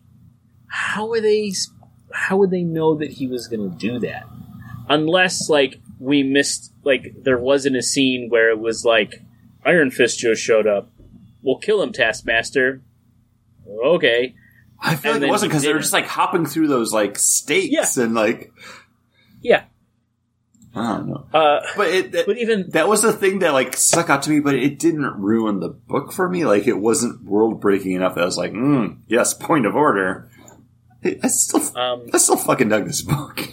[0.68, 1.52] how are they?
[2.14, 4.26] How would they know that he was going to do that?
[4.90, 9.22] Unless like we missed, like there wasn't a scene where it was like
[9.64, 10.90] Iron Fist just showed up.
[11.44, 12.82] We'll kill him, Taskmaster.
[13.68, 14.36] Okay.
[14.80, 17.18] I feel And like it wasn't because they were just like hopping through those like
[17.20, 18.52] states and like
[19.42, 19.64] Yeah.
[20.74, 22.12] I don't know, Uh, but it.
[22.14, 24.80] that- but even that was the thing that like stuck out to me, but it
[24.80, 26.46] didn't ruin the book for me.
[26.46, 30.30] Like it wasn't world breaking enough that I was like, mm, yes, point of order.
[31.04, 33.50] I I still, um, I still fucking dug this book.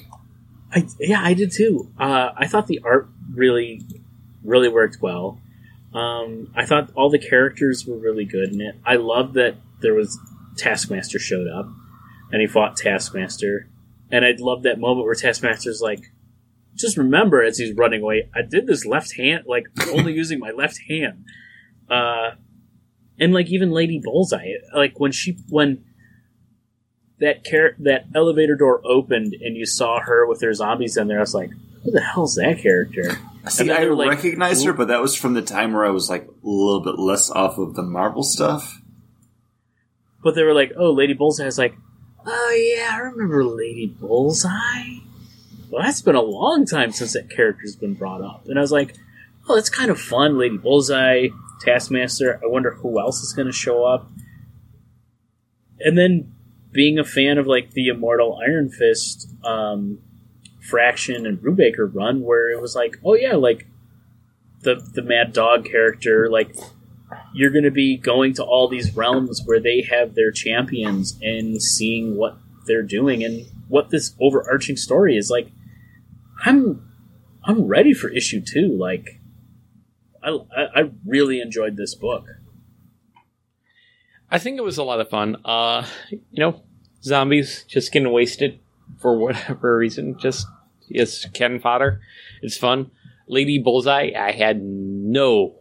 [0.72, 1.90] I, yeah, I did too.
[1.98, 3.82] Uh, I thought the art really,
[4.44, 5.40] really worked well.
[5.94, 8.76] Um, I thought all the characters were really good in it.
[8.84, 10.18] I love that there was
[10.56, 11.68] Taskmaster showed up
[12.30, 13.68] and he fought Taskmaster,
[14.10, 16.12] and I love that moment where Taskmaster's like,
[16.74, 20.50] "Just remember, as he's running away, I did this left hand, like only using my
[20.50, 21.24] left hand."
[21.88, 22.32] Uh,
[23.18, 25.84] and like even Lady Bullseye, like when she when
[27.18, 31.18] that car- that elevator door opened and you saw her with her zombies in there,
[31.18, 31.50] I was like,
[31.88, 35.16] "Who the hell's that character?" See, I they were like, recognized her, but that was
[35.16, 38.22] from the time where I was like a little bit less off of the Marvel
[38.22, 38.82] stuff.
[40.22, 41.74] But they were like, "Oh, Lady Bullseye." I was like,
[42.26, 44.98] "Oh yeah, I remember Lady Bullseye."
[45.70, 48.72] Well, that's been a long time since that character's been brought up, and I was
[48.72, 48.94] like,
[49.48, 51.28] "Oh, that's kind of fun." Lady Bullseye,
[51.62, 52.38] Taskmaster.
[52.42, 54.10] I wonder who else is going to show up.
[55.80, 56.34] And then
[56.72, 60.00] being a fan of like the Immortal Iron Fist, um,
[60.68, 63.66] Fraction and Brubaker run, where it was like, oh yeah, like
[64.60, 66.54] the the Mad Dog character, like
[67.32, 71.62] you're going to be going to all these realms where they have their champions and
[71.62, 72.36] seeing what
[72.66, 75.48] they're doing and what this overarching story is like.
[76.44, 76.88] I'm
[77.44, 78.76] I'm ready for issue two.
[78.78, 79.20] Like,
[80.22, 82.26] I I, I really enjoyed this book.
[84.30, 85.36] I think it was a lot of fun.
[85.44, 86.62] Uh, you know,
[87.02, 88.60] zombies just getting wasted
[88.98, 90.18] for whatever reason.
[90.18, 90.46] Just
[90.90, 92.00] it's cannon fodder.
[92.42, 92.90] It's fun.
[93.26, 95.54] Lady Bullseye, I had no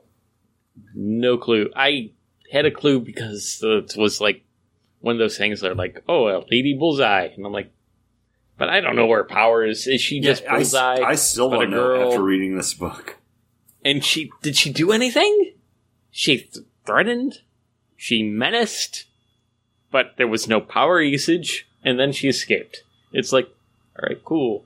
[0.94, 1.70] No clue.
[1.76, 2.12] I
[2.52, 4.44] had a clue because it was like
[5.00, 7.72] one of those things that are like, oh, a lady bullseye, and I'm like,
[8.58, 9.86] but I don't know where power is.
[9.86, 11.02] Is she just I, bullseye?
[11.06, 13.18] I still but a don't know girl- after reading this book.
[13.86, 15.54] And she did she do anything?
[16.10, 17.42] She th- threatened,
[17.96, 19.06] she menaced,
[19.92, 22.84] but there was no power usage, and then she escaped.
[23.14, 23.48] It's like,
[24.00, 24.66] all right, cool.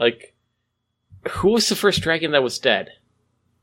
[0.00, 0.34] Like,
[1.28, 2.88] who was the first dragon that was dead?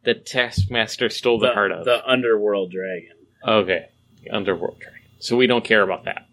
[0.04, 1.84] That Taskmaster stole the, The, heart of.
[1.86, 3.12] the underworld dragon.
[3.46, 3.88] okay,
[4.32, 5.02] underworld dragon.
[5.20, 6.28] So we don't care about that.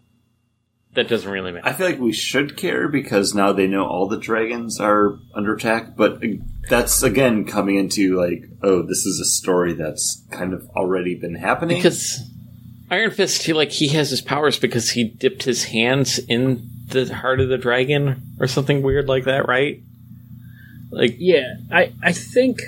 [0.93, 1.67] That doesn't really matter.
[1.67, 5.53] I feel like we should care because now they know all the dragons are under
[5.53, 6.27] attack, but uh,
[6.69, 11.35] that's again coming into like, oh, this is a story that's kind of already been
[11.35, 11.75] happening.
[11.77, 12.21] because
[12.89, 17.13] Iron Fist, he like he has his powers because he dipped his hands in the
[17.13, 19.81] heart of the dragon or something weird like that, right?
[20.91, 22.59] Like Yeah, I, I think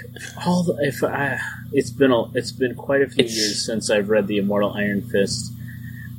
[0.46, 1.40] all the, if I,
[1.72, 5.02] it's been a, it's been quite a few years since I've read the Immortal Iron
[5.02, 5.54] Fist,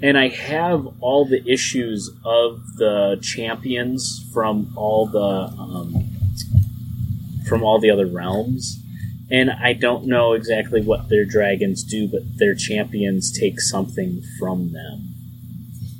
[0.00, 6.08] and I have all the issues of the champions from all the um,
[7.48, 8.80] from all the other realms,
[9.30, 14.72] and I don't know exactly what their dragons do, but their champions take something from
[14.72, 15.14] them.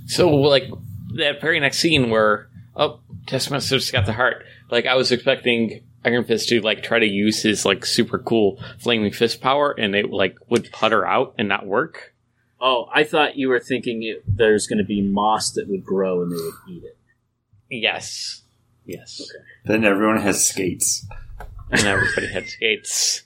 [0.06, 0.70] so, like
[1.16, 4.44] that very next scene where oh, Taskmaster's got the heart.
[4.70, 8.62] Like I was expecting Iron Fist to like try to use his like super cool
[8.78, 12.14] flaming fist power, and it like would putter out and not work.
[12.60, 16.22] Oh, I thought you were thinking it, there's going to be moss that would grow
[16.22, 16.96] and they would eat it.
[17.70, 18.42] Yes,
[18.84, 19.20] yes.
[19.20, 19.44] Okay.
[19.64, 21.06] then everyone has skates.
[21.70, 23.22] and everybody had skates.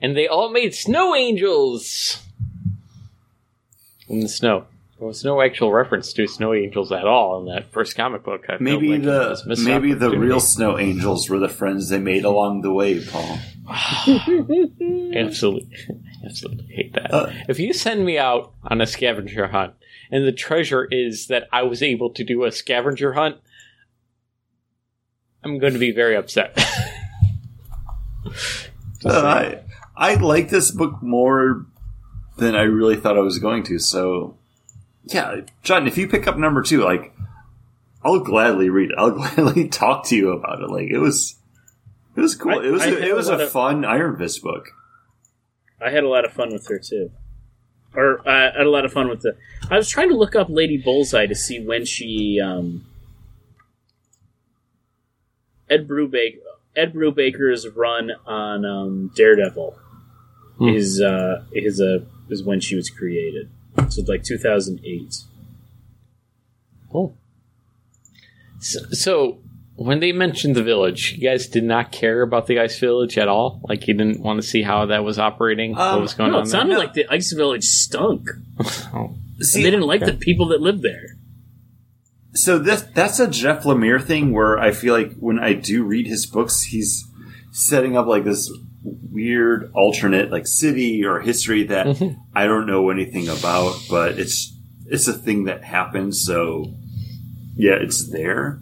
[0.00, 2.22] And they all made snow angels
[4.08, 4.66] in the snow.
[5.00, 8.44] There was no actual reference to snow angels at all in that first comic book.
[8.50, 12.60] I Maybe like the maybe the real snow angels were the friends they made along
[12.60, 13.38] the way, Paul.
[15.16, 15.70] absolutely,
[16.26, 17.14] absolutely hate that.
[17.14, 19.72] Uh, if you send me out on a scavenger hunt
[20.10, 23.36] and the treasure is that I was able to do a scavenger hunt,
[25.42, 26.58] I'm going to be very upset.
[29.02, 29.62] Uh,
[29.96, 31.64] I I like this book more
[32.36, 33.78] than I really thought I was going to.
[33.78, 34.36] So,
[35.10, 37.14] yeah, John, if you pick up number two, like,
[38.04, 38.96] I'll gladly read it.
[38.98, 40.70] I'll gladly talk to you about it.
[40.70, 41.36] Like, it was,
[42.16, 42.58] it was cool.
[42.58, 44.42] I- it was I a, had it was a a lot of- fun Iron Fist
[44.42, 44.68] book.
[45.82, 47.10] I had a lot of fun with her too.
[47.94, 49.34] Or uh, I had a lot of fun with the.
[49.70, 52.38] I was trying to look up Lady Bullseye to see when she.
[52.40, 52.84] Um,
[55.68, 56.38] Ed Brubaker,
[56.76, 59.76] Ed Brubaker's run on um, Daredevil
[60.58, 60.68] Hmm.
[60.68, 63.48] is uh, is a is when she was created.
[63.88, 65.14] So it's like 2008.
[66.90, 67.16] Cool.
[68.58, 69.38] So, so,
[69.76, 73.28] when they mentioned the village, you guys did not care about the ice village at
[73.28, 73.60] all.
[73.66, 76.38] Like you didn't want to see how that was operating, what Um, was going No,
[76.38, 76.78] on it sounded No.
[76.80, 78.28] like the Ice Village stunk.
[78.92, 79.14] Oh.
[79.40, 80.10] See, they didn't like okay.
[80.10, 81.16] the people that lived there.
[82.34, 86.06] so this that's a Jeff Lemire thing where I feel like when I do read
[86.06, 87.06] his books, he's
[87.50, 88.52] setting up like this
[88.82, 92.16] weird alternate like city or history that Mhm.
[92.34, 96.22] I don't know anything about, but it's it's a thing that happens.
[96.24, 96.72] So
[97.56, 98.60] yeah, it's there,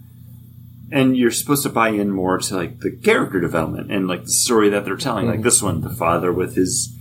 [0.91, 4.31] and you're supposed to buy in more to like the character development and like the
[4.31, 5.27] story that they're telling.
[5.27, 6.95] Like this one, the father with his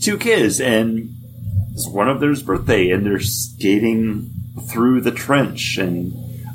[0.00, 1.10] two kids, and
[1.72, 4.30] it's one of theirs birthday, and they're skating
[4.68, 6.14] through the trench, and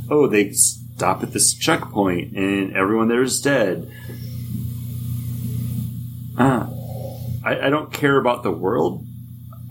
[0.10, 3.90] oh, they stop at this checkpoint, and everyone there is dead.
[6.38, 6.70] Ah,
[7.44, 9.06] I, I don't care about the world.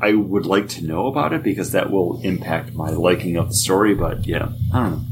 [0.01, 3.55] I would like to know about it because that will impact my liking of the
[3.55, 3.95] story.
[3.95, 5.05] But yeah, I don't know.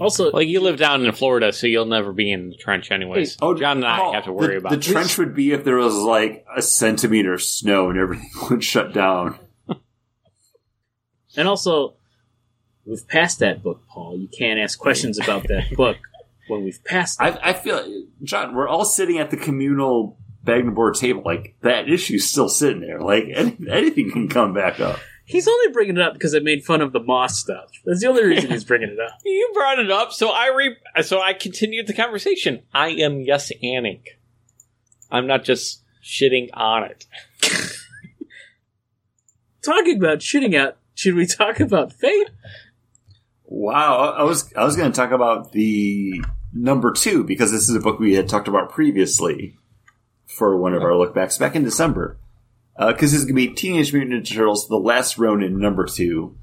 [0.00, 3.36] Also, Like you live down in Florida, so you'll never be in the trench, anyways.
[3.42, 4.86] Oh, John and I Paul, have to worry the, about the this.
[4.86, 5.18] trench.
[5.18, 9.38] Would be if there was like a centimeter of snow and everything would shut down.
[11.36, 11.94] and also,
[12.86, 14.16] we've passed that book, Paul.
[14.16, 15.96] You can't ask questions about that book
[16.48, 17.20] when we've passed.
[17.20, 21.22] I, I feel, John, we're all sitting at the communal bag and board table.
[21.24, 23.00] Like that issue's still sitting there.
[23.00, 24.98] Like any, anything can come back up.
[25.24, 27.70] He's only bringing it up because I made fun of the moss stuff.
[27.84, 29.18] That's the only reason he's bringing it up.
[29.24, 32.62] You brought it up, so I re- so I continued the conversation.
[32.72, 34.02] I am yes anning.
[35.10, 37.06] I'm not just shitting on it.
[39.62, 42.30] Talking about shitting out, should we talk about fate?
[43.44, 46.22] Wow, I I was I was going to talk about the
[46.52, 49.56] number two because this is a book we had talked about previously
[50.26, 52.18] for one of our lookbacks back in December.
[52.76, 56.36] Because this is going to be Teenage Mutant Ninja Turtles: The Last Ronin, number two,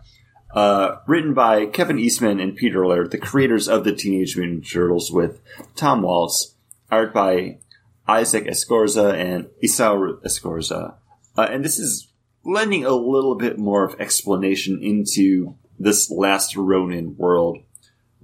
[0.54, 5.12] uh, written by Kevin Eastman and Peter Laird, the creators of the Teenage Mutant Turtles,
[5.12, 5.40] with
[5.78, 6.56] Tom Waltz,
[6.92, 7.60] art by
[8.08, 9.96] Isaac Escorza and Esau
[10.26, 10.96] Escorza.
[11.38, 12.12] Uh, and this is
[12.44, 17.60] lending a little bit more of explanation into this last Ronin world,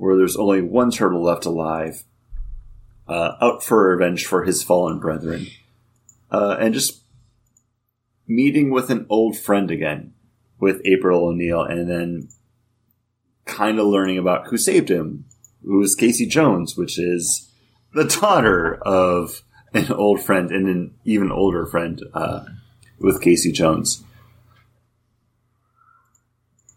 [0.02, 2.04] where there's only one turtle left alive,
[3.08, 5.46] uh, out for revenge for his fallen brethren,
[6.32, 7.04] uh, and just
[8.28, 10.12] meeting with an old friend again,
[10.60, 12.30] with April O'Neil, and then
[13.46, 15.26] kind of learning about who saved him,
[15.64, 17.52] who is Casey Jones, which is
[17.94, 19.44] the daughter of
[19.76, 22.46] an old friend and an even older friend uh,
[22.98, 24.04] with Casey Jones.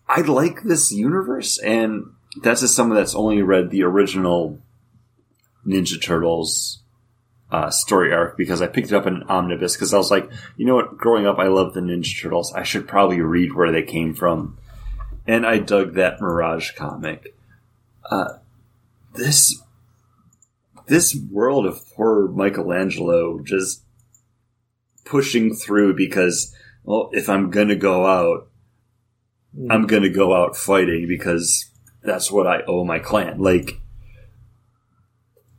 [0.06, 2.10] I like this universe, and
[2.42, 4.58] that's just someone that's only read the original
[5.66, 6.82] Ninja Turtles
[7.50, 10.28] uh, story arc because I picked it up in an omnibus because I was like,
[10.56, 10.96] you know what?
[10.96, 12.52] Growing up, I loved the Ninja Turtles.
[12.52, 14.58] I should probably read where they came from,
[15.26, 17.34] and I dug that Mirage comic.
[18.10, 18.34] Uh,
[19.14, 19.62] this
[20.86, 23.82] this world of poor Michelangelo just
[25.04, 28.48] pushing through because, well, if I'm gonna go out,
[29.70, 31.70] I'm gonna go out fighting because
[32.04, 33.38] that's what I owe my clan.
[33.40, 33.80] Like,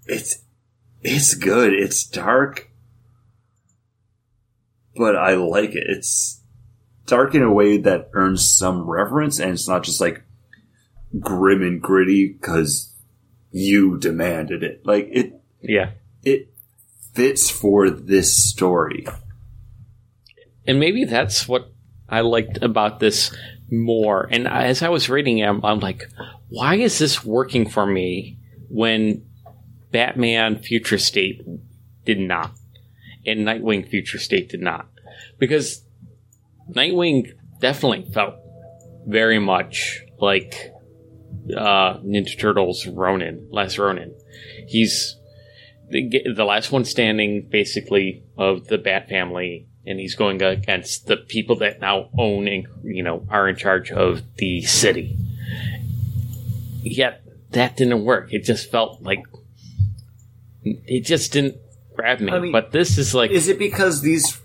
[0.06, 0.44] it's,
[1.02, 1.74] it's good.
[1.74, 2.70] It's dark,
[4.96, 5.84] but I like it.
[5.88, 6.42] It's
[7.06, 10.24] dark in a way that earns some reverence and it's not just like
[11.20, 12.94] grim and gritty because
[13.52, 14.82] you demanded it.
[14.86, 15.92] Like it, Yeah.
[16.24, 16.50] it
[17.14, 19.06] fits for this story.
[20.68, 21.72] And maybe that's what
[22.10, 23.36] I liked about this
[23.72, 24.28] more.
[24.32, 26.04] And as I was reading it, I'm, I'm like,
[26.50, 28.38] why is this working for me
[28.70, 29.26] when
[29.92, 31.42] Batman Future State
[32.06, 32.52] did not?
[33.26, 34.88] And Nightwing Future State did not?
[35.40, 35.84] Because
[36.72, 38.36] Nightwing definitely felt
[39.08, 40.72] very much like
[41.56, 44.16] uh, Ninja Turtles Ronin, last Ronin.
[44.68, 45.16] He's
[45.90, 51.18] the, the last one standing, basically, of the Bat family, and he's going against the
[51.18, 55.18] people that now own and you know are in charge of the city.
[56.82, 57.22] Yet
[57.52, 58.34] that didn't work.
[58.34, 59.24] It just felt like
[60.64, 61.58] it just didn't
[61.96, 62.32] grab me.
[62.32, 64.40] I mean, but this is like Is it because these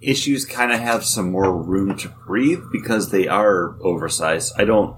[0.00, 4.54] issues kind of have some more room to breathe because they are oversized?
[4.58, 4.96] I don't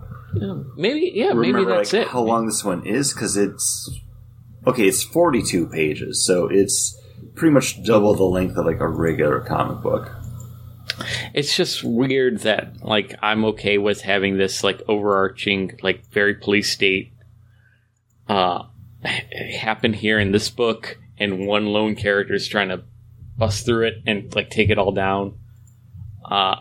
[0.76, 2.08] maybe yeah, maybe that's like it.
[2.08, 3.90] how long this one is because it's
[4.66, 4.88] okay.
[4.88, 7.00] It's forty-two pages, so it's
[7.34, 10.10] pretty much double the length of like a regular comic book.
[11.34, 16.70] it's just weird that like I'm okay with having this like overarching like very police
[16.72, 17.12] state
[18.28, 18.64] uh
[19.58, 22.82] happen here in this book and one lone character is trying to
[23.36, 25.38] bust through it and like take it all down
[26.30, 26.56] uh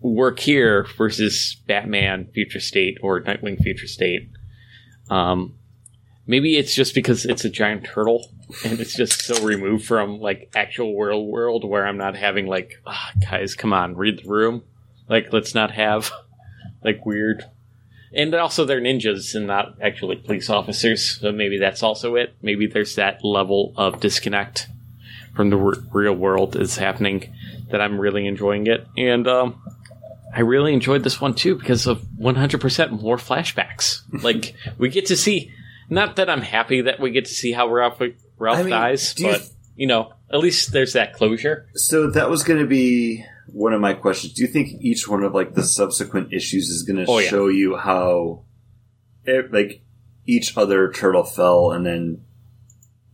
[0.00, 4.30] work here versus Batman Future State or Nightwing Future State
[5.10, 5.54] um
[6.26, 8.30] maybe it's just because it's a giant turtle
[8.64, 12.80] and it's just so removed from like actual world world where I'm not having like
[12.86, 14.62] ah, guys come on read the room.
[15.08, 16.10] Like let's not have
[16.84, 17.44] like weird.
[18.12, 22.34] And also they're ninjas and not actually police officers so maybe that's also it.
[22.42, 24.68] Maybe there's that level of disconnect
[25.34, 27.34] from the r- real world is happening
[27.70, 28.86] that I'm really enjoying it.
[28.96, 29.60] And um
[30.36, 34.00] I really enjoyed this one too because of 100% more flashbacks.
[34.24, 35.52] Like we get to see,
[35.90, 38.00] not that I'm happy that we get to see how Ralph
[38.38, 39.42] Ralph I mean, dies, do you- but
[39.76, 41.66] you know, at least there's that closure.
[41.74, 44.32] So that was going to be one of my questions.
[44.34, 47.28] Do you think each one of like the subsequent issues is going to Oh, yeah.
[47.28, 48.44] show you how,
[49.24, 49.82] it, like,
[50.26, 52.22] each other turtle fell, and then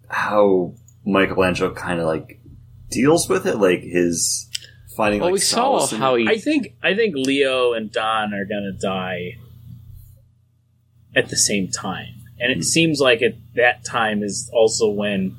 [0.09, 0.75] how
[1.05, 2.41] Michelangelo kind of like
[2.91, 4.49] deals with it, like his
[4.97, 8.45] finding Well, like we saw how he I think I think Leo and Don are
[8.45, 9.37] gonna die
[11.17, 15.37] at the same time, and it seems like at that time is also when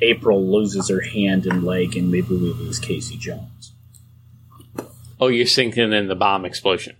[0.00, 3.72] April loses her hand and leg, and maybe we lose Casey Jones.
[5.20, 6.96] Oh, you're thinking in the bomb explosion.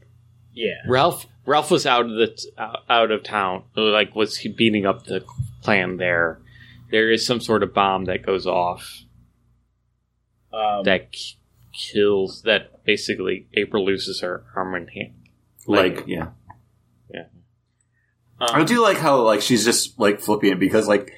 [0.55, 3.65] Yeah, Ralph Ralph was out of the t- out- out of town.
[3.75, 5.25] Like was he beating up the
[5.63, 6.39] clan there?
[6.91, 9.03] There is some sort of bomb that goes off
[10.53, 11.37] um, that k-
[11.73, 15.15] kills that basically April loses her arm and hand.
[15.67, 16.29] like, yeah.
[18.43, 21.13] Um, I do like how like she's just like flipping it because like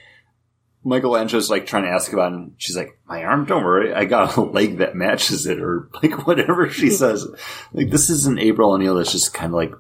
[0.85, 4.05] Michelangelo's like trying to ask about it and she's like, My arm, don't worry, I
[4.05, 7.27] got a leg that matches it or like whatever she says.
[7.73, 9.73] Like this isn't April O'Neil that's just kinda like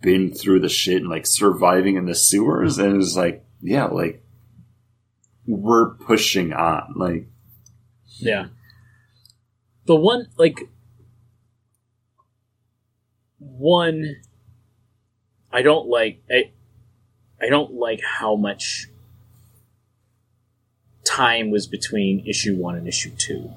[0.00, 4.22] been through the shit and like surviving in the sewers and it's like, yeah, like
[5.44, 6.94] we're pushing on.
[6.94, 7.26] Like
[8.18, 8.46] Yeah.
[9.86, 10.68] The one like
[13.38, 14.16] one
[15.52, 16.52] I don't like I
[17.42, 18.88] I don't like how much
[21.04, 23.50] time was between issue 1 and issue 2.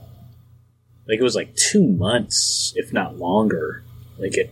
[1.07, 3.83] Like it was like two months, if not longer.
[4.17, 4.51] Like it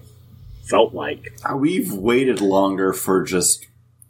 [0.64, 1.34] felt like.
[1.44, 3.66] Uh, We've waited longer for just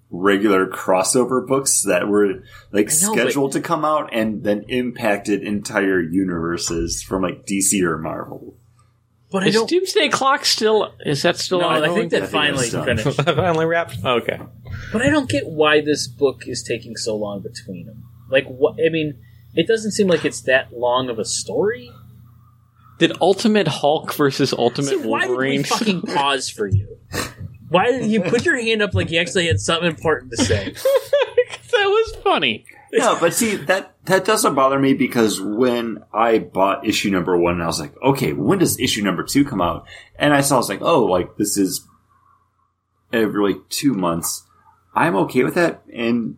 [0.10, 5.42] regular crossover books that were like know, but- scheduled to come out and then impacted
[5.42, 8.56] entire universes from like DC or Marvel.
[9.34, 9.68] But I Is don't.
[9.68, 10.94] Doomsday Clock still?
[11.08, 11.60] Is that still?
[11.60, 12.08] No, I ongoing?
[12.08, 12.86] think that I finally it's done.
[12.86, 13.20] finished.
[13.24, 13.98] finally wrapped.
[14.06, 14.40] Okay.
[14.92, 18.04] But I don't get why this book is taking so long between them.
[18.30, 18.76] Like, what?
[18.76, 19.20] I mean,
[19.56, 21.90] it doesn't seem like it's that long of a story.
[23.00, 25.64] Did Ultimate Hulk versus Ultimate See, why did we Wolverine?
[25.64, 27.00] fucking pause for you?
[27.70, 30.70] Why did you put your hand up like you actually had something important to say?
[31.72, 32.66] that was funny.
[32.94, 37.62] No, but see that that doesn't bother me because when I bought issue number one,
[37.62, 39.86] I was like, okay, when does issue number two come out?
[40.18, 41.86] And I saw, I was like, oh, like this is
[43.12, 44.46] every like two months.
[44.96, 46.38] I'm okay with that, and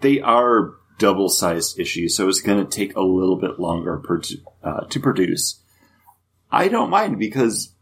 [0.00, 4.20] they are double sized issues, so it's going to take a little bit longer per,
[4.64, 5.60] uh, to produce.
[6.50, 7.72] I don't mind because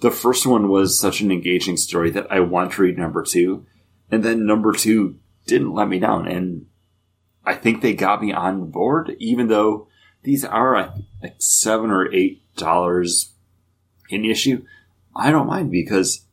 [0.00, 3.66] the first one was such an engaging story that I want to read number two,
[4.10, 6.66] and then number two didn't let me down, and
[7.44, 9.88] I think they got me on board, even though
[10.22, 13.32] these are like seven or eight dollars
[14.10, 14.64] an issue.
[15.14, 16.24] I don't mind because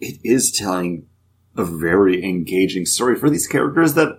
[0.00, 1.06] it is telling
[1.56, 4.18] a very engaging story for these characters that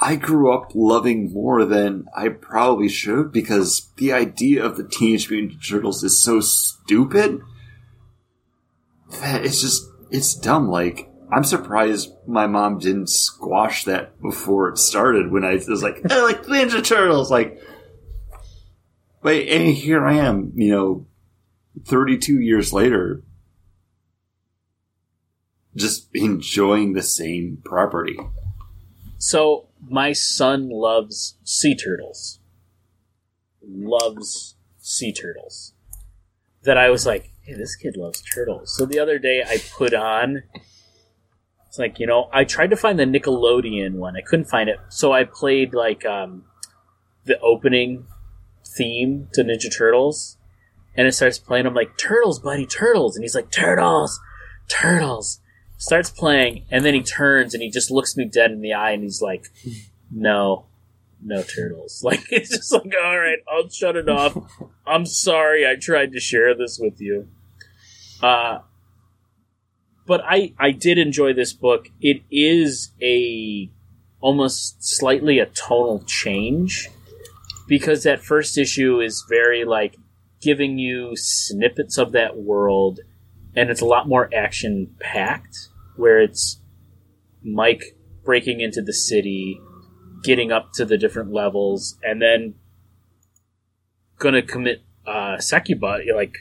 [0.00, 5.28] I grew up loving more than I probably should because the idea of the Teenage
[5.30, 7.40] Mutant Turtles is so stupid
[9.20, 10.68] that it's just it's dumb.
[10.68, 16.00] Like I'm surprised my mom didn't squash that before it started when I was like,
[16.10, 17.30] I like Ninja Turtles.
[17.30, 17.62] Like,
[19.22, 21.06] wait, and here I am, you know,
[21.84, 23.22] 32 years later,
[25.76, 28.18] just enjoying the same property.
[29.18, 32.40] So my son loves sea turtles.
[33.62, 35.74] Loves sea turtles.
[36.62, 38.74] That I was like, hey, this kid loves turtles.
[38.76, 40.44] So the other day I put on.
[41.68, 44.16] It's like you know, I tried to find the Nickelodeon one.
[44.16, 46.44] I couldn't find it, so I played like um,
[47.24, 48.06] the opening
[48.66, 50.38] theme to Ninja Turtles,
[50.96, 51.66] and it starts playing.
[51.66, 54.18] I'm like, turtles, buddy, turtles, and he's like, turtles,
[54.68, 55.40] turtles.
[55.80, 58.90] Starts playing, and then he turns and he just looks me dead in the eye,
[58.90, 59.44] and he's like,
[60.10, 60.66] no,
[61.22, 62.02] no turtles.
[62.04, 64.36] Like it's just like, all right, I'll shut it off.
[64.86, 67.28] I'm sorry, I tried to share this with you.
[68.22, 68.60] Uh,
[70.08, 71.90] but I I did enjoy this book.
[72.00, 73.70] It is a
[74.20, 76.88] almost slightly a tonal change
[77.68, 79.96] because that first issue is very like
[80.40, 83.00] giving you snippets of that world
[83.54, 86.60] and it's a lot more action packed where it's
[87.42, 89.60] Mike breaking into the city,
[90.24, 92.54] getting up to the different levels, and then
[94.18, 96.34] gonna commit uh seppuku like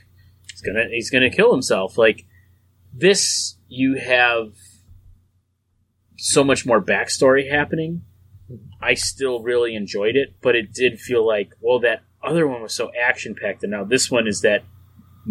[0.49, 1.98] he's gonna he's gonna kill himself.
[1.98, 2.26] Like
[2.94, 4.53] this you have
[6.18, 8.03] so much more backstory happening.
[8.81, 12.73] I still really enjoyed it, but it did feel like, well, that other one was
[12.73, 14.64] so action packed, and now this one is that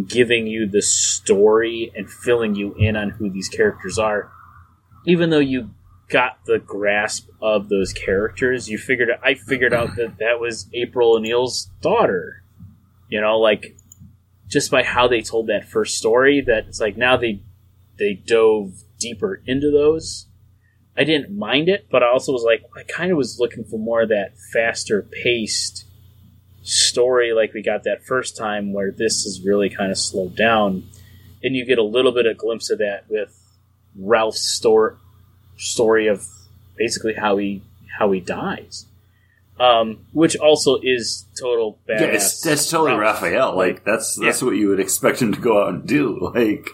[0.06, 4.30] giving you the story and filling you in on who these characters are.
[5.06, 5.70] Even though you
[6.08, 11.16] got the grasp of those characters, you figured I figured out that that was April
[11.16, 12.42] O'Neil's daughter.
[13.08, 13.76] You know, like
[14.48, 17.40] just by how they told that first story, that it's like now they
[17.98, 20.26] they dove deeper into those.
[20.96, 23.78] I didn't mind it, but I also was like, I kind of was looking for
[23.78, 25.84] more of that faster paced
[26.62, 30.84] story like we got that first time, where this is really kind of slowed down.
[31.42, 33.38] And you get a little bit of glimpse of that with
[33.98, 34.96] Ralph's story,
[35.56, 36.26] story of
[36.76, 37.62] basically how he
[37.98, 38.86] how he dies,
[39.60, 42.00] um, which also is total badass.
[42.00, 43.22] Yeah, it's, that's totally Ralph.
[43.22, 43.56] Raphael.
[43.56, 46.32] Like that's that's what you would expect him to go out and do.
[46.34, 46.70] Like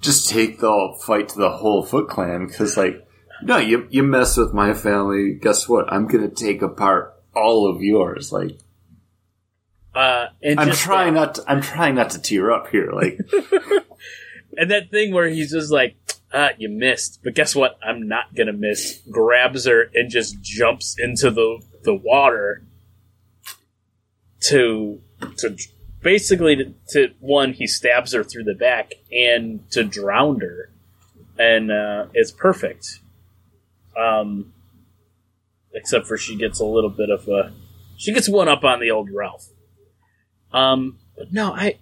[0.00, 3.04] just take the fight to the whole Foot Clan because like
[3.42, 5.34] no, you you mess with my family.
[5.34, 5.92] Guess what?
[5.92, 8.32] I'm gonna take apart all of yours.
[8.32, 8.58] Like
[9.94, 11.34] Uh, and I'm just trying that- not.
[11.36, 12.90] To, I'm trying not to tear up here.
[12.92, 13.18] Like
[14.56, 15.96] and that thing where he's just like,
[16.32, 17.78] ah, you missed, but guess what?
[17.82, 19.00] I'm not gonna miss.
[19.10, 22.62] Grabs her and just jumps into the the water
[24.48, 25.00] to
[25.38, 25.56] to
[26.02, 30.70] basically to, to one he stabs her through the back and to drown her,
[31.38, 33.00] and uh, it's perfect.
[33.96, 34.52] Um,
[35.74, 37.52] except for she gets a little bit of a
[37.96, 39.48] she gets one up on the old Ralph.
[40.52, 41.78] Um, but no, I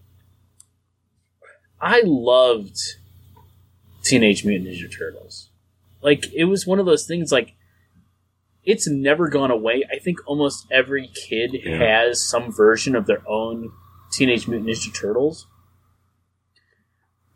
[1.81, 2.79] I loved
[4.03, 5.51] Teenage Mutant Ninja Turtles.
[6.03, 7.55] Like it was one of those things like
[8.65, 9.85] it's never gone away.
[9.93, 11.79] I think almost every kid Yeah.
[11.79, 13.71] has some version of their own
[14.17, 15.47] Teenage Mutant Ninja Turtles.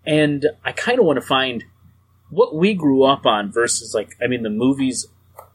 [0.05, 1.65] And I kind of want to find
[2.31, 5.07] what we grew up on versus, like, I mean, the movies,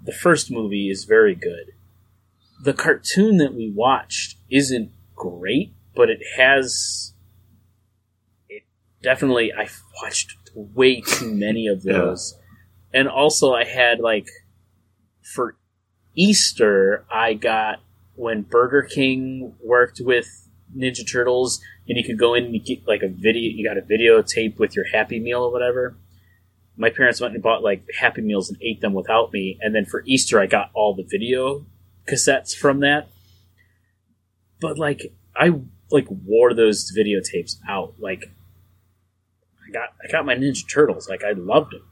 [0.04, 1.72] the first movie is very good.
[2.64, 7.14] The cartoon that we watched isn't great, but it has.
[8.48, 8.64] It
[9.02, 9.52] definitely.
[9.52, 9.68] I
[10.02, 11.94] watched way too many of Yeah.
[11.94, 12.38] those.
[12.94, 14.28] And also, I had, like,
[15.34, 15.58] for
[16.14, 17.82] Easter, I got
[18.16, 20.45] when Burger King worked with
[20.76, 23.52] Ninja Turtles, and you could go in and get like a video.
[23.56, 25.96] You got a videotape with your Happy Meal or whatever.
[26.78, 29.86] My parents went and bought like Happy Meals and ate them without me, and then
[29.86, 31.66] for Easter, I got all the video
[32.08, 33.08] cassettes from that.
[34.60, 35.54] But like, I
[35.92, 37.96] like wore those videotapes out.
[38.00, 38.32] Like,
[39.68, 41.10] I got I got my Ninja Turtles.
[41.10, 41.84] Like, I loved them.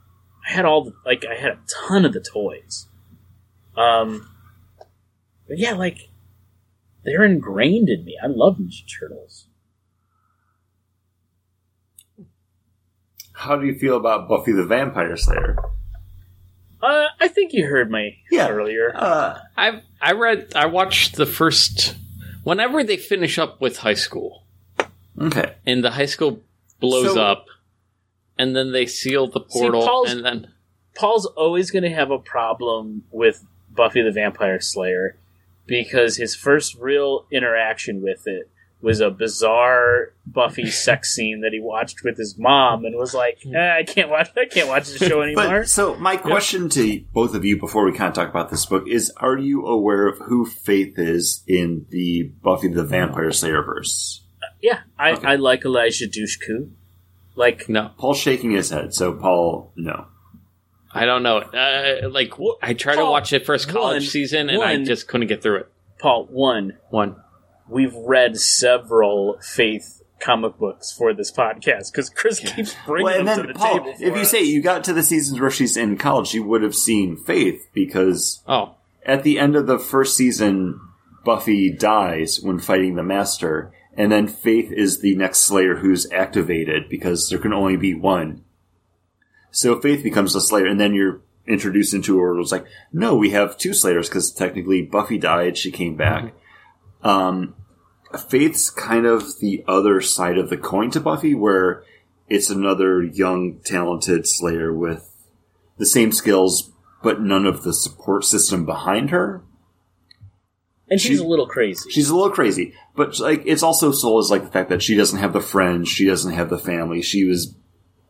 [0.48, 2.88] I had all the like I had a ton of the toys.
[3.76, 4.30] Um,
[5.48, 6.10] but yeah, like
[7.06, 8.18] they're ingrained in me.
[8.24, 9.48] I love Ninja Turtles.
[13.34, 15.58] How do you feel about Buffy the Vampire Slayer?
[16.82, 18.50] Uh, I think you heard me Yeah.
[18.50, 18.92] earlier.
[18.96, 21.96] Uh, I I read I watched the first
[22.44, 24.44] whenever they finish up with high school
[25.20, 25.56] okay.
[25.66, 26.42] and the high school
[26.80, 27.46] blows So- up
[28.38, 30.48] and then they seal the portal Paul's- and then
[30.96, 35.18] Paul's always going to have a problem with Buffy the Vampire Slayer
[35.66, 38.50] because his first real interaction with it
[38.82, 43.40] was a bizarre Buffy sex scene that he watched with his mom and was like,
[43.46, 44.30] eh, "I can't watch.
[44.38, 47.86] I can't watch the show anymore." But so my question to both of you before
[47.86, 51.44] we kind of talk about this book is: Are you aware of who Faith is
[51.48, 54.22] in the Buffy the Vampire Slayer verse?
[54.62, 55.28] yeah, I, Okay.
[55.28, 56.72] I like Eliza Dushku.
[57.36, 60.08] Like, no Paul's shaking his head, so Paul, no.
[60.94, 61.40] I don't know.
[61.40, 65.28] Uh, like I tried to watch it first college one- season and I just couldn't
[65.28, 65.72] get through it.
[66.00, 67.16] Paul, one, one.
[67.70, 73.28] We've read several Faith comic books for this podcast because Chris keeps bringing Well, and
[73.28, 73.94] them then to the Paul, table.
[73.96, 76.62] For if you say you got to the seasons where she's in college, you would
[76.62, 78.76] have seen Faith because oh.
[79.06, 80.80] at the end of the first season,
[81.26, 86.90] Buffy dies when fighting the Master, and then Faith is the next Slayer who's activated
[86.90, 88.44] because there can only be one.
[89.54, 93.16] So Faith becomes a Slayer, and then you're introduced into a world it's like, no,
[93.16, 96.34] we have two Slayers because technically Buffy died, she came back.
[97.04, 97.56] Um,
[98.30, 101.84] Faith's kind of the other side of the coin to Buffy, where
[102.28, 105.10] it's another young, talented Slayer with
[105.78, 106.72] the same skills,
[107.04, 109.44] but none of the support system behind her.
[110.90, 111.90] and she's she- a little crazy.
[111.92, 114.96] She's a little crazy, but like it's also soul is like the fact that she
[114.96, 117.02] doesn't have the friends, she doesn't have the family.
[117.02, 117.56] She was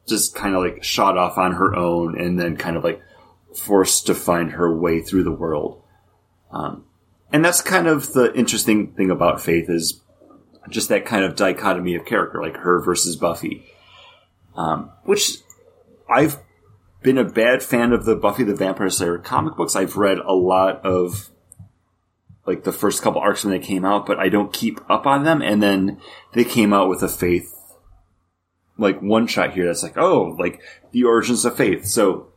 [0.07, 3.01] just kind of like shot off on her own, and then kind of like
[3.55, 5.81] forced to find her way through the world.
[6.51, 6.85] Um,
[7.31, 10.01] and that's kind of the interesting thing about Faith is
[10.69, 13.65] just that kind of dichotomy of character, like her versus Buffy,
[14.55, 15.37] um, which
[16.09, 16.37] I've
[17.01, 19.75] been a bad fan of the Buffy the Vampire Slayer comic books.
[19.75, 21.29] I've read a lot of
[22.45, 25.23] like the first couple arcs when they came out, but I don't keep up on
[25.23, 25.41] them.
[25.41, 25.99] And then
[26.33, 27.53] they came out with a Faith,
[28.77, 31.85] like one shot here that's like, oh, like the origins of Faith.
[31.85, 32.27] So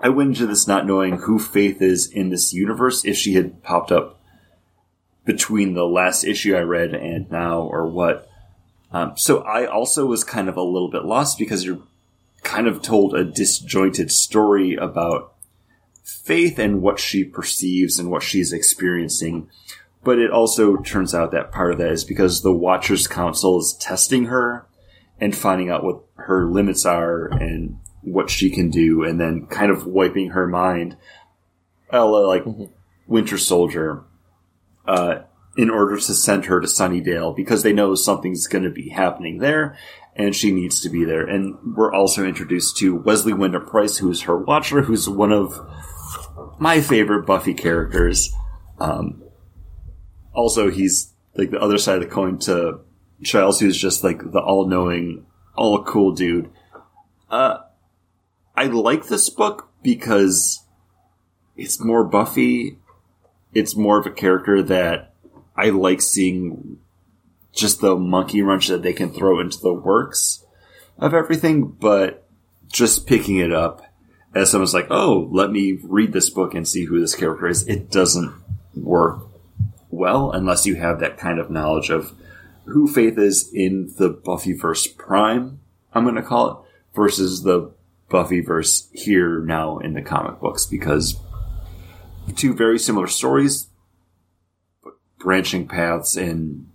[0.00, 3.62] I went into this not knowing who Faith is in this universe, if she had
[3.62, 4.20] popped up
[5.24, 8.28] between the last issue I read and now or what.
[8.90, 11.82] Um, so I also was kind of a little bit lost because you're
[12.42, 15.32] kind of told a disjointed story about
[16.02, 19.48] faith and what she perceives and what she's experiencing.
[20.02, 23.74] But it also turns out that part of that is because the Watchers Council is
[23.74, 24.66] testing her
[25.22, 29.70] and finding out what her limits are and what she can do, and then kind
[29.70, 30.96] of wiping her mind,
[31.90, 32.44] a la like
[33.06, 34.02] Winter Soldier,
[34.84, 35.20] uh,
[35.56, 39.38] in order to send her to Sunnydale because they know something's going to be happening
[39.38, 39.78] there
[40.16, 41.24] and she needs to be there.
[41.24, 45.56] And we're also introduced to Wesley Wyndam-Pryce, who's her watcher, who's one of
[46.58, 48.32] my favorite Buffy characters.
[48.80, 49.22] Um,
[50.34, 52.80] also, he's like the other side of the coin to
[53.22, 55.26] Giles, who's just like the all knowing,
[55.56, 56.50] all cool dude.
[57.30, 57.58] Uh,
[58.56, 60.64] I like this book because
[61.56, 62.78] it's more Buffy.
[63.54, 65.14] It's more of a character that
[65.56, 66.78] I like seeing
[67.52, 70.44] just the monkey wrench that they can throw into the works
[70.98, 72.26] of everything, but
[72.70, 73.82] just picking it up
[74.34, 77.66] as someone's like, oh, let me read this book and see who this character is,
[77.68, 78.32] it doesn't
[78.74, 79.26] work
[79.90, 82.14] well unless you have that kind of knowledge of
[82.64, 85.60] who Faith is in the Buffyverse Prime,
[85.92, 86.56] I'm going to call it,
[86.94, 87.72] versus the
[88.10, 91.18] Buffyverse here now in the comic books because
[92.36, 93.68] two very similar stories,
[94.84, 96.68] but branching paths and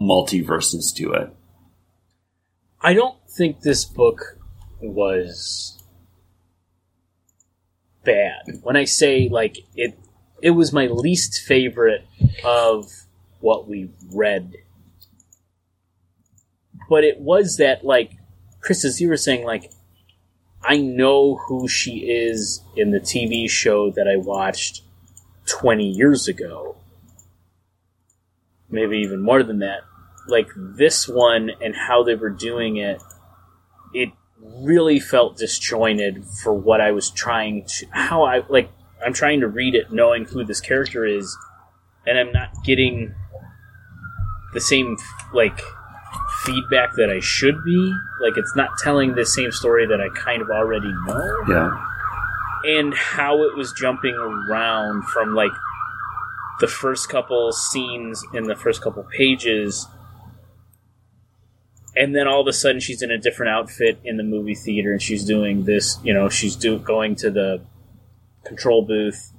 [0.00, 1.30] multiverses to it.
[2.80, 4.38] I don't think this book
[4.80, 5.82] was
[8.04, 8.60] bad.
[8.62, 9.98] When I say like it,
[10.40, 12.06] it was my least favorite
[12.44, 12.90] of
[13.40, 14.54] what we read.
[16.88, 18.12] But it was that like
[18.60, 19.70] Chris, as you were saying, like
[20.62, 24.82] I know who she is in the TV show that I watched
[25.46, 26.76] twenty years ago.
[28.70, 29.80] Maybe even more than that.
[30.28, 33.02] Like this one and how they were doing it,
[33.94, 34.10] it
[34.40, 38.70] really felt disjointed for what I was trying to how I like
[39.04, 41.36] I'm trying to read it knowing who this character is
[42.06, 43.14] and I'm not getting
[44.54, 44.96] the same
[45.32, 45.60] like
[46.44, 47.94] feedback that I should be.
[48.20, 51.44] Like it's not telling the same story that I kind of already know.
[51.48, 51.84] Yeah.
[52.64, 55.52] and how it was jumping around from like
[56.60, 59.86] the first couple scenes in the first couple pages.
[61.96, 64.92] And then all of a sudden she's in a different outfit in the movie theater
[64.92, 67.60] and she's doing this you know she's do, going to the
[68.44, 69.32] control booth.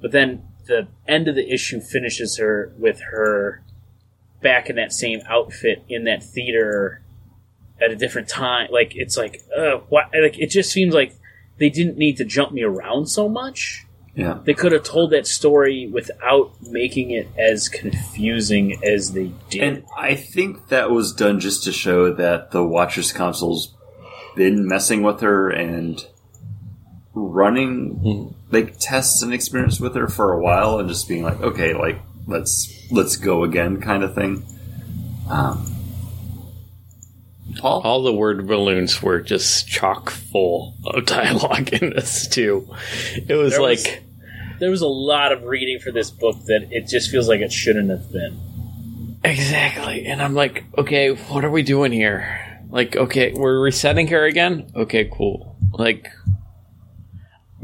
[0.00, 3.62] But then the end of the issue finishes her with her
[4.42, 7.02] back in that same outfit in that theater
[7.80, 8.68] at a different time.
[8.70, 11.14] Like it's like uh what like it just seems like
[11.58, 13.86] they didn't need to jump me around so much.
[14.12, 14.40] Yeah.
[14.44, 19.62] they could have told that story without making it as confusing as they did.
[19.62, 23.72] And I think that was done just to show that the Watchers Council's
[24.34, 26.04] been messing with her and
[27.14, 31.74] running like tests and experiments with her for a while and just being like, okay,
[31.74, 32.00] like
[32.30, 34.44] let's let's go again kind of thing.
[35.28, 35.66] Um,
[37.58, 37.80] Paul?
[37.82, 42.68] All the word balloons were just chock full of dialogue in this too.
[43.14, 44.04] It was There was- like
[44.60, 47.50] there was a lot of reading for this book that it just feels like it
[47.52, 48.38] shouldn't have been
[49.24, 52.38] exactly, and I'm like, okay, what are we doing here?
[52.70, 54.70] Like, okay, we're resetting her again.
[54.76, 55.56] Okay, cool.
[55.72, 56.08] Like,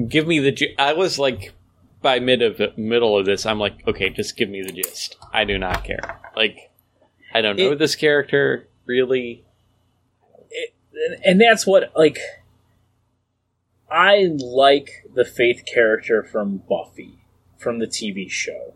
[0.09, 0.52] give me the.
[0.52, 1.52] gi- I was like,
[2.07, 5.16] by mid of middle of this, I'm like, okay, just give me the gist.
[5.33, 6.20] I do not care.
[6.37, 6.70] Like,
[7.35, 9.45] I don't know It- this character really.
[10.95, 12.19] and, and that's what like
[13.91, 17.19] I like the Faith character from Buffy
[17.59, 18.74] from the TV show,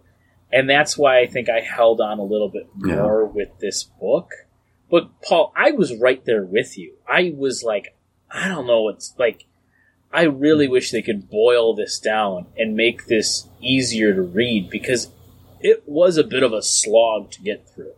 [0.53, 2.97] and that's why I think I held on a little bit Yeah.
[2.97, 4.31] more with this book.
[4.91, 6.95] But Paul, I was right there with you.
[7.09, 7.95] I was like,
[8.31, 8.89] I don't know.
[8.89, 9.45] It's like
[10.13, 15.13] I really wish they could boil this down and make this easier to read because
[15.61, 17.93] it was a bit of a slog to get through.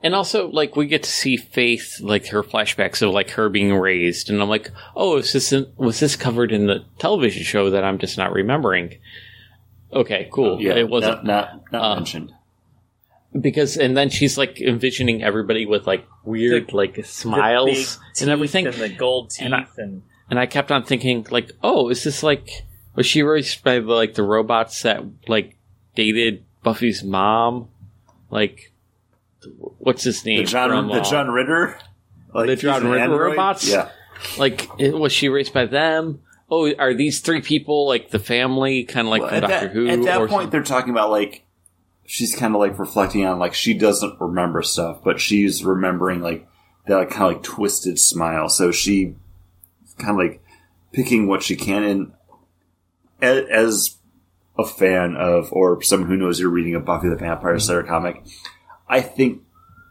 [0.00, 3.74] And also, like, we get to see Faith, like, her flashbacks of, like, her being
[3.74, 4.30] raised.
[4.30, 7.82] And I'm like, oh, is this in, was this covered in the television show that
[7.82, 8.98] I'm just not remembering?
[9.92, 10.60] Okay, cool.
[10.60, 11.24] yeah, it wasn't.
[11.24, 12.32] not not, not uh, mentioned.
[13.40, 17.98] because, and then she's, like, envisioning everybody with, like, weird, like, The big smiles teeth
[18.20, 18.66] and everything.
[18.68, 22.04] and the gold teeth And I- and And I kept on thinking, like, oh, is
[22.04, 25.56] this, like, was she raised by, the, like, the robots that, like,
[25.94, 27.68] dated Buffy's mom?
[28.30, 28.72] Like,
[29.78, 30.38] what's his name?
[30.38, 31.78] The John from, the John Ritter,
[32.34, 33.20] like the John Ritter android?
[33.20, 33.68] robots?
[33.68, 33.90] Yeah,
[34.36, 39.06] like was she raised by them oh are these three people like the family kind
[39.06, 41.44] of like Well, from doctor that, who at that or point, they're talking about like
[42.04, 46.48] she's kind of like reflecting on like she doesn't remember stuff, but she's remembering like
[46.86, 48.48] that like, kind of like twisted smile.
[48.48, 49.14] So she
[49.98, 50.42] kind of like
[50.92, 51.82] picking what she can.
[51.84, 52.12] And
[53.20, 53.98] as
[54.58, 58.22] a fan of or someone who knows you're reading a Buffy the Vampire Slayer comic,
[58.88, 59.42] I think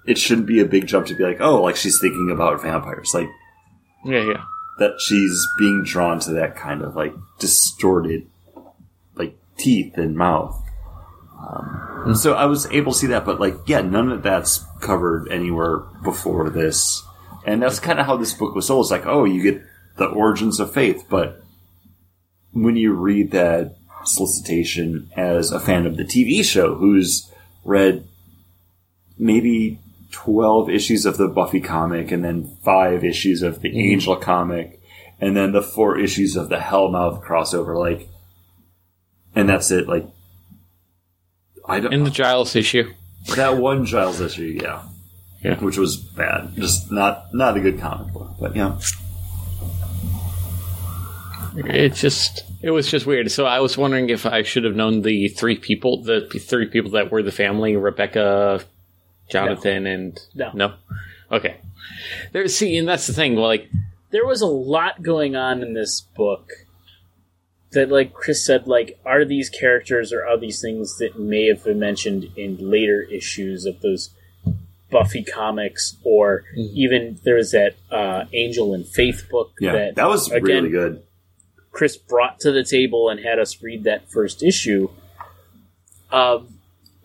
[0.07, 3.13] it shouldn't be a big jump to be like, oh, like she's thinking about vampires,
[3.13, 3.29] like
[4.05, 4.43] yeah yeah.
[4.79, 8.27] that she's being drawn to that kind of like distorted
[9.15, 10.63] like teeth and mouth.
[11.39, 14.65] Um, and so i was able to see that but like yeah none of that's
[14.81, 17.03] covered anywhere before this.
[17.45, 18.85] And that's kind of how this book was sold.
[18.85, 19.61] It's like oh you get
[19.98, 21.44] the origins of faith but
[22.53, 23.76] when you read that
[24.06, 27.32] solicitation as a fan of the tv show who's
[27.65, 28.07] read
[29.18, 29.80] maybe
[30.11, 34.82] 12 issues of the Buffy comic and then five issues of the Angel comic
[35.19, 38.10] and then the four issues of the Hellmouth crossover like
[39.36, 40.07] and that's it like
[41.68, 42.94] I don't in the giles issue.
[43.36, 44.84] That one Giles issue yeah.
[45.44, 45.60] Yeah.
[45.60, 46.56] which was bad.
[46.56, 48.80] Just not not a good comic book but yeah
[51.65, 55.01] it just it was just weird so i was wondering if i should have known
[55.01, 58.63] the three people the three people that were the family rebecca
[59.29, 60.51] jonathan and No.
[60.53, 60.73] no
[61.31, 61.57] okay
[62.31, 63.69] there see and that's the thing like
[64.11, 66.49] there was a lot going on in this book
[67.71, 71.65] that like Chris said, like are these characters or are these things that may have
[71.65, 74.11] been mentioned in later issues of those
[74.89, 76.71] Buffy comics, or Mhm.
[76.73, 80.69] even there was that uh, Angel and Faith book Yeah, that that was again, really
[80.69, 81.03] good.
[81.78, 84.90] Chris brought to the table and had us read that first issue.
[86.12, 86.56] Um,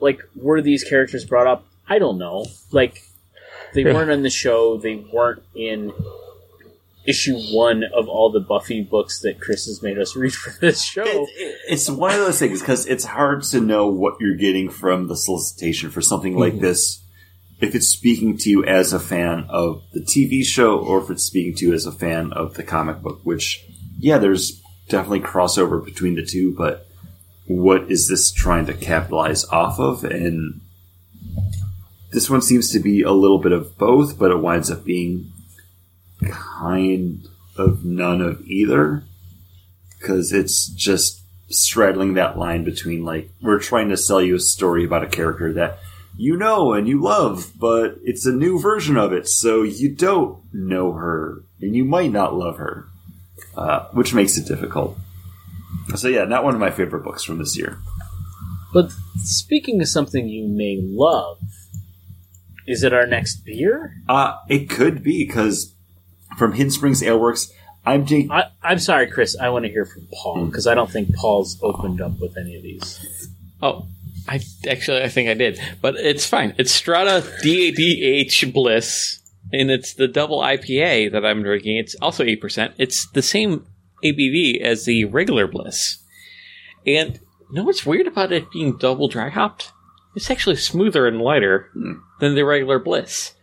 [0.00, 1.66] like, were these characters brought up?
[1.86, 2.46] I don't know.
[2.70, 3.02] Like,
[3.74, 3.92] they Yeah.
[3.92, 4.78] weren't on the show.
[4.78, 5.92] They weren't in
[7.04, 10.82] issue one of all the Buffy books that Chris has made us read for this
[10.82, 11.02] show.
[11.04, 14.70] It- it- it's one of those things because it's hard to know what you're getting
[14.70, 16.60] from the solicitation for something like Mhm.
[16.62, 17.00] this.
[17.60, 21.24] If it's speaking to you as a fan of the TV show, or if it's
[21.24, 23.64] speaking to you as a fan of the comic book, which,
[24.00, 26.86] yeah, there's definitely crossover between the two, but
[27.46, 30.04] what is this trying to capitalize off of?
[30.04, 30.60] And
[32.12, 35.32] this one seems to be a little bit of both, but it winds up being
[36.24, 37.26] kind
[37.56, 39.04] of none of either
[39.98, 44.84] because it's just straddling that line between like we're trying to sell you a story
[44.84, 45.78] about a character that
[46.16, 50.42] you know and you love, but it's a new version of it, so you don't
[50.52, 52.88] know her and you might not love her,
[53.56, 54.96] uh, which makes it difficult.
[55.96, 57.78] So yeah, not one of my favorite books from this year.
[58.72, 61.38] But speaking of something you may love,
[62.66, 63.96] is it our next beer?
[64.08, 65.74] Uh, it could be because
[66.38, 67.52] from Hidden Springs Ale Works,
[67.84, 68.30] I'm taking.
[68.30, 69.36] I, I'm sorry, Chris.
[69.38, 72.56] I want to hear from Paul because I don't think Paul's opened up with any
[72.56, 73.28] of these.
[73.60, 73.86] Oh,
[74.28, 76.54] I actually I think I did, but it's fine.
[76.58, 79.20] It's Strata DDH Bliss,
[79.52, 81.76] and it's the double IPA that I'm drinking.
[81.76, 82.74] It's also eight percent.
[82.78, 83.66] It's the same
[84.04, 85.98] ABV as the regular Bliss,
[86.86, 87.14] and
[87.50, 89.72] you know what's weird about it being double dry hopped?
[90.14, 91.92] It's actually smoother and lighter Hmm.
[92.20, 93.34] than the regular Bliss.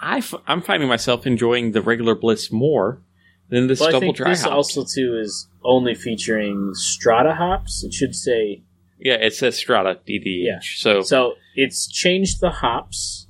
[0.00, 3.02] I f- I'm finding myself enjoying the regular Bliss more
[3.48, 4.54] than this Well, I double think dry this hopped.
[4.54, 7.82] also too is only featuring Strata hops.
[7.82, 8.62] It should say
[9.00, 10.44] yeah, it says Strata DDH.
[10.44, 10.58] Yeah.
[10.76, 11.34] So, so.
[11.54, 13.26] It's changed the hops.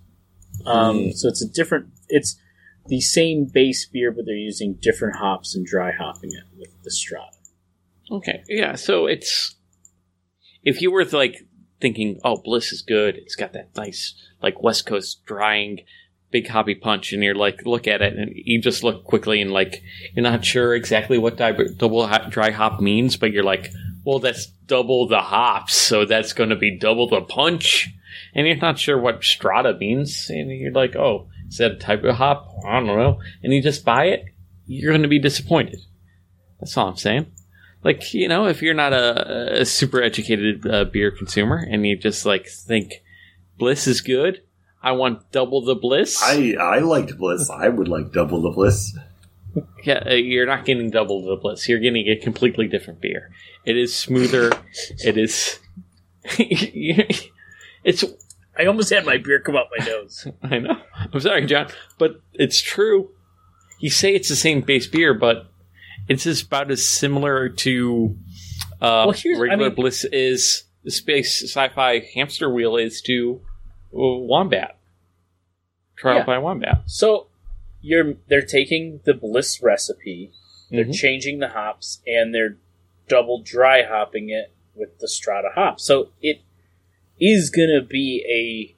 [0.67, 1.15] Um, Mm.
[1.15, 1.87] So it's a different.
[2.09, 2.39] It's
[2.87, 6.91] the same base beer, but they're using different hops and dry hopping it with the
[6.91, 7.37] Strata.
[8.11, 8.75] Okay, yeah.
[8.75, 9.55] So it's
[10.63, 11.47] if you were like
[11.81, 13.17] thinking, "Oh, Bliss is good.
[13.17, 15.81] It's got that nice like West Coast drying
[16.31, 19.53] big hoppy punch," and you're like, look at it, and you just look quickly and
[19.53, 19.83] like
[20.15, 23.71] you're not sure exactly what di- double ho- dry hop means, but you're like,
[24.05, 27.91] "Well, that's double the hops, so that's going to be double the punch,"
[28.35, 32.05] and you're not sure what Strata means, and you're like, "Oh, is that a type
[32.05, 32.49] of hop?
[32.67, 34.25] I don't know," and you just buy it,
[34.67, 35.81] you're going to be disappointed.
[36.61, 37.27] That's all I'm saying
[37.85, 41.97] like you know if you're not a, a super educated uh, beer consumer and you
[41.97, 43.03] just like think
[43.57, 44.43] bliss is good
[44.83, 47.51] i want double the bliss I I liked Bliss.
[47.51, 48.97] I would like double the Bliss.
[49.85, 53.31] yeah uh, you're not getting double the bliss you're getting a completely different beer
[53.65, 54.53] it is smoother
[55.05, 55.59] it is
[57.85, 58.05] it's
[58.59, 60.27] I almost had my beer come out my nose.
[60.43, 60.77] i know
[61.13, 61.69] i'm sorry john
[61.99, 63.11] but it's true
[63.81, 65.47] you say it's the same base beer but
[66.09, 68.17] it's just about as similar to
[68.81, 73.41] uh, Well, here's- I regular mean- bliss is the space sci-fi hamster wheel is to
[73.95, 73.99] uh,
[74.33, 74.79] wombat
[75.97, 76.25] trial Yeah.
[76.25, 77.29] by wombat So
[77.81, 80.33] you're they're taking the Bliss recipe,
[80.71, 80.95] they're Mhm.
[80.95, 82.57] changing the hops, and they're
[83.09, 85.85] double dry hopping it with the Strata hops.
[85.85, 86.41] So it
[87.21, 88.75] is gonna be a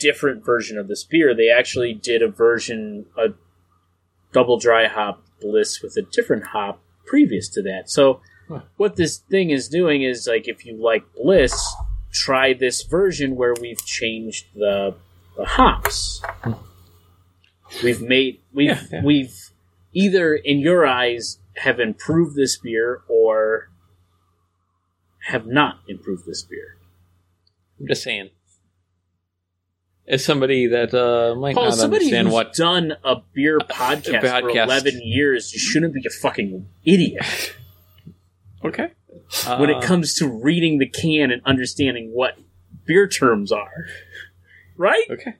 [0.00, 1.34] different version of this beer.
[1.34, 3.28] They actually did a version a
[4.32, 7.90] double dry hop Bliss with a different hop previous to that.
[7.90, 8.62] So Huh.
[8.76, 11.54] what this thing is doing is like if you like Bliss,
[12.12, 14.94] try this version where we've changed the
[15.36, 16.20] the hops.
[16.42, 16.52] Hmm.
[17.84, 19.04] We've made we've Yeah, yeah.
[19.04, 19.50] we've
[19.92, 23.70] either in your eyes have improved this beer or
[25.28, 26.76] have not improved this beer.
[27.80, 28.30] I'm just saying
[30.08, 34.20] as somebody that uh, might Paul, not somebody understand who's what done a beer podcast,
[34.20, 34.64] for podcast.
[34.64, 37.54] eleven years, you shouldn't be a fucking idiot
[38.64, 38.88] okay
[39.58, 42.36] when Uh, it comes to reading the can and understanding what
[42.86, 43.86] beer terms are.
[44.76, 45.04] Right?
[45.10, 45.34] okay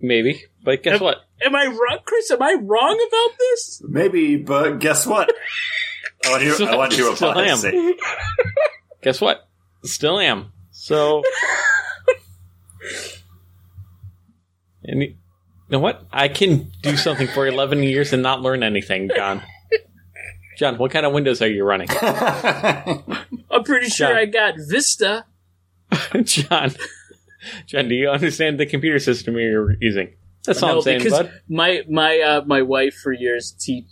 [0.00, 1.00] maybe but guess Yep.
[1.00, 2.30] what Am I wrong, Chris?
[2.32, 3.80] Am I wrong about this?
[3.88, 5.30] Maybe, but guess what?
[6.26, 7.56] I want to hear, I want to hear what Still to am.
[7.58, 7.94] say.
[9.02, 9.48] guess what
[9.84, 10.52] still am
[10.88, 11.22] so
[14.84, 15.08] and you
[15.70, 16.06] you know what?
[16.10, 19.42] I can do something for 11 years and not learn anything john.
[20.56, 21.88] John what kind of windows are you running?
[22.00, 24.16] I'm pretty sure John.
[24.16, 25.26] I got Vista.
[26.24, 26.70] john
[27.66, 30.14] john do you understand the computer system you're using?
[30.44, 31.32] That's all No, i'm saying because bud.
[31.48, 33.86] my my uh, my wife for years te-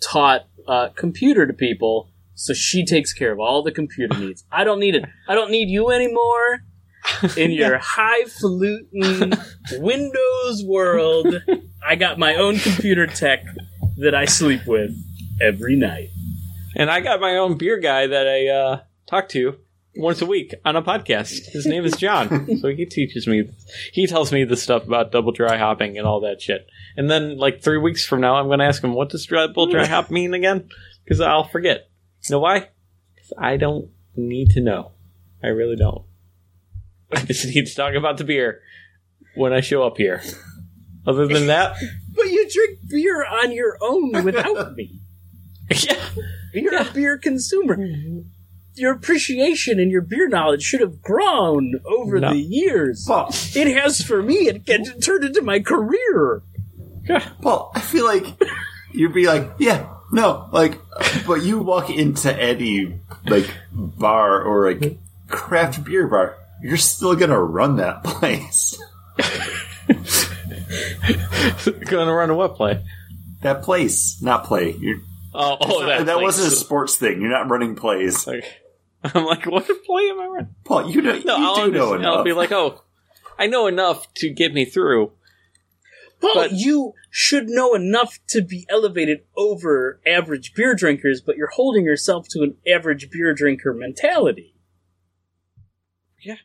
[0.00, 4.44] taught uh, computer to people, So she takes care of all the computer needs.
[4.52, 5.04] I don't need it.
[5.26, 6.60] I don't need you anymore
[7.36, 9.32] in your highfalutin
[9.72, 11.42] Windows world.
[11.84, 13.42] I got my own computer tech
[13.96, 14.90] that I sleep with
[15.40, 16.10] every night.
[16.76, 19.56] And I got my own beer guy that I uh, talk to
[19.96, 21.46] once a week on a podcast.
[21.46, 22.58] His name is John.
[22.60, 23.50] so he teaches me,
[23.92, 26.66] he tells me the stuff about double dry hopping and all that shit.
[26.98, 29.68] And then, like, three weeks from now, I'm going to ask him, what does double
[29.68, 30.68] dry hop mean again?
[31.02, 31.88] Because I'll forget.
[32.28, 32.60] You know why?
[33.16, 34.92] 'Cause I don't need to know.
[35.42, 36.04] I really don't.
[37.12, 38.60] I just need to talk about the beer
[39.36, 40.22] when I show up here.
[41.06, 41.76] Other than that,
[42.14, 45.00] But you drink beer on your own without me.
[45.70, 45.98] yeah.
[46.52, 46.88] You're Yeah.
[46.88, 47.76] a beer consumer.
[47.76, 48.20] Mm-hmm.
[48.74, 52.30] Your appreciation and your beer knowledge should have grown over No.
[52.32, 53.04] the years.
[53.06, 54.48] Paul, It has for me.
[54.48, 56.42] It can turn into my career.
[57.40, 58.24] Paul, I feel like
[58.92, 60.80] you'd be like, yeah, no, like,
[61.26, 64.98] but you walk into any like bar or like
[65.28, 68.80] craft beer bar, you're still gonna run that place.
[71.88, 72.82] Gonna run a what play?
[73.42, 74.74] That place, not play.
[74.78, 74.98] You're,
[75.38, 77.20] Oh, oh that, that, wasn't a sports thing.
[77.20, 78.44] You're not running plays, Like,
[79.04, 80.54] I'm like, what play am I running?
[80.64, 80.90] Paul.
[80.90, 82.06] You know, No, you I'll, do know understand.
[82.06, 82.82] I'll be like, oh,
[83.38, 85.12] I know enough to get me through.
[86.20, 91.50] Paul, But- you should know enough to be elevated over average beer drinkers, but you're
[91.54, 94.54] holding yourself to an average beer drinker mentality.
[96.22, 96.36] Yeah.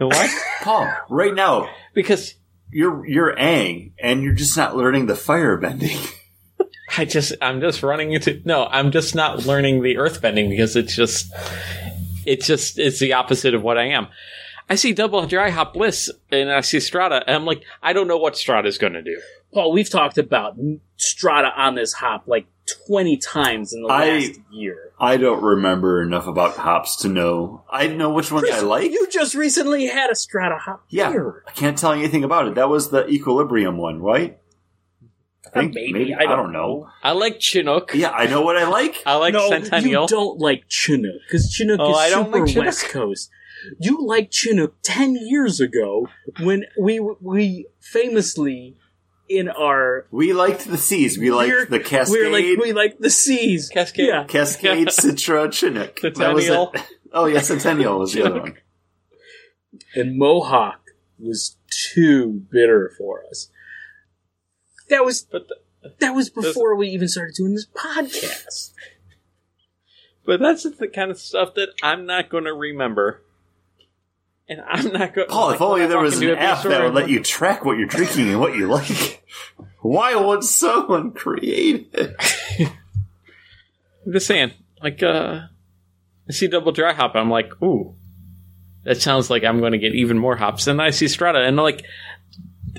[0.00, 0.28] know why?
[0.62, 2.34] Paul, right now, because
[2.70, 5.98] you're you're Aang, and you're just not learning the fire bending.
[6.98, 8.40] I just, I'm just running into.
[8.44, 11.32] No, I'm just not learning the earth bending because it's just,
[12.24, 14.08] it's just, it's the opposite of what I am.
[14.68, 18.08] I see double dry hop bliss and I see Strata, and I'm like, I don't
[18.08, 19.20] know what Strata's going to do.
[19.54, 20.56] Paul, we've talked about
[20.96, 22.46] Strata on this hop like
[22.88, 24.90] 20 times in the I- last year.
[24.98, 27.62] I don't remember enough about hops to know.
[27.70, 28.90] I know which ones I like.
[28.90, 31.44] You just recently had a Strata hop Yeah, beer.
[31.46, 32.54] I can't tell you anything about it.
[32.56, 34.38] That was the Equilibrium one, right?
[35.46, 36.88] I think Maybe, maybe, I I, don't don't know.
[37.04, 37.92] I like Chinook.
[37.94, 39.00] Yeah, I know what I like.
[39.06, 40.02] I like no, Centennial.
[40.02, 42.64] you don't like Chinook because Chinook Oh, is I don't super like Chinook.
[42.66, 43.30] West Coast.
[43.78, 46.08] You liked Chinook ten years ago
[46.40, 48.76] when we we famously
[49.28, 51.18] in our We liked the seas.
[51.18, 53.68] We liked the Cascade, we're like we like the seas.
[53.68, 54.06] Cascade.
[54.08, 56.00] Yeah, Cascade, Citra, Chinook.
[56.00, 56.72] That was Centennial.
[56.74, 56.82] it.
[57.12, 58.56] Oh yeah, Centennial was the other one.
[59.94, 60.80] and Mohawk
[61.18, 63.48] was too bitter for us.
[64.90, 65.56] That was But the,
[66.00, 68.72] that was before we even started doing this podcast.
[70.26, 73.22] but that's the kind of stuff that I'm not going to remember.
[74.48, 75.28] And I'm not going.
[75.28, 77.16] Paul, if only there was an app that would let you.
[77.16, 79.24] you track what you're drinking and what you like.
[79.80, 82.16] Why would someone create it?
[84.04, 84.52] I'm just saying,
[84.82, 85.40] like, uh,
[86.28, 87.14] I see double dry hop.
[87.14, 87.94] I'm like, ooh,
[88.84, 90.66] that sounds like I'm going to get even more hops.
[90.68, 91.84] And I see Strata, and like,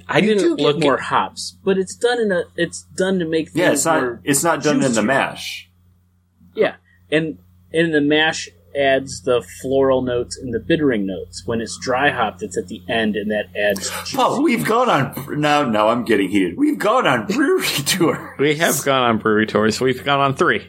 [0.08, 2.84] I you didn't do get look more At, hops, but it's done in a it's
[2.84, 4.20] done to make Yeah, it's not.
[4.24, 5.70] It's not done in the mash.
[6.56, 6.76] yeah,
[7.12, 7.40] and
[7.72, 8.48] in the mash
[8.78, 11.44] adds the floral notes and the bittering notes.
[11.46, 13.90] When it's dry hopped, it's at the end, and that adds.
[14.14, 15.40] Paul, we've gone on.
[15.42, 16.58] Now, no, I'm getting heated.
[16.58, 18.36] We've gone on brewery tour.
[18.40, 19.82] we have gone on brewery tours.
[19.82, 20.68] We've gone on three.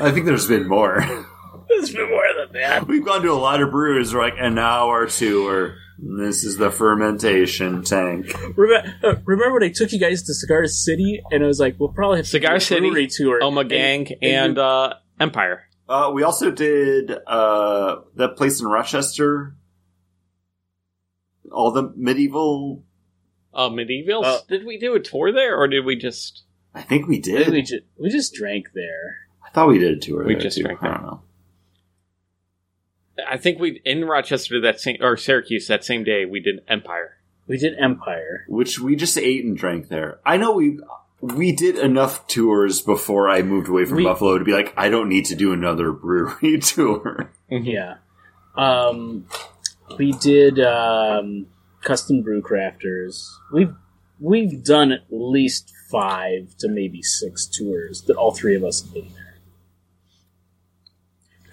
[0.00, 1.00] I think there's been more.
[1.68, 2.86] there's been more than that.
[2.86, 4.12] We've gone to a lot of breweries.
[4.12, 5.76] Like an hour tour.
[5.98, 8.26] This is the fermentation tank.
[8.54, 11.76] Remember, uh, remember when I took you guys to Cigar City, and I was like,
[11.80, 14.94] "We'll probably have Cigar do City, brewery tour." Oma And- Gang, and and you- uh,
[15.18, 15.62] Empire.
[15.88, 19.54] Uh, we also did uh, that place in Rochester.
[21.52, 22.84] All the medieval.
[23.54, 24.24] Uh, Medievals.
[24.24, 26.42] Uh, did we do a tour there, or did we just?
[26.74, 27.48] I think we I did.
[27.48, 29.28] we just we just drank there.
[29.44, 30.24] I thought we did a tour.
[30.24, 30.64] We there, just too.
[30.64, 30.90] drank there.
[30.92, 31.22] I don't know.
[33.26, 37.16] I think we in Rochester that same or Syracuse that same day we did Empire.
[37.46, 38.44] We did Empire.
[38.48, 40.18] Which we just ate and drank there.
[40.26, 40.78] I know we
[41.34, 44.88] we did enough tours before I moved away from We- Buffalo to be like, I
[44.88, 47.30] don't need to do another brewery tour.
[47.50, 47.96] Yeah.
[48.56, 49.26] Um,
[49.98, 51.46] we did um,
[51.82, 53.26] Custom BrewCrafters.
[53.52, 53.74] We've
[54.18, 58.94] we've done at least five to maybe six tours that all three of us have
[58.94, 59.34] been there.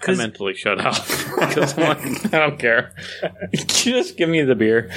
[0.02, 1.06] I 'Cause- mentally shut off
[1.38, 2.94] because I'm like, I don't care.
[3.54, 4.90] Just give me the beer.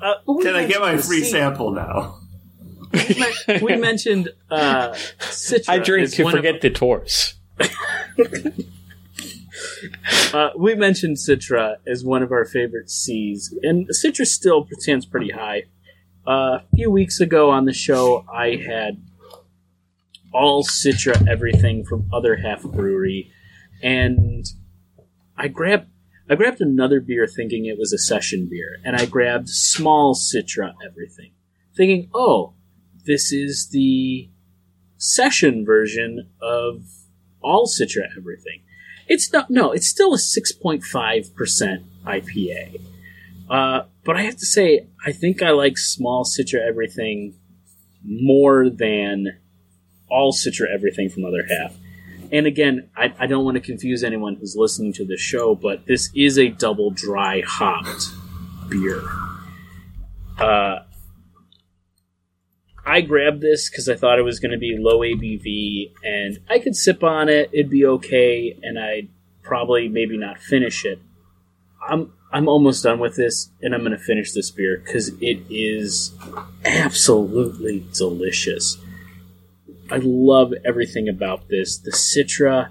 [0.00, 2.19] Uh, Can I get my free the sample now?
[2.92, 5.68] We, men- we mentioned uh, Citra.
[5.68, 7.34] I drink is to one of- forget the tours.
[10.32, 15.30] uh, we mentioned Citra as one of our favorite seas, and Citra still stands pretty
[15.30, 15.64] high.
[16.26, 19.02] Uh, a few weeks ago on the show, I had
[20.32, 23.30] all Citra everything from Other Half Brewery,
[23.82, 24.46] and
[25.36, 25.86] I grabbed
[26.28, 30.74] I grabbed another beer thinking it was a session beer, and I grabbed small Citra
[30.86, 31.32] everything,
[31.76, 32.54] thinking, oh,
[33.06, 34.28] this is the
[34.96, 36.84] session version of
[37.42, 38.62] all Citra everything.
[39.08, 42.80] It's not no, it's still a six point five percent IPA.
[43.48, 47.34] Uh, but I have to say, I think I like small Citra everything
[48.04, 49.38] more than
[50.08, 51.76] all Citra everything from other half.
[52.32, 55.86] And again, I, I don't want to confuse anyone who's listening to this show, but
[55.86, 58.04] this is a double dry hopped
[58.68, 59.02] beer.
[60.38, 60.84] Uh,
[62.90, 66.58] I grabbed this because I thought it was going to be low ABV, and I
[66.58, 69.08] could sip on it; it'd be okay, and I'd
[69.44, 71.00] probably maybe not finish it.
[71.80, 75.38] I'm I'm almost done with this, and I'm going to finish this beer because it
[75.48, 76.12] is
[76.64, 78.76] absolutely delicious.
[79.88, 81.78] I love everything about this.
[81.78, 82.70] The Citra,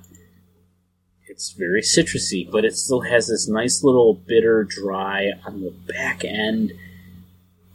[1.28, 6.26] it's very citrusy, but it still has this nice little bitter dry on the back
[6.26, 6.74] end.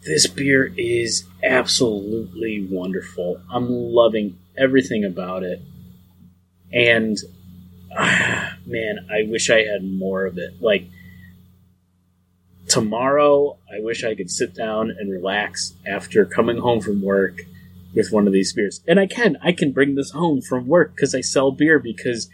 [0.04, 3.40] This beer is absolutely wonderful.
[3.50, 5.60] I'm loving everything about it.
[6.72, 7.16] And,
[7.96, 10.60] ah, man, I wish I had more of it.
[10.60, 10.86] Like,
[12.68, 17.42] tomorrow, I wish I could sit down and relax after coming home from work
[17.94, 18.80] with one of these beers.
[18.86, 19.36] And I can.
[19.42, 22.28] I can bring this home from work because I sell beer because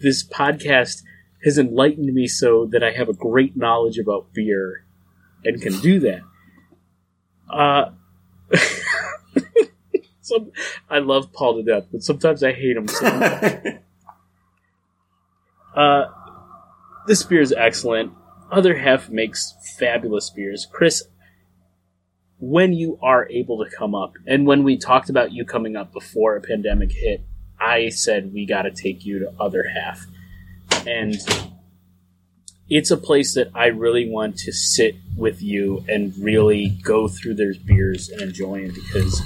[0.00, 1.02] this podcast
[1.44, 4.84] has enlightened me so that I have a great knowledge about beer
[5.44, 6.22] and can do that.
[7.50, 7.90] Uh,
[10.20, 10.52] some,
[10.88, 13.54] I love Paul to death, but sometimes I hate him so much.
[15.76, 16.04] uh,
[17.06, 18.12] this beer is excellent.
[18.50, 20.66] Other half makes fabulous beers.
[20.70, 21.04] Chris,
[22.38, 25.92] when you are able to come up, and when we talked about you coming up
[25.92, 27.22] before a pandemic hit,
[27.60, 30.06] I said we got to take you to Other Half,
[30.86, 31.14] and
[32.74, 37.34] it's a place that I really want to sit with you and really go through
[37.34, 39.20] their beers and enjoy them because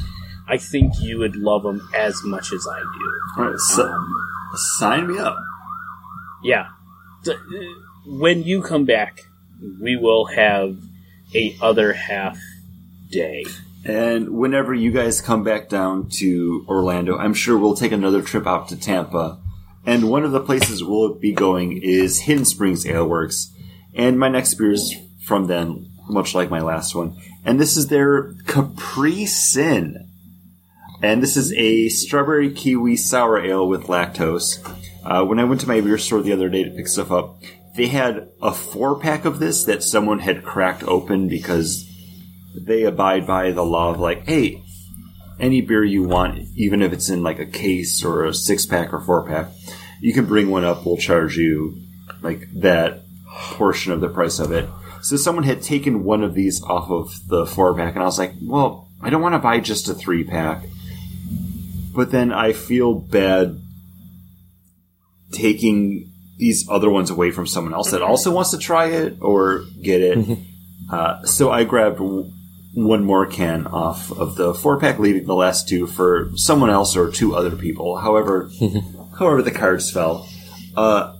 [0.48, 3.12] I think you would love them as much as I do.
[3.42, 4.14] All right, so, Um,
[4.78, 5.38] sign me up.
[6.42, 6.66] yeah.
[7.22, 7.38] The-
[8.06, 9.26] when you come back,
[9.80, 10.76] we will have
[11.34, 12.38] a other half
[13.10, 13.44] day.
[13.84, 18.44] And whenever you guys come back down to Orlando, I'm sure we'll take another trip
[18.46, 19.38] out to Tampa.
[19.86, 23.52] And one of the places we'll be going is Hidden Springs Ale Works.
[23.94, 27.16] And my next beer is from them, much like my last one.
[27.44, 30.10] And this is their Capri Sin.
[31.02, 34.58] And this is a strawberry kiwi sour ale with lactose.
[35.04, 37.40] Uh, when I went to my beer store the other day to pick stuff up,
[37.76, 41.88] they had a four pack of this that someone had cracked open because
[42.58, 44.62] they abide by the law of like, hey,
[45.38, 48.92] any beer you want, even if it's in like a case or a six pack
[48.92, 49.48] or four pack,
[50.00, 50.84] you can bring one up.
[50.84, 51.80] We'll charge you
[52.22, 54.68] like that portion of the price of it.
[55.02, 58.18] So someone had taken one of these off of the four pack, and I was
[58.18, 60.64] like, well, I don't want to buy just a three pack.
[61.94, 63.60] But then I feel bad
[65.32, 69.64] taking these other ones away from someone else that also wants to try it or
[69.82, 70.38] get it.
[70.90, 75.68] uh, so I grabbed one more can off of the four pack, leaving the last
[75.68, 77.96] two for someone else or two other people.
[77.96, 78.50] However,
[79.18, 80.28] however the cards fell.
[80.76, 81.14] Uh,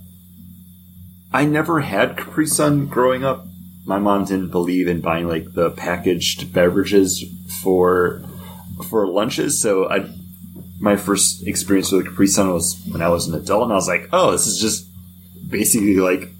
[1.32, 3.47] I never had Capri Sun growing up.
[3.85, 7.24] My mom didn't believe in buying like the packaged beverages
[7.62, 8.23] for
[8.89, 10.10] for lunches, so I
[10.81, 13.89] my first experience with Capri Sun was when I was an adult, and I was
[13.89, 14.86] like, "Oh, this is just
[15.48, 16.31] basically like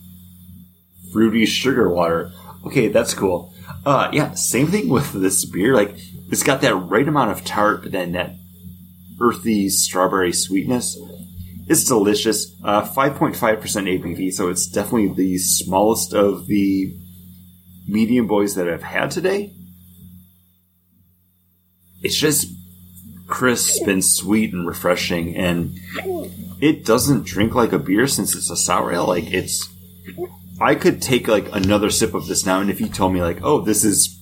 [1.13, 2.33] fruity sugar water."
[2.65, 3.53] Okay, that's cool.
[3.85, 5.75] Uh, yeah, same thing with this beer.
[5.75, 5.95] Like,
[6.31, 8.35] it's got that right amount of tart, but then that
[9.21, 10.99] earthy strawberry sweetness.
[11.67, 12.55] It's delicious.
[12.63, 16.95] Uh, 5.5% ABV, so it's definitely the smallest of the
[17.89, 19.53] medium boys that I've had today.
[22.03, 22.53] It's just
[23.27, 25.79] crisp and sweet and refreshing, and
[26.61, 29.07] it doesn't drink like a beer since it's a sour ale.
[29.07, 29.69] Like it's,
[30.61, 33.43] I could take like another sip of this now, and if you told me like,
[33.43, 34.17] oh, this is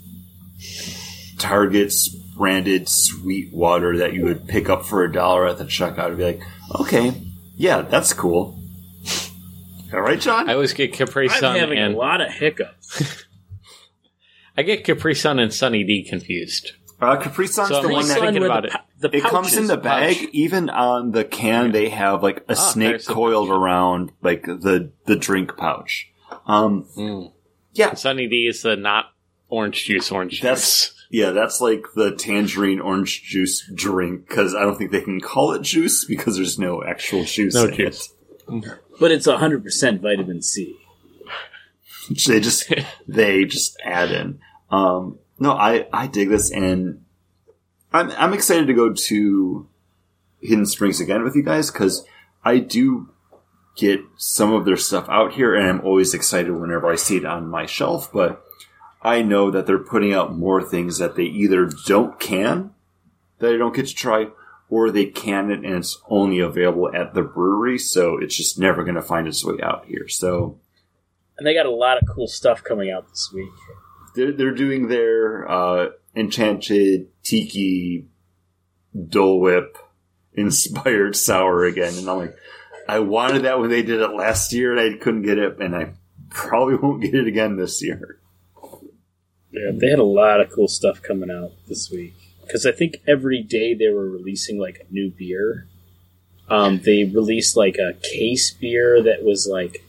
[1.38, 6.10] Target's branded sweet water that you would pick up for a dollar at the checkout,
[6.10, 6.42] I'd be like,
[6.80, 7.12] okay,
[7.56, 8.59] yeah, that's cool.
[9.93, 10.48] All right, John.
[10.51, 13.24] I always get Capri I'm Sun having and a lot of hiccups.
[14.56, 16.72] I get Capri Sun and Sunny D confused.
[17.01, 18.68] Uh, Capri Sun's So the I'm one that thinking where about the,
[19.09, 19.10] it.
[19.12, 20.16] the it comes in the bag.
[20.16, 20.28] pouch.
[20.32, 23.59] Even on the can, they have like a Ah, snake there's the coiled pouch.
[23.59, 26.09] around like the the drink pouch.
[26.47, 27.32] Um, Mm.
[27.72, 29.06] yeah, Sunny D is the not
[29.48, 30.93] orange juice orange That's- juice.
[31.14, 35.52] Yeah, that's like the tangerine orange juice drink because I don't think they can call
[35.52, 37.54] it juice because there's no actual juice.
[37.54, 38.12] No in juice.
[38.48, 38.64] it.
[38.98, 40.76] But it's 100% vitamin C.
[42.26, 42.70] They just
[43.06, 44.40] they just add in.
[44.70, 47.04] Um, no, I I dig this, and
[47.92, 49.68] I'm I'm excited to go to
[50.40, 52.04] Hidden Springs again with you guys because
[52.44, 53.08] I do
[53.76, 57.24] get some of their stuff out here, and I'm always excited whenever I see it
[57.24, 58.12] on my shelf.
[58.12, 58.44] But
[59.05, 62.70] I know that they're putting out more things that they either don't can
[63.39, 64.28] that I don't get to try,
[64.70, 68.82] or they can it and it's only available at the brewery, so it's just never
[68.82, 70.09] going to find its way out here.
[70.09, 70.59] So
[71.36, 73.51] And they got a lot of cool stuff coming out this week.
[74.14, 78.06] they're, they're doing their uh, enchanted tiki
[79.09, 79.76] Dole Whip
[80.32, 82.36] inspired sour again, and I'm like,
[82.89, 85.74] I wanted that when they did it last year, and I couldn't get it, and
[85.74, 85.93] I
[86.31, 88.20] probably won't get it again this year.
[89.55, 92.14] Yeah, they had a lot of cool stuff coming out this week.
[92.43, 95.66] Because I think every day they were releasing like a new beer.
[96.48, 99.82] Um, they released like a case beer that was like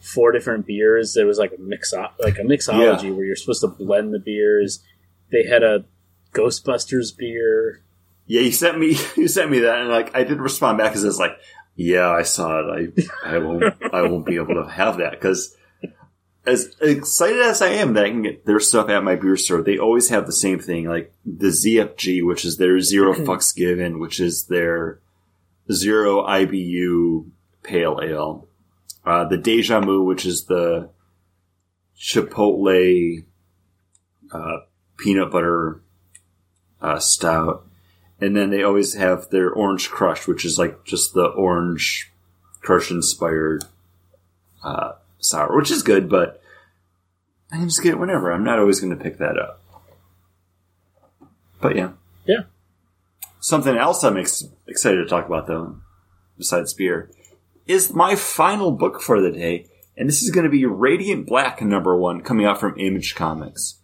[0.00, 1.14] four different beers.
[1.14, 4.82] There was like a mix like a mixology where you're supposed to blend the beers.
[5.30, 5.84] They had a
[6.32, 7.82] Ghostbusters beer.
[8.26, 11.04] Yeah, you sent me you sent me that, and like I didn't respond back because
[11.04, 11.36] it's like,
[11.76, 12.94] yeah, I saw it.
[13.24, 15.56] I I won't I won't be able to have that because
[16.46, 19.62] as excited as I am that I can get their stuff at my beer store,
[19.62, 23.98] they always have the same thing, like the ZFG, which is their zero fucks given,
[23.98, 25.00] which is their
[25.70, 27.30] zero IBU
[27.62, 28.48] pale ale.
[29.04, 30.90] Uh, the Deja Mu, which is the
[31.98, 33.24] Chipotle
[34.32, 34.56] uh,
[34.96, 35.82] peanut butter
[36.80, 37.66] uh, stout.
[38.20, 42.12] And then they always have their Orange Crush, which is like just the orange
[42.60, 43.64] crush inspired
[44.62, 46.40] uh, sour, which is good, but
[47.52, 48.30] I can just get it whenever.
[48.30, 49.62] I'm not always going to pick that up.
[51.60, 51.92] But yeah.
[52.26, 52.42] Yeah.
[53.40, 55.76] Something else I'm ex- excited to talk about, though,
[56.38, 57.10] besides beer,
[57.66, 59.66] is my final book for the day.
[59.96, 63.80] And this is going to be Radiant Black number one coming out from Image Comics.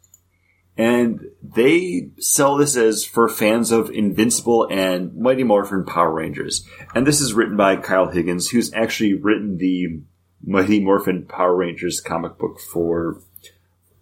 [0.79, 6.67] And they sell this as for fans of Invincible and Mighty Morphin Power Rangers.
[6.95, 10.03] And this is written by Kyle Higgins, who's actually written the
[10.49, 13.21] Mighty Morphin Power Rangers comic book for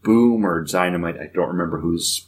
[0.02, 1.16] Boom or Dynamite.
[1.18, 2.26] I don't remember who's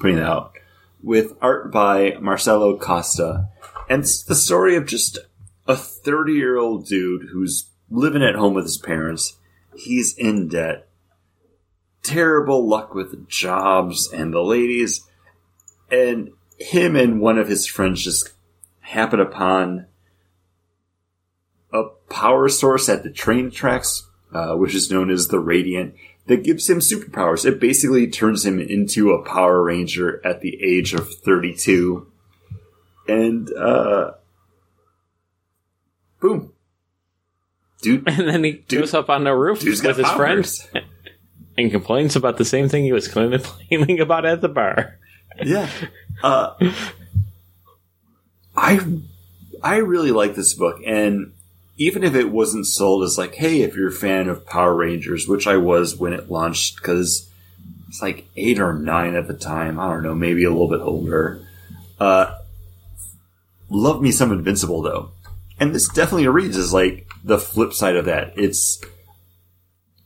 [0.00, 0.54] putting it out.
[1.02, 3.50] With art by Marcelo Costa.
[3.90, 5.18] And it's the story of just
[5.66, 9.36] a 30 year old dude who's living at home with his parents.
[9.76, 10.88] He's in debt.
[12.02, 15.02] Terrible luck with jobs and the ladies.
[15.90, 18.32] And him and one of his friends just
[18.80, 19.88] happen upon
[21.72, 25.94] a power source at the train tracks, uh, which is known as the Radiant,
[26.26, 27.44] that gives him superpowers.
[27.44, 32.06] It basically turns him into a Power Ranger at the age of 32.
[33.08, 34.12] And, uh,
[36.20, 36.52] boom.
[37.82, 40.62] Dude, And then he goes up on the roof with his powers.
[40.62, 40.86] friend
[41.58, 44.98] and complains about the same thing he was complaining about at the bar.
[45.44, 45.70] Yeah.
[46.22, 46.54] Uh,
[48.56, 48.80] I
[49.62, 51.34] I really like this book, and
[51.76, 55.28] even if it wasn't sold as like, hey, if you're a fan of Power Rangers,
[55.28, 57.30] which I was when it launched, because
[57.88, 59.78] it's like eight or nine at the time.
[59.78, 61.46] I don't know, maybe a little bit older.
[62.00, 62.34] Uh,
[63.68, 65.10] love me some Invincible though,
[65.58, 68.32] and this definitely reads as like the flip side of that.
[68.36, 68.82] It's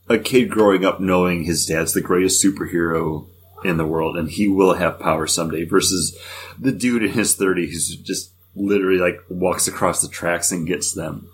[0.09, 3.27] a kid growing up knowing his dad's the greatest superhero
[3.63, 6.17] in the world and he will have power someday versus
[6.59, 10.93] the dude in his 30s who's just literally like walks across the tracks and gets
[10.93, 11.30] them.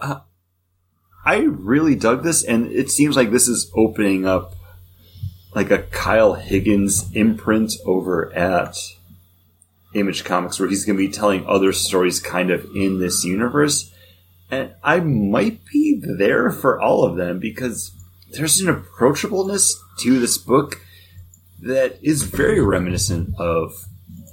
[0.00, 0.20] Uh,
[1.24, 4.54] I really dug this and it seems like this is opening up
[5.54, 8.76] like a Kyle Higgins imprint over at
[9.94, 13.92] Image Comics where he's going to be telling other stories kind of in this universe.
[14.50, 17.92] And I might be there for all of them because
[18.30, 20.80] there's an approachableness to this book
[21.60, 23.72] that is very reminiscent of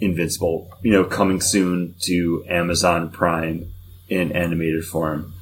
[0.02, 3.72] Invincible, you know, coming soon to Amazon Prime
[4.10, 5.34] in animated form.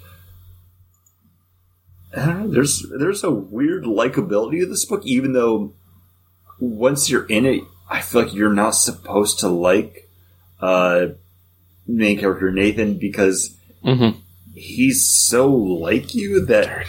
[2.15, 5.73] I don't know, there's there's a weird likability to this book, even though
[6.59, 10.09] once you're in it, I feel like you're not supposed to like
[10.61, 11.07] uh
[11.87, 14.17] main character Nathan because Mm-hmm.
[14.55, 16.85] he's so like you that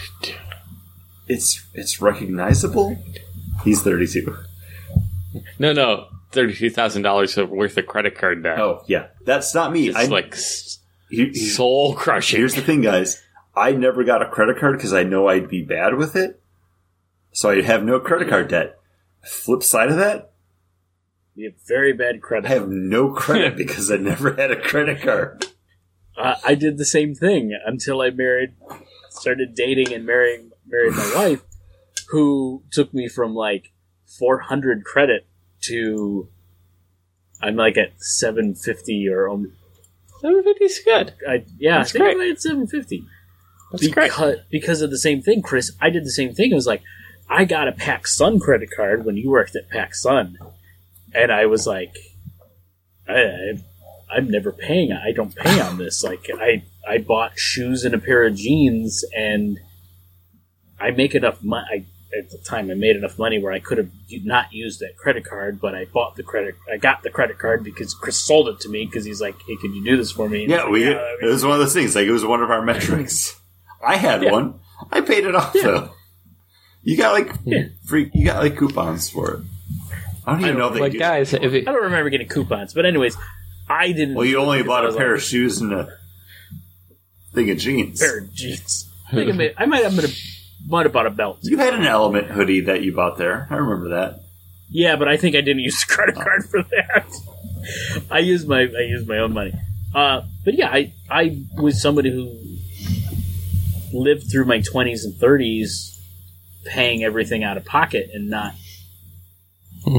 [1.27, 2.97] it's it's recognizable.
[3.63, 4.37] He's thirty two.
[5.59, 8.59] No, no, thirty-two thousand dollars worth of credit card debt.
[8.59, 9.87] Oh yeah, that's not me.
[9.89, 10.35] it's I like
[11.09, 12.39] he- soul crushing.
[12.39, 13.21] here's the thing, guys.
[13.55, 16.41] I never got a credit card because I know I'd be bad with it,
[17.31, 18.77] so I have no credit card debt.
[19.23, 20.33] Flip side of that,
[21.35, 22.49] You have very bad credit.
[22.49, 25.47] I have no credit because I never had a credit card.
[26.17, 28.53] Uh, I did the same thing until I married,
[29.09, 31.41] started dating and marrying married my wife,
[32.09, 33.71] who took me from like
[34.19, 35.25] 400 credit
[35.61, 36.29] to
[37.41, 39.53] I'm like at 750 or um,
[40.21, 41.13] Seven fifty's good.
[41.27, 42.15] I, yeah, That's I think great.
[42.27, 43.05] I'm at 750
[43.71, 44.09] That's great.
[44.09, 45.71] because because of the same thing, Chris.
[45.81, 46.51] I did the same thing.
[46.51, 46.81] It was like
[47.29, 50.37] I got a Pac Sun credit card when you worked at Pac Sun,
[51.13, 51.95] and I was like,
[53.07, 53.63] I, I,
[54.11, 54.91] I'm never paying.
[54.91, 56.03] I don't pay on this.
[56.03, 59.59] Like I I bought shoes and a pair of jeans, and
[60.79, 61.87] I make enough money.
[62.17, 63.89] At the time, I made enough money where I could have
[64.23, 66.55] not used that credit card, but I bought the credit.
[66.71, 69.57] I got the credit card because Chris sold it to me because he's like, "Hey,
[69.59, 70.87] can you do this for me?" And Yeah, was we.
[70.93, 71.93] like, It was one of those things.
[71.93, 73.37] Like it was one of our metrics.
[73.85, 74.31] I had Yeah.
[74.31, 74.55] one.
[74.91, 75.63] I paid it off Yeah.
[75.63, 75.89] though.
[76.83, 77.63] You got like Yeah.
[77.85, 78.09] free.
[78.13, 79.39] You got like coupons for it.
[80.25, 82.27] I don't even don't- know if they But guys, if it, I don't remember getting
[82.27, 83.15] coupons, but anyways,
[83.69, 84.15] I didn't.
[84.15, 85.87] well, you only bought a pair like, of shoes and a
[87.33, 87.99] thing of jeans.
[87.99, 88.89] pair of jeans.
[89.07, 90.13] I think I, may, I might have been a,
[90.67, 91.39] might have bought a belt.
[91.43, 93.47] You had an Element hoodie that you bought there.
[93.51, 94.21] I remember that.
[94.69, 97.05] Yeah, but I think I didn't use the credit card for that.
[98.11, 99.53] I used my I used my own money.
[99.93, 102.35] Uh, but yeah, I I was somebody who
[103.95, 105.99] lived through my twenties and thirties,
[106.65, 108.53] paying everything out of pocket and not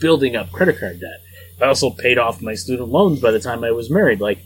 [0.00, 1.20] building up credit card debt.
[1.60, 4.20] I also paid off my student loans by the time I was married.
[4.20, 4.38] Like,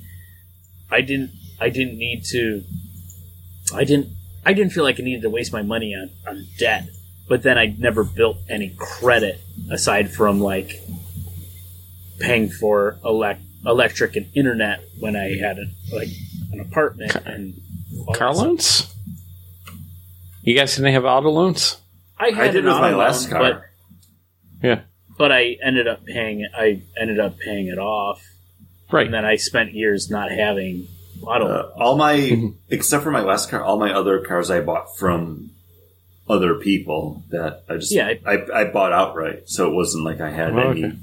[0.91, 1.31] I didn't
[1.61, 2.63] I didn't need to.
[3.75, 4.09] I didn't
[4.47, 6.89] I didn't feel like I needed to waste my money on, on debt
[7.29, 9.41] but then I never built any credit
[9.71, 10.73] aside from like
[12.19, 16.09] paying for elect- electric and internet when I had a, like
[16.53, 17.61] an apartment and
[18.15, 18.93] car loans?
[20.43, 21.77] You guys didn't have auto loans?
[22.19, 23.71] I had I did an with my last loan, car.
[24.63, 24.75] Yeah.
[24.77, 24.85] but
[25.19, 26.51] but I ended up paying it.
[26.57, 28.23] I ended up paying it off,
[28.91, 29.05] Right.
[29.07, 30.87] and then I spent years not having
[31.23, 31.45] auto.
[31.47, 31.73] Uh, loans.
[31.77, 32.55] all my, Mhm.
[32.71, 35.51] except for my last car, all my other cars I bought from
[36.29, 39.49] other people that I just, Yeah, I, I bought outright.
[39.49, 40.97] So it wasn't like I had Oh, any, okay.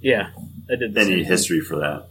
[0.00, 0.30] yeah,
[0.70, 1.30] I did the same any thing.
[1.30, 2.08] history for that.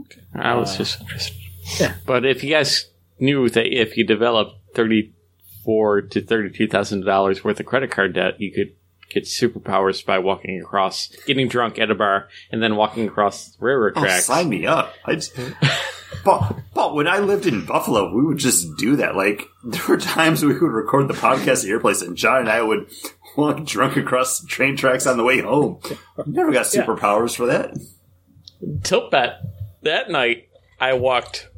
[0.00, 0.20] Okay.
[0.34, 1.36] I was Uh, just interested.
[1.78, 1.94] Yeah.
[2.06, 7.60] But if you guys knew that if you developed thirty-four to thirty-two thousand dollars worth
[7.60, 8.74] of credit card debt, you could
[9.08, 13.92] get superpowers by walking across, getting drunk at a bar, and then walking across railroad
[13.96, 14.24] Oh, tracks.
[14.26, 14.92] sign me up.
[15.04, 15.38] I just,
[16.24, 19.14] but, but when I lived in Buffalo, we would just do that.
[19.14, 22.48] Like, there were times we would record the podcast at your place, and John and
[22.48, 22.90] I would
[23.36, 25.78] walk drunk across train tracks on the way home.
[26.26, 26.84] Never got Yeah.
[26.84, 27.76] superpowers for that.
[28.82, 29.40] Tilt bet
[29.82, 30.48] that night,
[30.80, 31.48] I walked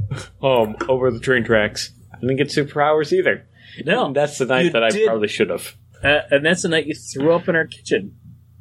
[0.41, 1.93] home over the train tracks.
[2.15, 3.47] I didn't get superpowers either.
[3.85, 5.77] No, That's the night You that I did- probably should have.
[6.03, 8.17] uh, and that's the night you threw up in our kitchen.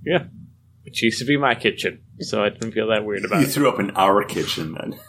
[0.05, 0.25] Yeah.
[0.83, 3.41] Which used to be my kitchen, so I didn't feel that weird about it.
[3.41, 3.51] You it.
[3.51, 4.99] threw up in our kitchen then.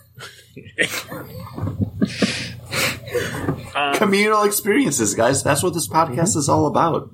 [3.76, 5.42] Um, Communal experiences, guys.
[5.44, 7.10] That's what this podcast is all about.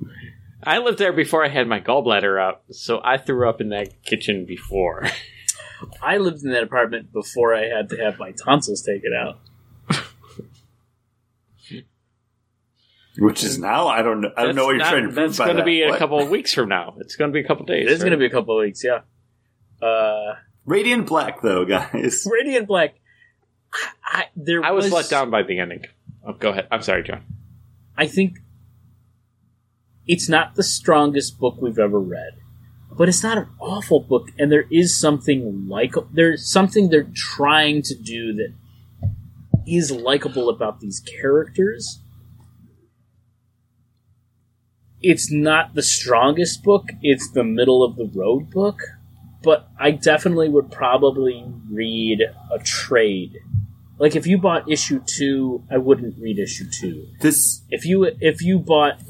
[0.62, 4.02] I lived there before I had my gallbladder out, so I threw up in that
[4.04, 5.06] kitchen before.
[6.02, 9.38] I lived in that apartment before I had to have my tonsils taken out.
[13.16, 14.32] Which is now, I don't know.
[14.36, 15.64] I don't know what you're That's trying to not- prove That's going to that.
[15.66, 15.94] be What?
[15.94, 16.94] a couple of weeks from now.
[16.98, 17.86] It's going to be a couple days.
[17.86, 19.02] It is going to be a couple of weeks, yeah.
[19.80, 20.34] Uh,
[20.66, 22.26] Radiant Black, though, guys.
[22.30, 22.96] Radiant Black.
[23.72, 25.84] I, I- there I was let down by the ending.
[26.26, 26.66] Oh, go ahead.
[26.72, 27.22] I'm sorry, John.
[27.96, 28.38] I think
[30.08, 32.32] it's not the strongest book we've ever read,
[32.96, 37.82] but it's not an awful book, and there is something like there's something they're trying
[37.82, 38.54] to do that
[39.66, 42.00] is likable about these characters.
[45.02, 48.80] It's not the strongest book; it's the middle of the road book,
[49.42, 52.20] but I definitely would probably read
[52.52, 53.38] a trade.
[53.98, 58.42] Like if you bought issue two, I wouldn't read issue two This if you if
[58.42, 59.00] you bought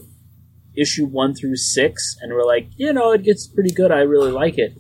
[0.76, 4.32] issue one through six and were like, you know, it gets pretty good, I really
[4.32, 4.72] like it,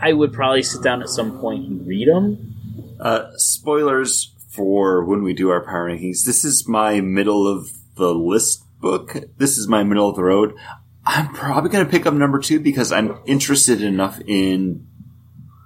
[0.00, 2.54] I would probably sit down at some point and read them.
[3.00, 6.24] uh, spoilers for when we do our power rankings.
[6.24, 9.16] This is my middle of the list book.
[9.36, 10.54] This is my middle of the road.
[11.06, 14.86] I'm probably going to pick up number two because I'm interested enough in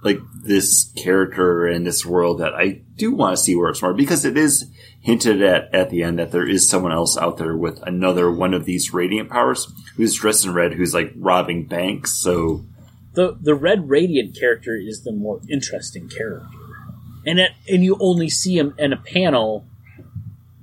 [0.01, 3.93] like this character and this world that I do want to see where it's more
[3.93, 4.65] because it is
[5.01, 8.53] hinted at at the end that there is someone else out there with another one
[8.53, 12.13] of these radiant powers who's dressed in red who's like robbing banks.
[12.13, 12.65] So
[13.13, 16.47] The the Red Radiant character is the more interesting character,
[17.25, 19.65] and it, and you only see him in a panel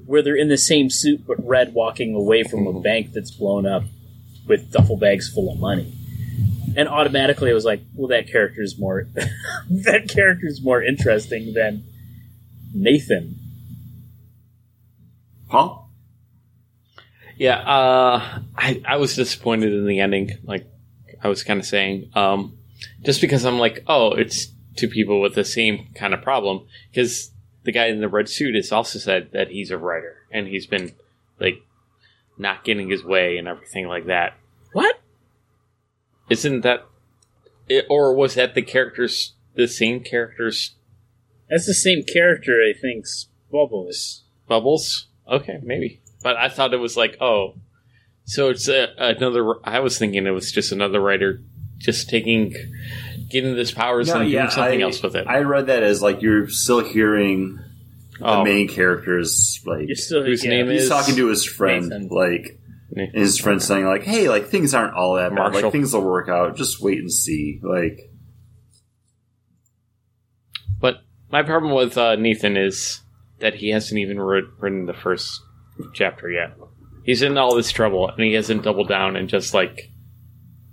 [0.07, 2.83] where they're in the same suit but red, walking away from a mm-hmm.
[2.83, 3.83] bank that's blown up
[4.47, 5.93] with duffel bags full of money.
[6.77, 9.07] And automatically it was like, well, that character is more
[9.71, 11.85] that character is more interesting than
[12.75, 13.37] Nathan.
[15.49, 15.91] Paul?
[17.37, 20.39] Yeah, uh, I I was disappointed in the ending.
[20.45, 20.67] Like
[21.23, 22.57] I was kind of saying, um,
[23.03, 26.67] just because I'm like, oh, it's two people with the same kind of problem.
[26.91, 27.31] Because
[27.65, 30.67] the guy in the red suit has also said that he's a writer and he's
[30.67, 30.93] been
[31.41, 31.63] like
[32.39, 34.35] not getting his way and everything like that.
[34.73, 35.01] What?
[36.29, 36.87] Isn't that,
[37.69, 40.75] it, or was that the characters, the same characters?
[41.49, 43.07] That's the same character, I think.
[43.51, 44.25] Bubbles.
[44.49, 45.07] Bubbles?
[45.29, 46.01] Okay, maybe.
[46.23, 47.55] But I thought it was like, oh,
[48.25, 49.55] so it's a, another.
[49.65, 51.41] I was thinking it was just another writer
[51.79, 52.55] just taking,
[53.29, 55.27] getting this powers and doing something I, else with it.
[55.29, 57.61] I read that as like you're still hearing
[58.19, 60.51] the oh, main characters like You're still Whose yeah.
[60.51, 62.09] name he's is- talking to his friend Nathan.
[62.09, 62.59] like
[62.95, 65.63] His friend saying like hey like things aren't all that bad Marshall.
[65.63, 68.11] like things will work out just wait and see like
[70.81, 73.01] But my problem with uh, Nathan is
[73.41, 75.41] that he hasn't even writ- written the first
[75.95, 76.57] chapter yet.
[77.05, 79.91] He's in all this trouble and he hasn't doubled down and just like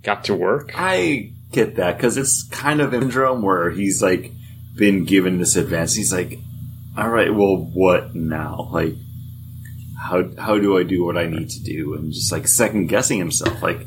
[0.02, 0.72] got to work.
[0.74, 4.32] I get that because it's kind of a syndrome where he's like
[4.76, 5.94] been given this advance.
[5.94, 6.38] He's like,
[6.96, 8.68] all right, well, what now?
[8.72, 8.94] Like,
[10.08, 11.94] how how do I do what I need to do?
[11.94, 13.62] And just like second guessing himself.
[13.62, 13.80] Like,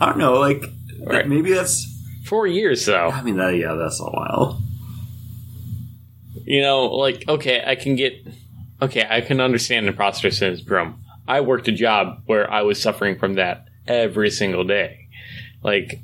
[0.00, 0.34] I don't know.
[0.34, 0.64] Like,
[1.02, 1.26] Right.
[1.28, 1.86] maybe that's.
[2.26, 3.08] Four years though.
[3.08, 4.60] I mean, that, yeah, that's a while.
[6.44, 8.14] You know, like, okay, I can get.
[8.82, 11.02] Okay, I can understand imposter syndrome.
[11.28, 15.08] I worked a job where I was suffering from that every single day.
[15.62, 16.00] Like,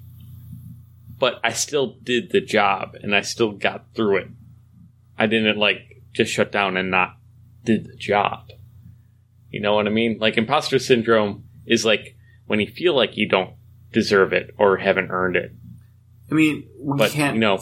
[1.18, 4.28] but I still did the job and I still got through it.
[5.18, 7.16] I didn't, like, just shut down and not
[7.64, 8.51] did the job.
[9.56, 10.18] You know what I mean?
[10.20, 12.14] Like, imposter syndrome is like
[12.46, 13.54] when you feel like you don't
[13.90, 15.52] deserve it or haven't earned it.
[16.30, 17.36] I mean, we But, can't.
[17.36, 17.58] you know,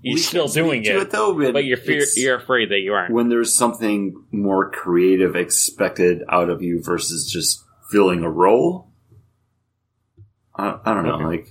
[0.00, 1.36] You're still doing to it, though.
[1.36, 3.12] But, but you're fear, you're afraid that you aren't.
[3.12, 8.92] when there's something more creative expected out of you versus just filling a role.
[10.54, 11.24] I, I don't know, Okay.
[11.24, 11.48] like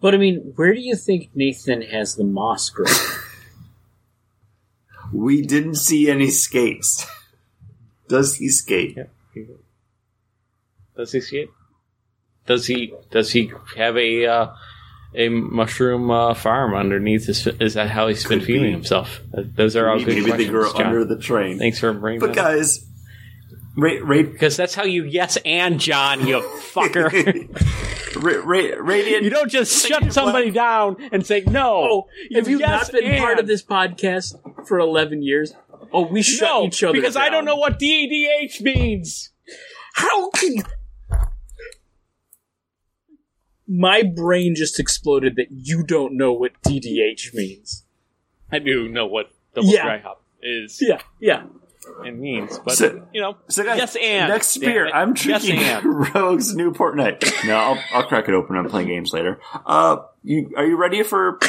[0.00, 2.94] But I mean, where do you think Nathan has the moss growing?
[5.12, 7.04] we didn't see any skates.
[8.12, 8.94] Does he skate?
[8.96, 9.42] Yeah.
[10.96, 11.48] Does he see it?
[12.46, 12.92] Does he?
[13.10, 14.46] Does he have a uh,
[15.14, 17.46] a mushroom uh, farm underneath his?
[17.46, 18.72] Is that how he's been Could feeding be.
[18.72, 19.20] himself?
[19.36, 20.86] Uh, Those are all Maybe, good maybe they questions, grow John.
[20.86, 21.58] under the train.
[21.58, 22.38] Thanks for bringing But that.
[22.38, 22.52] up.
[22.52, 22.84] guys,
[23.76, 26.40] rate rate Because that's how you yes and John, you
[26.74, 27.10] fucker.
[28.22, 29.22] ra- ra- radiant.
[29.24, 31.72] you don't just shut somebody down and say no.
[31.90, 35.54] oh, have It's you yes not been part of this podcast for 11 years?
[35.92, 39.30] Oh, we shut No, each other because I don't know what DDH means.
[39.94, 40.62] How can.
[43.68, 47.84] My brain just exploded that you don't know what DDH means.
[48.50, 49.84] I do know what double Yeah.
[49.84, 51.44] dry hop is Yeah, yeah.
[52.04, 54.90] and means, but So- you know, So guys, yes and next damn beer.
[54.92, 55.84] I'm Yes drinking and.
[56.14, 57.24] Rogue's Newport Night.
[57.46, 58.56] No, I'll, I'll crack it open.
[58.56, 59.40] I'm playing games later.
[59.64, 61.38] Uh, you are you ready for?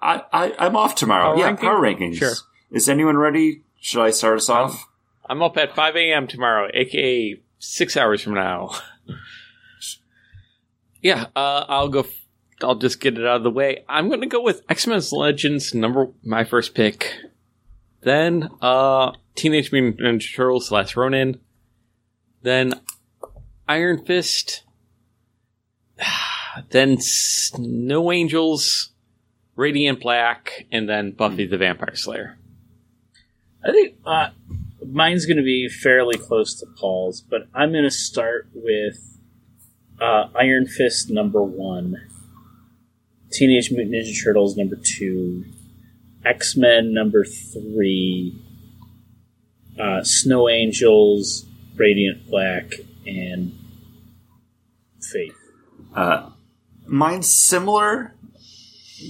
[0.00, 1.26] I, I I'm off tomorrow.
[1.34, 1.68] Power yeah, ranking?
[1.68, 2.14] power rankings.
[2.16, 2.34] Sure.
[2.72, 3.64] Is anyone ready?
[3.80, 4.88] Should I start us off?
[5.28, 6.26] I'm up at 5 a.m.
[6.26, 8.70] tomorrow, aka six hours from now.
[11.02, 12.00] yeah, uh, I'll go.
[12.00, 12.24] F-
[12.62, 13.84] I'll just get it out of the way.
[13.90, 17.14] I'm going to go with X Men Legends, number my first pick.
[18.00, 21.40] Then uh, Teenage Mutant Ninja Turtles: slash Ronin.
[22.40, 22.80] Then
[23.68, 24.64] Iron Fist.
[26.68, 28.90] Then Snow Angels,
[29.56, 32.36] Radiant Black, and then Buffy the Vampire Slayer.
[33.64, 34.30] I think uh,
[34.84, 39.18] mine's going to be fairly close to Paul's, but I'm going to start with
[40.00, 41.96] uh, Iron Fist number one,
[43.30, 45.44] Teenage Mutant Ninja Turtles number two,
[46.24, 48.36] X Men number three,
[49.78, 52.72] uh, Snow Angels, Radiant Black,
[53.06, 53.56] and
[55.00, 55.36] Faith.
[55.94, 56.30] Uh,
[56.86, 58.14] mine's similar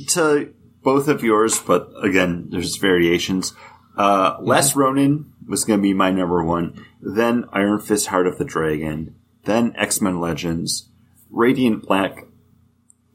[0.08, 0.52] to
[0.82, 3.54] both of yours, but again, there's variations.
[3.97, 6.85] Uh, Last Ronin was going to be my number one.
[7.01, 9.14] Then Iron Fist Heart of the Dragon.
[9.44, 10.89] Then X Men Legends.
[11.31, 12.27] Radiant Black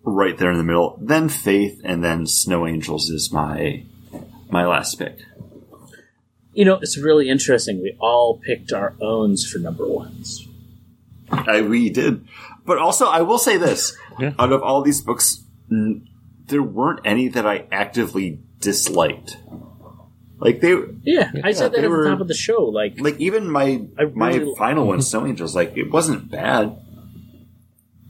[0.04, 0.98] right there in the middle.
[1.02, 3.84] Then Faith, and then Snow Angels is my
[4.50, 5.20] my last pick.
[6.54, 7.82] You know, it's really interesting.
[7.82, 10.48] We all picked our owns for number ones.
[11.30, 12.26] I, we did.
[12.66, 14.34] But also, I will say this: Yeah.
[14.40, 16.08] out of all these books, n-
[16.48, 19.38] there weren't any that I actively disliked.
[20.40, 22.66] Like they, Yeah, I said that they at were- the top of the show.
[22.66, 26.78] Like, like even my I my really- final one, Snow Angels, like it wasn't bad.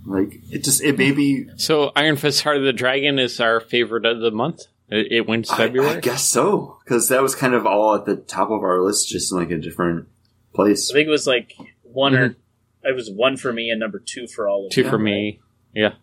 [0.05, 1.47] Like it just it may be.
[1.57, 4.63] So Iron Fist Heart of the Dragon is our favorite of the month.
[4.89, 5.97] It, it wins February.
[5.97, 9.09] I guess so because that was kind of all at the top of our list,
[9.09, 10.07] just in like a different
[10.53, 10.89] place.
[10.91, 12.87] I think it was like one or Mm-hmm.
[12.89, 14.89] it was one for me and number two for all of Two you.
[14.89, 15.41] for me.
[15.73, 15.93] Yeah.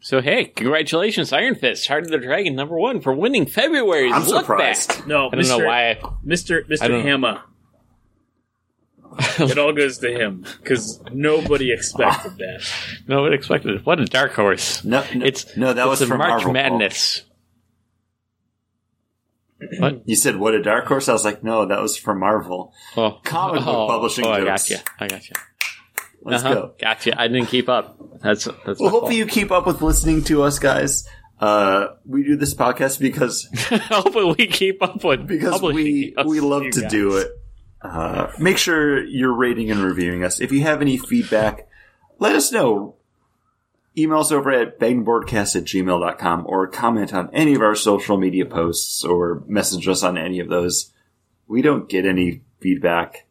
[0.00, 0.06] Yep.
[0.06, 4.24] So hey, congratulations, Iron Fist Heart of the Dragon number one for winning February's I'm
[4.24, 4.88] look surprised.
[4.88, 5.06] back.
[5.06, 5.66] No, I don't know Mr.
[5.66, 5.98] why.
[6.26, 6.64] Mr.
[6.64, 6.88] I Mr.
[6.88, 7.42] don't- Hammer.
[9.40, 12.62] it all goes to him because nobody expected that.
[13.08, 13.84] No one expected it.
[13.86, 14.84] What a dark horse!
[14.84, 15.72] No, no, It's no.
[15.72, 16.52] That it's was a from March Marvel.
[16.52, 17.22] Madness.
[19.78, 20.08] What?
[20.08, 21.08] You said what a dark horse.
[21.08, 22.72] I was like, no, that was from Marvel.
[22.96, 24.46] Oh, Comic book oh, publishing Oh, I jokes.
[24.46, 24.76] got you.
[25.00, 25.34] I got you.
[26.22, 26.54] Let's Uh-huh.
[26.54, 26.72] go.
[26.80, 27.18] Gotcha.
[27.20, 27.96] I didn't keep up.
[28.22, 28.78] That's that's.
[28.80, 31.08] Well, hopefully you keep up with listening to us, guys.
[31.40, 33.48] Uh, we do this podcast because
[33.88, 36.90] hopefully we keep up with because we we love to guys.
[36.90, 37.28] do it.
[37.80, 40.38] Uh, make sure you're rating and reviewing us.
[40.40, 41.66] If you have any feedback,
[42.18, 42.96] let us know.
[43.96, 48.44] Email us over at bangboardcast at gmail.com or comment on any of our social media
[48.46, 50.92] posts or message us on any of those.
[51.48, 53.26] We don't get any feedback.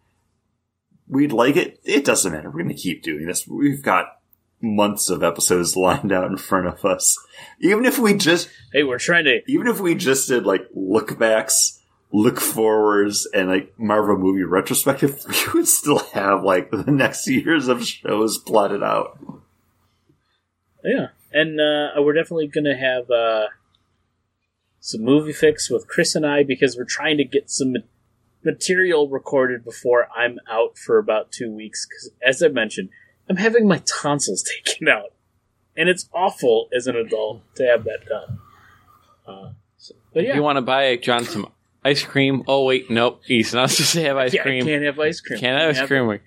[1.10, 1.80] We'd like it.
[1.84, 2.49] It doesn't matter.
[2.49, 3.48] We're going to keep doing this.
[3.48, 4.19] We've got
[4.61, 7.18] months of episodes lined out in front of us.
[7.60, 9.41] Even if we just Hey, we're trying to.
[9.48, 11.80] even if we just did like look backs,
[12.11, 15.23] look forwards, and like Marvel movie retrospective,
[15.53, 19.19] we would still have like the next years of shows plotted out.
[20.84, 23.48] Yeah, and uh, we're definitely going to have uh,
[24.80, 27.76] some movie fix with Chris and I because we're trying to get some
[28.44, 31.86] material recorded before I'm out for about two weeks.
[31.88, 32.90] Because, as I mentioned,
[33.30, 35.14] I'm having my tonsils taken out,
[35.78, 38.40] and it's awful as an adult to have that done.
[39.28, 41.52] Uh, so, but yeah, you want to buy John some
[41.86, 44.66] ice cream, oh wait, nope, he's not supposed to have ice yeah, cream.
[44.66, 45.40] can't have ice cream.
[45.40, 46.20] Can't have ice cream.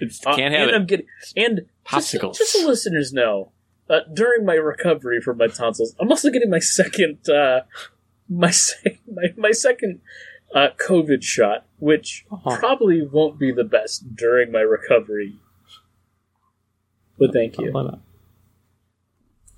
[0.00, 0.88] It's, Uh, can't have and I'm it.
[0.88, 2.36] getting and just, Popsicles.
[2.36, 3.52] just so listeners know,
[3.88, 7.60] uh, during my recovery from my tonsils, I'm also getting my second uh,
[8.28, 10.00] my sec- my, my second
[10.54, 12.56] uh, COVID shot, which Oh.
[12.58, 15.34] probably won't be the best during my recovery.
[17.18, 17.72] But thank you.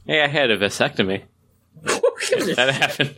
[0.06, 1.22] Hey, I had a vasectomy.
[2.56, 3.16] That happened.